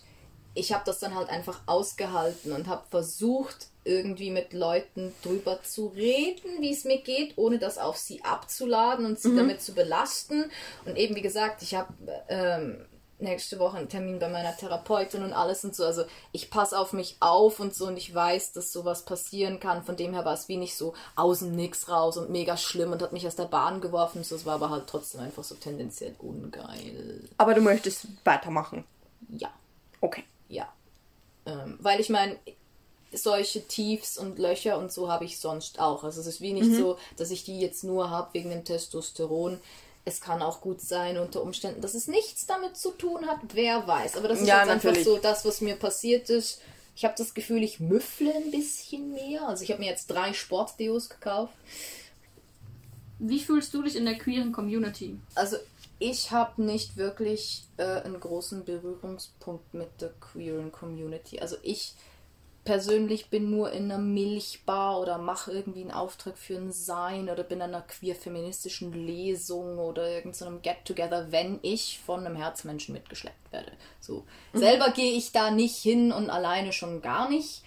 [0.54, 5.88] ich habe das dann halt einfach ausgehalten und habe versucht, irgendwie mit Leuten drüber zu
[5.88, 10.44] reden, wie es mir geht, ohne das auf sie abzuladen und sie damit zu belasten.
[10.84, 11.92] Und eben, wie gesagt, ich habe
[12.28, 12.86] ähm,
[13.18, 15.84] nächste Woche einen Termin bei meiner Therapeutin und alles und so.
[15.84, 19.82] Also ich passe auf mich auf und so und ich weiß, dass sowas passieren kann.
[19.82, 23.02] Von dem her war es wie nicht so außen nix raus und mega schlimm und
[23.02, 24.24] hat mich aus der Bahn geworfen.
[24.24, 27.28] So, es war aber halt trotzdem einfach so tendenziell ungeil.
[27.36, 28.84] Aber du möchtest weitermachen.
[29.28, 29.50] Ja,
[30.00, 30.24] Okay.
[30.48, 30.66] ja.
[31.46, 32.36] Ähm, weil ich meine,
[33.12, 36.04] solche Tiefs und Löcher und so habe ich sonst auch.
[36.04, 39.60] Also es ist wie nicht so, dass ich die jetzt nur habe wegen dem Testosteron.
[40.04, 43.38] Es kann auch gut sein unter Umständen, dass es nichts damit zu tun hat.
[43.52, 44.16] Wer weiß.
[44.16, 44.98] Aber das ist Ja, jetzt natürlich.
[44.98, 46.60] einfach so das, was mir passiert ist.
[46.96, 49.46] Ich habe das Gefühl, ich müffle ein bisschen mehr.
[49.48, 51.54] Also ich habe mir jetzt drei Sportdeos gekauft.
[53.18, 55.18] Wie fühlst du dich in der queeren Community?
[55.34, 55.56] Also
[55.98, 61.38] ich habe nicht wirklich äh, einen großen Berührungspunkt mit der queeren Community.
[61.40, 61.92] Also ich
[62.64, 67.42] persönlich bin nur in einer Milchbar oder mache irgendwie einen Auftrag für ein Sein oder
[67.42, 73.72] bin an einer queer-feministischen Lesung oder irgendeinem Get-Together, wenn ich von einem Herzmenschen mitgeschleppt werde.
[74.00, 74.24] So.
[74.52, 74.58] Mhm.
[74.58, 77.62] Selber gehe ich da nicht hin und alleine schon gar nicht.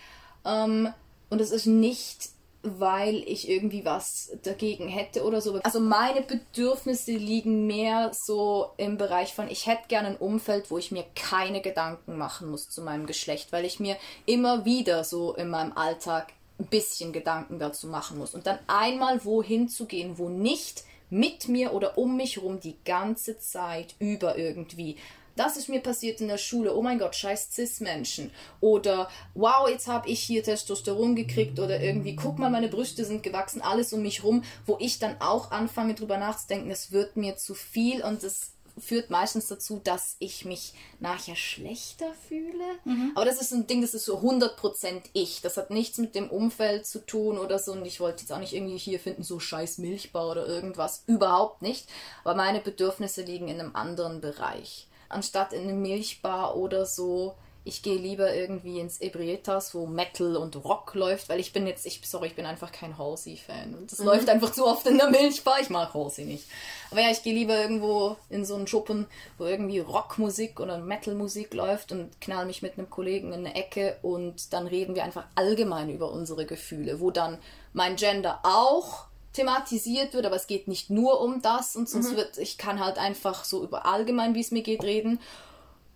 [0.45, 0.93] Ähm,
[1.29, 2.29] und es ist nicht
[2.63, 5.59] weil ich irgendwie was dagegen hätte oder so.
[5.63, 10.77] Also meine Bedürfnisse liegen mehr so im Bereich von, ich hätte gerne ein Umfeld, wo
[10.77, 15.33] ich mir keine Gedanken machen muss zu meinem Geschlecht, weil ich mir immer wieder so
[15.33, 18.33] in meinem Alltag ein bisschen Gedanken dazu machen muss.
[18.33, 22.77] Und dann einmal wohin zu gehen, wo nicht mit mir oder um mich herum die
[22.85, 24.95] ganze Zeit über irgendwie
[25.35, 28.31] das ist mir passiert in der Schule, oh mein Gott, scheiß Cis-Menschen.
[28.59, 33.23] Oder wow, jetzt habe ich hier Testosteron gekriegt oder irgendwie, guck mal, meine Brüste sind
[33.23, 37.35] gewachsen, alles um mich rum, wo ich dann auch anfange drüber nachzudenken, es wird mir
[37.37, 42.63] zu viel und es führt meistens dazu, dass ich mich nachher schlechter fühle.
[42.85, 43.11] Mhm.
[43.15, 45.41] Aber das ist ein Ding, das ist so 100% ich.
[45.41, 47.73] Das hat nichts mit dem Umfeld zu tun oder so.
[47.73, 51.03] Und ich wollte jetzt auch nicht irgendwie hier finden, so scheiß Milchbau oder irgendwas.
[51.05, 51.87] Überhaupt nicht.
[52.23, 57.35] Aber meine Bedürfnisse liegen in einem anderen Bereich anstatt in eine Milchbar oder so.
[57.65, 61.85] Ich gehe lieber irgendwie ins Ebrietas, wo Metal und Rock läuft, weil ich bin jetzt,
[61.85, 63.73] ich, sorry, ich bin einfach kein Halsey-Fan.
[63.73, 64.05] Und das mhm.
[64.07, 65.61] läuft einfach zu oft in der Milchbar.
[65.61, 66.45] Ich mag Halsey nicht.
[66.91, 69.07] Aber ja, ich gehe lieber irgendwo in so einen Schuppen,
[69.37, 73.97] wo irgendwie Rockmusik oder Metalmusik läuft und knall mich mit einem Kollegen in eine Ecke
[74.01, 77.37] und dann reden wir einfach allgemein über unsere Gefühle, wo dann
[77.71, 82.17] mein Gender auch thematisiert wird, aber es geht nicht nur um das und sonst mhm.
[82.17, 85.19] wird, ich kann halt einfach so über allgemein, wie es mir geht, reden.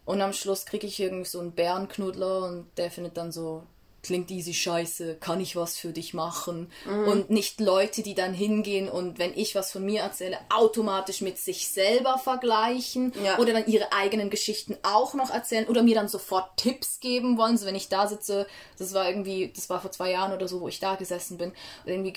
[0.05, 3.63] Und am Schluss kriege ich irgendwie so einen Bärenknuddler und der findet dann so
[4.07, 6.71] klingt easy scheiße, kann ich was für dich machen?
[6.85, 7.07] Mhm.
[7.07, 11.37] Und nicht Leute, die dann hingehen und wenn ich was von mir erzähle, automatisch mit
[11.37, 13.37] sich selber vergleichen ja.
[13.37, 17.57] oder dann ihre eigenen Geschichten auch noch erzählen oder mir dann sofort Tipps geben wollen.
[17.57, 18.47] So wenn ich da sitze,
[18.79, 21.51] das war irgendwie, das war vor zwei Jahren oder so, wo ich da gesessen bin
[21.85, 22.13] und irgendwie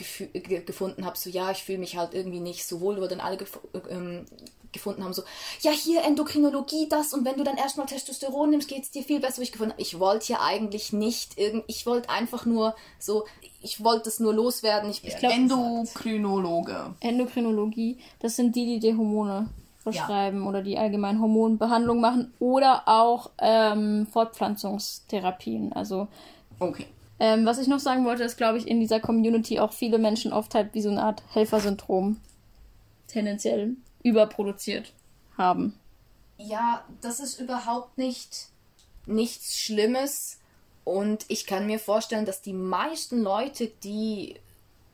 [0.64, 3.36] gefunden habe, so ja, ich fühle mich halt irgendwie nicht so wohl, wo dann alle
[3.90, 4.26] ähm,
[4.72, 5.22] gefunden haben, so,
[5.60, 9.20] ja, hier Endokrinologie, das und wenn du dann erstmal Testosteron nimmst, geht es dir viel
[9.20, 9.42] besser.
[9.42, 13.24] Ich gefunden, ich wollte ja eigentlich nicht irgend, ich wollte einfach nur so,
[13.62, 14.90] ich wollte es nur loswerden.
[14.90, 16.94] Ich, ich glaube Endokrinologe.
[17.00, 19.48] Endokrinologie, das sind die, die die Hormone
[19.78, 20.48] verschreiben ja.
[20.48, 25.72] oder die allgemein Hormonbehandlung machen oder auch ähm, Fortpflanzungstherapien.
[25.72, 26.08] Also
[26.58, 26.86] okay.
[27.18, 30.34] Ähm, was ich noch sagen wollte, ist, glaube ich, in dieser Community auch viele Menschen
[30.34, 32.18] oft halt wie so eine Art Helfersyndrom
[33.08, 34.92] tendenziell überproduziert
[35.38, 35.78] haben.
[36.36, 38.48] Ja, das ist überhaupt nicht
[39.06, 40.39] nichts Schlimmes.
[40.84, 44.36] Und ich kann mir vorstellen, dass die meisten Leute, die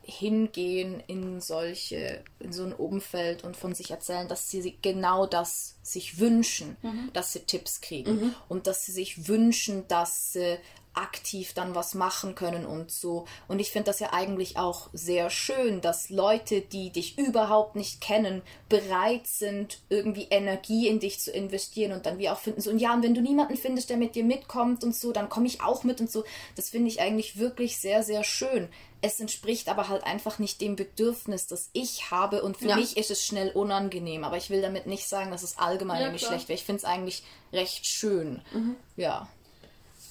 [0.03, 5.77] hingehen in solche, in so ein Umfeld und von sich erzählen, dass sie genau das
[5.83, 7.11] sich wünschen, mhm.
[7.13, 8.35] dass sie Tipps kriegen mhm.
[8.49, 10.59] und dass sie sich wünschen, dass sie
[10.97, 13.27] aktiv dann was machen können und so.
[13.49, 18.01] Und ich finde das ja eigentlich auch sehr schön, dass Leute, die dich überhaupt nicht
[18.01, 22.71] kennen, bereit sind, irgendwie Energie in dich zu investieren und dann wie auch finden so,
[22.71, 25.47] und ja, und wenn du niemanden findest, der mit dir mitkommt und so, dann komme
[25.47, 26.25] ich auch mit und so.
[26.57, 28.69] Das finde ich eigentlich wirklich sehr, sehr schön.
[29.03, 32.77] Es entspricht aber halt einfach nicht dem Bedürfnis, das ich habe und für ja.
[32.77, 34.25] mich ist es schnell unangenehm.
[34.25, 36.59] Aber ich will damit nicht sagen, dass es allgemein ja, irgendwie schlecht wäre.
[36.59, 38.41] Ich finde es eigentlich recht schön.
[38.53, 38.77] Mhm.
[38.97, 39.29] Ja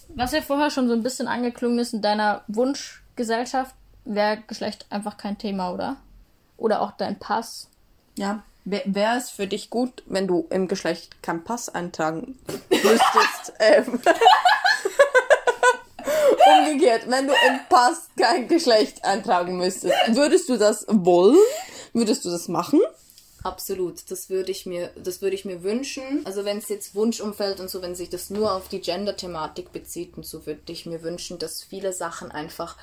[0.09, 3.75] was ja vorher schon so ein bisschen angeklungen ist, in deiner Wunschgesellschaft
[4.05, 5.97] wäre Geschlecht einfach kein Thema, oder?
[6.57, 7.69] Oder auch dein Pass.
[8.17, 8.43] Ja.
[8.63, 13.53] Wäre es für dich gut, wenn du im Geschlecht keinen Pass eintragen müsstest?
[13.59, 13.99] ähm.
[16.59, 21.37] Umgekehrt, wenn du im Pass kein Geschlecht eintragen müsstest, würdest du das wollen?
[21.93, 22.81] Würdest du das machen?
[23.45, 26.25] Absolut, das würde ich mir, das würde ich mir wünschen.
[26.25, 30.17] Also wenn es jetzt Wunschumfeld und so, wenn sich das nur auf die Gender-Thematik bezieht
[30.17, 32.75] und so, würde ich mir wünschen, dass viele Sachen einfach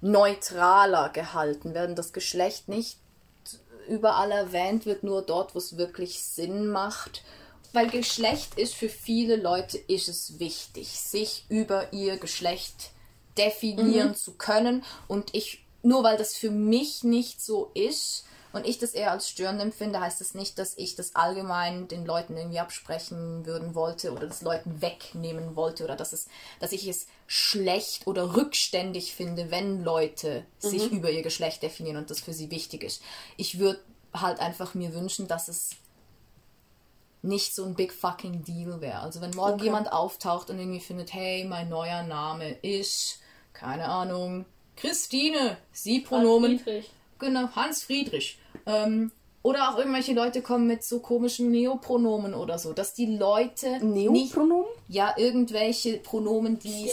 [0.00, 1.94] neutraler gehalten werden.
[1.94, 2.98] Das Geschlecht nicht
[3.86, 7.22] überall erwähnt wird, nur dort, wo es wirklich Sinn macht.
[7.72, 12.90] Weil Geschlecht ist für viele Leute ist es wichtig, sich über ihr Geschlecht
[13.38, 14.16] definieren mhm.
[14.16, 14.82] zu können.
[15.06, 19.28] Und ich, nur weil das für mich nicht so ist, und ich das eher als
[19.28, 24.12] störend empfinde, heißt das nicht, dass ich das allgemein den Leuten irgendwie absprechen würden wollte
[24.12, 26.28] oder das Leuten wegnehmen wollte oder dass es,
[26.60, 30.68] dass ich es schlecht oder rückständig finde, wenn Leute mhm.
[30.68, 33.02] sich über ihr Geschlecht definieren und das für sie wichtig ist.
[33.36, 33.80] Ich würde
[34.12, 35.70] halt einfach mir wünschen, dass es
[37.22, 38.98] nicht so ein big fucking deal wäre.
[38.98, 39.64] Also wenn morgen Okay.
[39.64, 43.20] jemand auftaucht und irgendwie findet, hey, mein neuer Name ist,
[43.52, 44.44] keine Ahnung,
[44.76, 46.58] Christine, Sie-Pronomen.
[46.58, 46.90] Friedrich.
[47.22, 48.38] Genau, Hans Friedrich.
[48.66, 49.10] Ähm,
[49.42, 54.10] oder auch irgendwelche Leute kommen mit so komischen Neopronomen oder so, dass die Leute nicht,
[54.10, 54.66] Neopronomen?
[54.88, 56.90] ja, irgendwelche Pronomen, die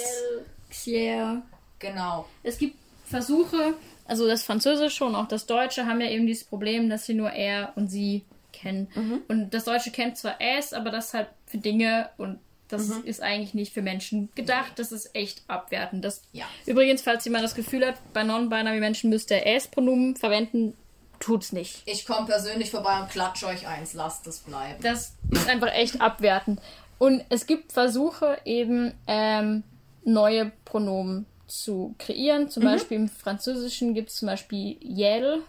[0.69, 1.43] Xier.
[1.77, 2.25] genau.
[2.41, 2.75] Es gibt
[3.05, 3.73] Versuche,
[4.05, 7.31] also das Französische und auch das Deutsche haben ja eben dieses Problem, dass sie nur
[7.31, 8.87] er und sie kennen.
[9.27, 12.39] Und das Deutsche kennt zwar es, aber das halt für Dinge und
[12.69, 14.73] das ist eigentlich nicht für Menschen gedacht.
[14.77, 16.05] Das ist echt abwertend.
[16.05, 16.45] Das, Ja.
[16.65, 20.75] Übrigens, falls jemand das Gefühl hat, bei non-binary Menschen müsste er es-Pronomen verwenden,
[21.19, 21.81] tut's nicht.
[21.85, 24.81] Ich komme persönlich vorbei und klatsche euch eins, lasst es bleiben.
[24.81, 26.61] Das ist einfach echt abwertend.
[26.99, 29.63] Und es gibt Versuche, eben ähm,
[30.03, 32.49] neue Pronomen zu kreieren.
[32.49, 35.41] Zum Beispiel im Französischen gibt es zum Beispiel Yel,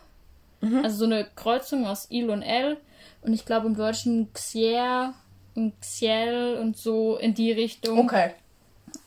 [0.83, 2.79] also so eine Kreuzung aus Il und L.
[3.23, 5.13] Und ich glaube im Deutschen Xier
[5.81, 7.99] Xiel und so in die Richtung.
[7.99, 8.31] Okay.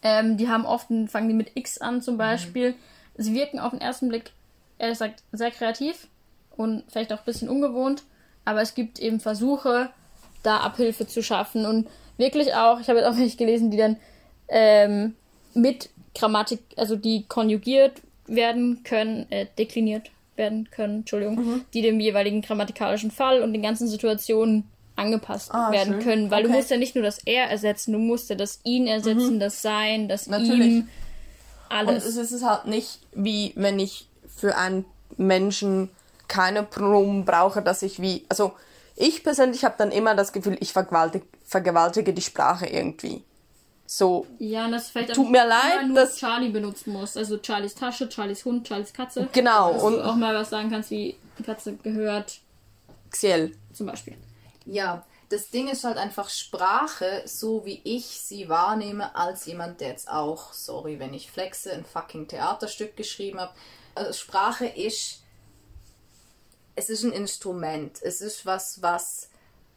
[0.01, 2.75] Ähm, die haben oft, fangen die mit X an zum Beispiel.
[3.15, 4.31] Sie wirken auf den ersten Blick,
[4.77, 6.07] ehrlich gesagt, sehr kreativ
[6.55, 8.03] und vielleicht auch ein bisschen ungewohnt.
[8.45, 9.89] Aber es gibt eben Versuche,
[10.41, 11.65] da Abhilfe zu schaffen.
[11.65, 11.87] Und
[12.17, 13.97] wirklich auch, ich habe jetzt auch welche gelesen, die dann
[14.49, 15.15] ähm,
[15.53, 22.41] mit Grammatik, also die konjugiert werden können, äh, dekliniert werden können, Entschuldigung, die dem jeweiligen
[22.41, 24.63] grammatikalischen Fall und den ganzen Situationen
[24.95, 26.03] angepasst Ah, werden schön.
[26.03, 26.57] können, weil du Okay.
[26.57, 30.07] musst ja nicht nur das Er ersetzen, du musst ja das Ihn ersetzen, das Sein,
[30.07, 30.67] das Natürlich.
[30.71, 30.87] Ihm, Und
[31.69, 32.05] alles.
[32.05, 34.85] es ist halt nicht wie wenn ich für einen
[35.17, 35.89] Menschen
[36.27, 38.25] keine Pronomen brauche, dass ich wie.
[38.29, 38.53] Also
[38.95, 43.23] ich persönlich habe dann immer das Gefühl, ich vergewaltige, vergewaltige die Sprache irgendwie.
[43.85, 47.17] So, ja, und das auch Tut mir leid, nur dass- Charlie benutzen musst.
[47.17, 49.27] Also Charlies Tasche, Charlies Hund, Charlies Katze.
[49.31, 49.73] genau.
[49.73, 52.39] Dass Und du auch mal was sagen kannst, wie die Katze gehört,
[53.11, 53.55] Xiel.
[53.73, 54.15] zum Beispiel.
[54.65, 59.89] Ja, das Ding ist halt einfach Sprache, so wie ich sie wahrnehme, als jemand, der
[59.89, 63.53] jetzt auch, sorry, wenn ich flexe, ein fucking Theaterstück geschrieben habe.
[63.95, 65.23] Also Sprache ist,
[66.75, 68.01] es ist ein Instrument.
[68.01, 69.29] Es ist was, was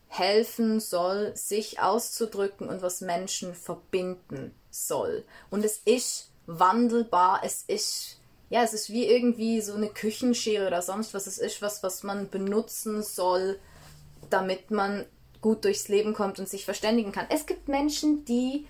[0.09, 5.25] helfen soll, sich auszudrücken und was Menschen verbinden soll.
[5.51, 8.19] Und es ist wandelbar, es ist,
[8.51, 11.27] ja, es ist wie irgendwie so eine Küchenschere oder sonst was.
[11.27, 13.59] Es ist was, was man benutzen soll,
[14.31, 15.05] damit man
[15.41, 17.27] gut durchs Leben kommt und sich verständigen kann.
[17.29, 18.67] Es gibt Menschen, die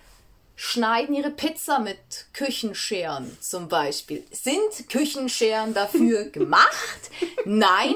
[0.58, 1.98] schneiden ihre Pizza mit
[2.32, 4.24] Küchenscheren zum Beispiel.
[4.32, 7.10] Sind Küchenscheren dafür gemacht?
[7.44, 7.94] Nein.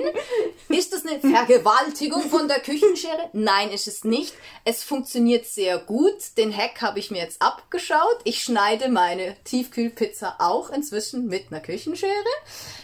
[0.69, 3.31] Ist das eine Vergewaltigung von der Küchenschere?
[3.32, 4.35] Nein, ist es nicht.
[4.65, 6.16] Es funktioniert sehr gut.
[6.37, 8.19] Den Hack habe ich mir jetzt abgeschaut.
[8.24, 12.11] Ich schneide meine Tiefkühlpizza auch inzwischen mit einer Küchenschere.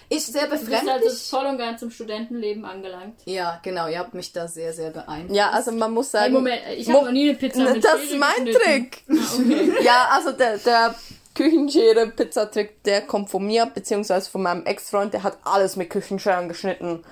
[0.08, 1.02] Ist sehr Du bist befremdlich.
[1.10, 3.20] also voll und ganz im Studentenleben angelangt.
[3.24, 3.88] Ja, genau.
[3.88, 5.34] Ihr habt mich da sehr, sehr beeinflusst.
[5.36, 6.34] Ja, also man muss Hey, sagen.
[6.34, 8.46] Moment, ich habe noch nie eine Pizza mit Das ist mein.
[8.46, 9.02] Trick.
[9.08, 9.65] Ah, okay.
[9.82, 10.94] Ja, also der, der
[11.34, 17.04] Küchenschere-Pizzatrick, der kommt von mir, beziehungsweise von meinem Ex-Freund, der hat alles mit Küchenscheren geschnitten.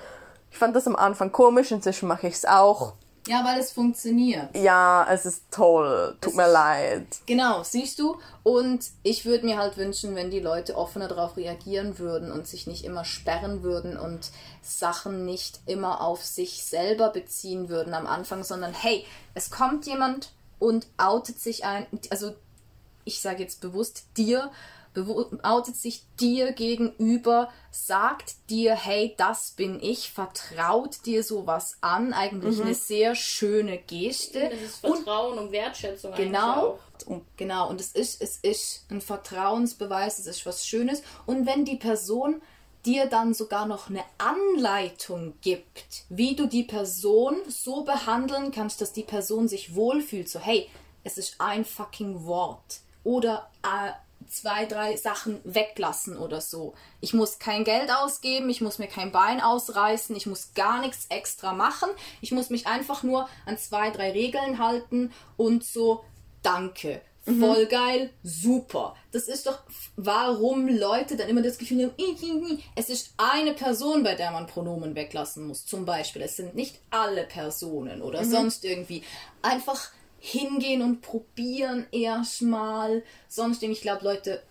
[0.51, 2.93] Ich fand das am Anfang komisch, inzwischen mache ich es auch.
[3.27, 4.55] Ja, weil es funktioniert.
[4.55, 6.15] Ja, es ist toll.
[6.21, 7.07] Tut mir leid.
[7.25, 8.19] Genau, siehst du?
[8.43, 12.67] Und ich würde mir halt wünschen, wenn die Leute offener darauf reagieren würden und sich
[12.67, 14.29] nicht immer sperren würden und
[14.61, 20.31] Sachen nicht immer auf sich selber beziehen würden am Anfang, sondern hey, es kommt jemand
[20.59, 22.35] und outet sich ein, also
[23.05, 24.51] ich sage jetzt bewusst dir,
[24.95, 32.13] bewu- outet sich dir gegenüber, sagt dir, hey, das bin ich, vertraut dir sowas an,
[32.13, 34.49] eigentlich eine sehr schöne Geste.
[34.49, 36.79] Das ist Vertrauen und Wertschätzung eigentlich Genau.
[37.05, 41.03] Und genau, und es ist, es ist ein Vertrauensbeweis, es ist was Schönes.
[41.25, 42.41] Und wenn die Person
[42.85, 48.93] dir dann sogar noch eine Anleitung gibt, wie du die Person so behandeln kannst, dass
[48.93, 50.69] die Person sich wohlfühlt, so hey,
[51.03, 53.91] es ist ein fucking Wort oder äh,
[54.27, 56.73] zwei, drei Sachen weglassen oder so.
[56.99, 61.05] Ich muss kein Geld ausgeben, ich muss mir kein Bein ausreißen, ich muss gar nichts
[61.09, 61.89] extra machen.
[62.19, 66.03] Ich muss mich einfach nur an zwei, drei Regeln halten und so,
[66.41, 67.01] danke.
[67.39, 68.95] Voll geil, super.
[69.11, 69.63] Das ist doch,
[69.95, 74.93] warum Leute dann immer das Gefühl haben, es ist eine Person, bei der man Pronomen
[74.93, 76.21] weglassen muss, zum Beispiel.
[76.21, 79.03] Es sind nicht alle Personen oder sonst irgendwie.
[79.41, 79.89] Einfach
[80.25, 83.03] hingehen und probieren erstmal.
[83.27, 84.41] Sonst, ich glaube, Leute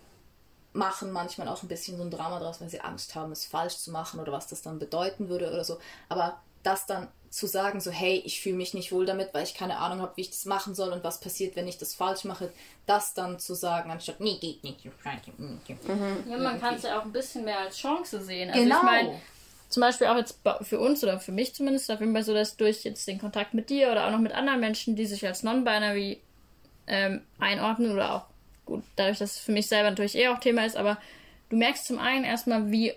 [0.71, 3.77] machen manchmal auch ein bisschen so ein Drama draus, weil sie Angst haben, es falsch
[3.77, 5.77] zu machen oder was das dann bedeuten würde oder so.
[6.07, 9.53] Aber das dann zu sagen, so hey, ich fühle mich nicht wohl damit, weil ich
[9.53, 12.23] keine Ahnung habe, wie ich das machen soll und was passiert, wenn ich das falsch
[12.23, 12.53] mache,
[12.85, 14.85] das dann zu sagen, anstatt nee, geht nicht.
[16.29, 18.49] Ja, man kann es ja auch ein bisschen mehr als Chance sehen.
[18.49, 18.77] Also Genau.
[18.77, 19.21] ich meine,
[19.75, 22.55] zum Beispiel auch jetzt für uns oder für mich zumindest auf jeden Fall so, dass
[22.55, 25.43] durch jetzt den Kontakt mit dir oder auch noch mit anderen Menschen, die sich als
[25.43, 26.21] non-binary
[26.87, 28.25] ähm, einordnen oder auch
[28.65, 30.97] gut, dadurch, dass es für mich selber natürlich eh auch Thema ist, aber
[31.49, 32.93] du merkst zum einen erstmal, wie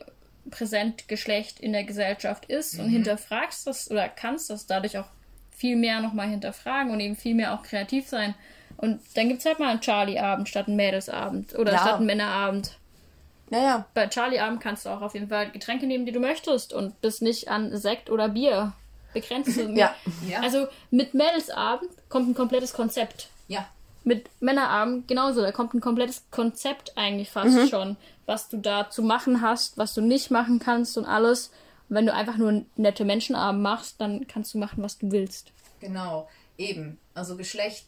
[0.50, 2.84] präsent Geschlecht in der Gesellschaft ist mhm.
[2.84, 5.08] und hinterfragst das oder kannst das dadurch auch
[5.50, 8.36] viel mehr nochmal hinterfragen und eben viel mehr auch kreativ sein.
[8.76, 11.78] Und dann gibt es halt mal einen Charlie-Abend statt einen Mädelsabend oder ja.
[11.78, 12.78] statt einen Männerabend.
[13.50, 13.86] Naja.
[13.94, 17.22] Bei Charlie-Abend kannst du auch auf jeden Fall Getränke nehmen, die du möchtest und bist
[17.22, 18.72] nicht an Sekt oder Bier
[19.12, 19.56] begrenzt.
[19.74, 19.94] ja.
[20.26, 20.40] ja.
[20.40, 23.28] Also mit Mädelsabend kommt ein komplettes Konzept.
[23.48, 23.66] Ja.
[24.04, 27.68] Mit Männerabend genauso, da kommt ein komplettes Konzept eigentlich fast mhm.
[27.68, 27.96] schon,
[28.26, 31.48] was du da zu machen hast, was du nicht machen kannst und alles.
[31.88, 35.52] Und wenn du einfach nur nette Menschenabend machst, dann kannst du machen, was du willst.
[35.80, 36.98] Genau, eben.
[37.14, 37.86] Also Geschlecht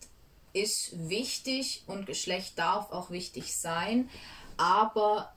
[0.53, 4.09] ist wichtig und Geschlecht darf auch wichtig sein,
[4.57, 5.32] aber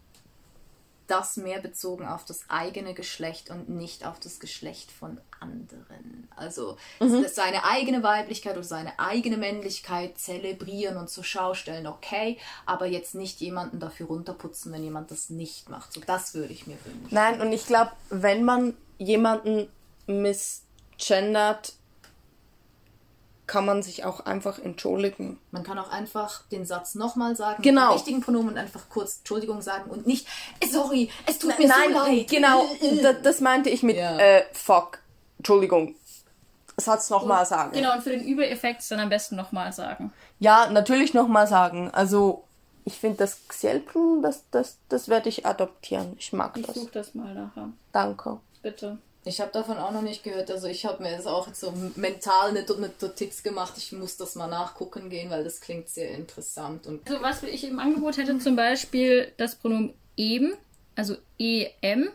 [1.07, 6.29] das mehr bezogen auf das eigene Geschlecht und nicht auf das Geschlecht von anderen.
[6.35, 7.25] Also mhm.
[7.31, 13.15] seine eigene Weiblichkeit oder seine eigene Männlichkeit zelebrieren und zur Schau stellen, okay, aber jetzt
[13.15, 15.93] nicht jemanden dafür runterputzen, wenn jemand das nicht macht.
[15.93, 17.07] So, das würde ich mir wünschen.
[17.11, 19.67] Nein, und ich glaube, wenn man jemanden
[20.07, 21.73] misgendert,
[23.45, 25.39] kann man sich auch einfach entschuldigen.
[25.51, 27.87] Man kann auch einfach den Satz nochmal sagen, genau.
[27.87, 30.27] mit richtigen Pronomen einfach kurz Entschuldigung sagen und nicht,
[30.59, 32.29] äh, sorry, es tut mir Nein, so leid.
[32.29, 32.65] Genau,
[33.01, 34.17] das, das meinte ich mit ja.
[34.17, 34.99] äh, fuck,
[35.37, 35.95] Entschuldigung.
[36.77, 37.71] Satz nochmal sagen.
[37.73, 40.11] Genau, und für den Übereffekt dann am besten nochmal sagen.
[40.39, 41.91] Ja, natürlich nochmal sagen.
[41.91, 42.45] Also,
[42.83, 46.15] ich finde das Xiel-Pronomen, das, das, das werde ich adoptieren.
[46.17, 46.75] Ich mag ich das.
[46.75, 47.69] Ich suche das mal nachher.
[47.91, 48.39] Danke.
[48.63, 48.97] Bitte.
[49.25, 50.51] Ich habe davon auch noch nicht gehört.
[50.51, 53.73] Also ich habe mir jetzt auch so mental eine, eine Notiz gemacht.
[53.77, 56.87] Ich muss das mal nachgucken gehen, weil das klingt sehr interessant.
[56.87, 60.53] Und also was ich im Angebot hätte, zum Beispiel das Pronomen eben,
[60.95, 62.09] also em.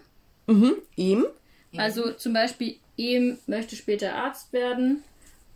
[0.47, 1.27] Mhm, em.
[1.77, 5.03] Also zum Beispiel em möchte später Arzt werden.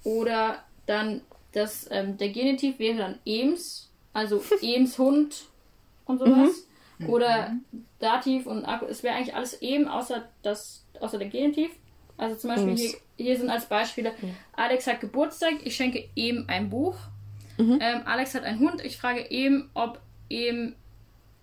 [0.04, 1.20] Oder dann
[1.52, 5.44] das, ähm, der Genitiv wäre dann ems, also ems Hund
[6.06, 6.66] und sowas.
[6.98, 7.10] Mhm.
[7.10, 7.86] Oder mhm.
[7.98, 8.86] Dativ und Akku.
[8.86, 11.70] Es wäre eigentlich alles em, außer das außer der Genitiv.
[12.16, 14.12] Also zum Beispiel hier, hier, sind als Beispiele.
[14.52, 16.96] Alex hat Geburtstag, ich schenke ihm ein Buch.
[17.58, 17.78] Mhm.
[17.80, 20.74] Ähm, Alex hat einen Hund, ich frage ihm, ob ihm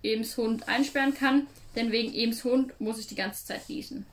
[0.02, 1.46] Ems Hund einsperren kann,
[1.76, 4.06] denn wegen Ems Hund muss ich die ganze Zeit lesen.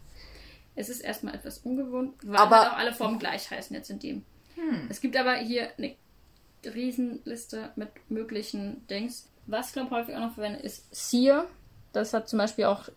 [0.75, 3.99] Es ist erstmal etwas ungewohnt, weil aber halt auch alle Formen gleich heißen jetzt in
[3.99, 4.25] dem.
[4.55, 4.87] Hm.
[4.89, 5.95] Es gibt aber hier eine
[6.65, 9.27] Riesenliste mit möglichen Dings.
[9.47, 11.47] Was ich glaube häufig auch noch verwende, ist Seer.
[11.93, 12.89] Das hat zum Beispiel auch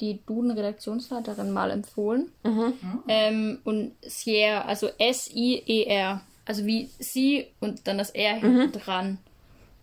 [0.00, 2.32] die Duden-Redaktionsleiterin mal empfohlen.
[2.42, 2.74] Mhm.
[3.08, 6.20] Ähm, und Sier, also S-I-E-R.
[6.46, 8.40] Also wie sie und dann das R mhm.
[8.40, 9.18] hinten dran.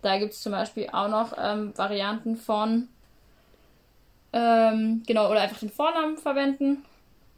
[0.01, 2.87] Da gibt es zum Beispiel auch noch ähm, Varianten von,
[4.33, 6.83] ähm, genau, oder einfach den Vornamen verwenden.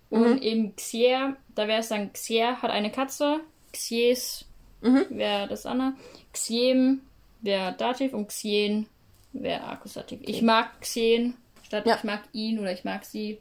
[0.10, 0.42] Und mhm.
[0.42, 3.40] eben Xier, da wäre es dann Xier hat eine Katze,
[3.72, 4.46] Xies
[4.82, 5.06] mhm.
[5.10, 5.94] wäre das andere,
[6.32, 7.02] Xiem
[7.42, 8.88] wäre Dativ und Xien
[9.34, 10.22] wäre Akkusativ.
[10.22, 10.32] Okay.
[10.32, 11.34] Ich mag Xien,
[11.74, 11.96] statt ja.
[11.96, 13.40] ich mag ihn oder ich mag sie.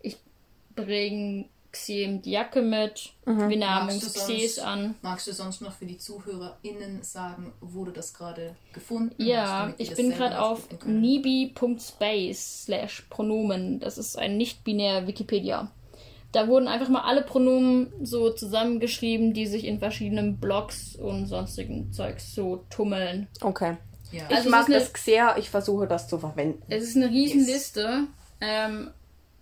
[0.00, 0.16] Ich
[0.74, 3.48] bringe Xiem die Jacke mit, mhm.
[3.48, 4.96] wir nahmen uns Xies an.
[5.00, 9.68] Magst du sonst noch für die ZuhörerInnen sagen, wo du das gerade gefunden ja, hast?
[9.68, 13.80] Ja, ich bin gerade auf nibi.space slash Pronomen.
[13.80, 15.70] Das ist ein nicht-binär Wikipedia.
[16.32, 21.92] Da wurden einfach mal alle Pronomen so zusammengeschrieben, die sich in verschiedenen Blogs und sonstigen
[21.92, 23.28] Zeugs so tummeln.
[23.40, 23.76] Okay.
[24.12, 24.24] Ja.
[24.28, 26.62] Ich also mag das eine, sehr, ich versuche das zu verwenden.
[26.68, 27.80] Es ist eine Riesenliste.
[27.80, 28.08] Yes.
[28.40, 28.90] Ähm,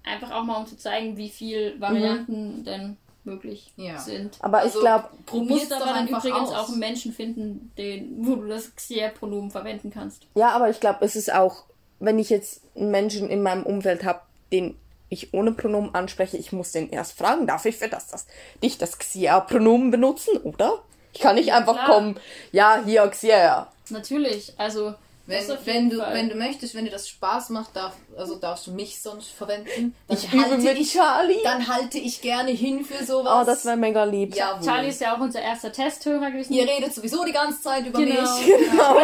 [0.05, 2.65] einfach auch mal um zu zeigen, wie viele Varianten mhm.
[2.65, 3.99] denn möglich ja.
[3.99, 4.39] sind.
[4.41, 6.55] Aber also, ich glaube, du musst aber dann übrigens aus.
[6.55, 10.27] auch einen Menschen finden, den, wo du das Xier-Pronomen verwenden kannst.
[10.35, 11.65] Ja, aber ich glaube, es ist auch,
[11.99, 14.21] wenn ich jetzt einen Menschen in meinem Umfeld habe,
[14.53, 14.77] den
[15.11, 18.27] ich ohne Pronomen anspreche, ich muss den erst fragen, darf ich für das, das
[18.63, 20.83] dich das Xier-Pronomen benutzen, oder?
[21.13, 21.87] Ich kann nicht einfach Klar.
[21.87, 22.21] kommen,
[22.53, 23.67] ja, hier Xier.
[23.91, 24.95] Natürlich, also
[25.31, 28.73] wenn, wenn, du, wenn du möchtest, wenn dir das Spaß macht, darf, also darfst du
[28.73, 29.95] mich sonst verwenden.
[30.09, 31.43] Dann ich halte mit ich, Charlie.
[31.45, 33.43] Dann halte ich gerne hin für sowas.
[33.43, 34.35] Oh, das wäre mega lieb.
[34.35, 34.67] Jawohl.
[34.67, 36.53] Charlie ist ja auch unser erster Testhörer gewesen.
[36.53, 38.39] Ihr redet sowieso die ganze Zeit über genau.
[38.39, 38.47] mich.
[38.71, 38.97] Genau.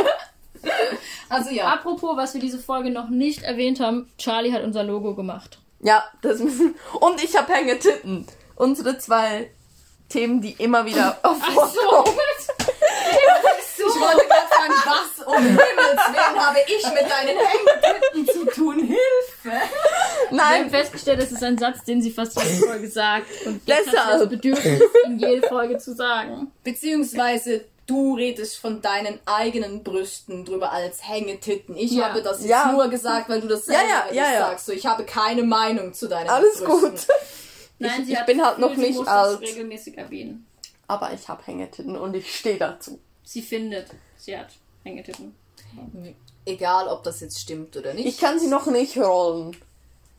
[1.28, 1.72] also ja.
[1.72, 5.58] Apropos, was wir diese Folge noch nicht erwähnt haben, Charlie hat unser Logo gemacht.
[5.80, 6.74] Ja, das müssen.
[7.00, 8.26] Und ich habe Hängetitten.
[8.56, 9.50] Unsere zwei
[10.08, 11.72] Themen, die immer wieder vorkommen.
[11.72, 12.04] So.
[13.96, 18.78] Ich wollte gerade fragen, was um Himmels Willen habe ich mit deinen Hängetitten zu tun?
[18.80, 19.56] Hilfe!
[20.30, 20.30] Nein.
[20.30, 23.26] Wir haben festgestellt, das ist ein Satz, den sie fast jede Folge sagt.
[23.46, 26.50] Und jetzt hat das Bedürfnis, in jede Folge zu sagen.
[26.64, 31.76] Beziehungsweise Du redest von deinen eigenen Brüsten drüber als Hängetitten.
[31.76, 32.08] Ich Ja.
[32.08, 32.72] habe das jetzt Ja.
[32.72, 34.66] nur gesagt, weil du das selber Ja, ja, sagst.
[34.66, 36.90] So, ich habe keine Meinung zu deinen Alles Brüsten.
[36.90, 37.06] gut.
[37.78, 39.34] Nein, Ich- sie ich hat bin halt noch Gefühl, nicht muss alt.
[39.40, 40.48] Das regelmäßig erwähnen.
[40.88, 42.98] Aber ich habe Hängetitten und ich stehe dazu.
[43.26, 44.50] Sie findet, sie hat
[44.84, 45.34] Hängetitten.
[46.44, 48.06] Egal, ob das jetzt stimmt oder nicht.
[48.06, 49.56] Ich kann sie noch nicht rollen.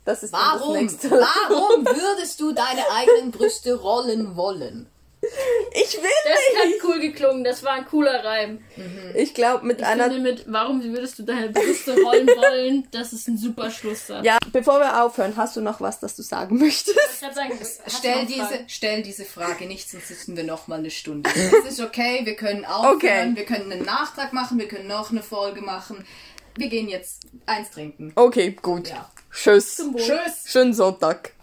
[0.03, 0.73] Das ist Warum?
[0.73, 1.11] das nächste.
[1.11, 4.89] Warum würdest du deine eigenen Brüste rollen wollen?
[5.73, 8.63] Ich will Das hat cool geklungen, das war ein cooler Reim.
[9.15, 10.05] Ich glaube, mit Ich einer.
[10.11, 14.25] finde mit, warum würdest du deine Brüste rollen wollen, das ist ein super Schlusssatz.
[14.25, 16.97] Ja, bevor wir aufhören, hast du noch was, das du sagen möchtest?
[16.97, 18.63] Ich sagen, Stell diese, Fragen?
[18.67, 21.29] stell diese Frage nicht, sonst sitzen wir noch mal eine Stunde.
[21.35, 23.31] Es ist okay, wir können aufhören, Okay.
[23.35, 26.05] wir können einen Nachtrag machen, wir können noch eine Folge machen.
[26.57, 28.11] Wir gehen jetzt eins trinken.
[28.15, 28.89] Okay, gut.
[28.89, 29.09] Ja.
[29.31, 29.77] Tschüss.
[29.79, 30.01] Wohl.
[30.01, 30.45] Tschüss!
[30.47, 31.33] Schönen Sonntag.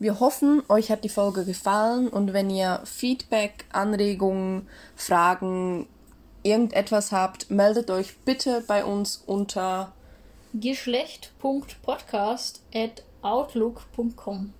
[0.00, 4.66] Wir hoffen, euch hat die Folge gefallen und wenn ihr Feedback, Anregungen,
[4.96, 5.86] Fragen,
[6.42, 9.92] irgendetwas habt, meldet euch bitte bei uns unter
[10.54, 14.54] Geschlecht.podcast at outlook.com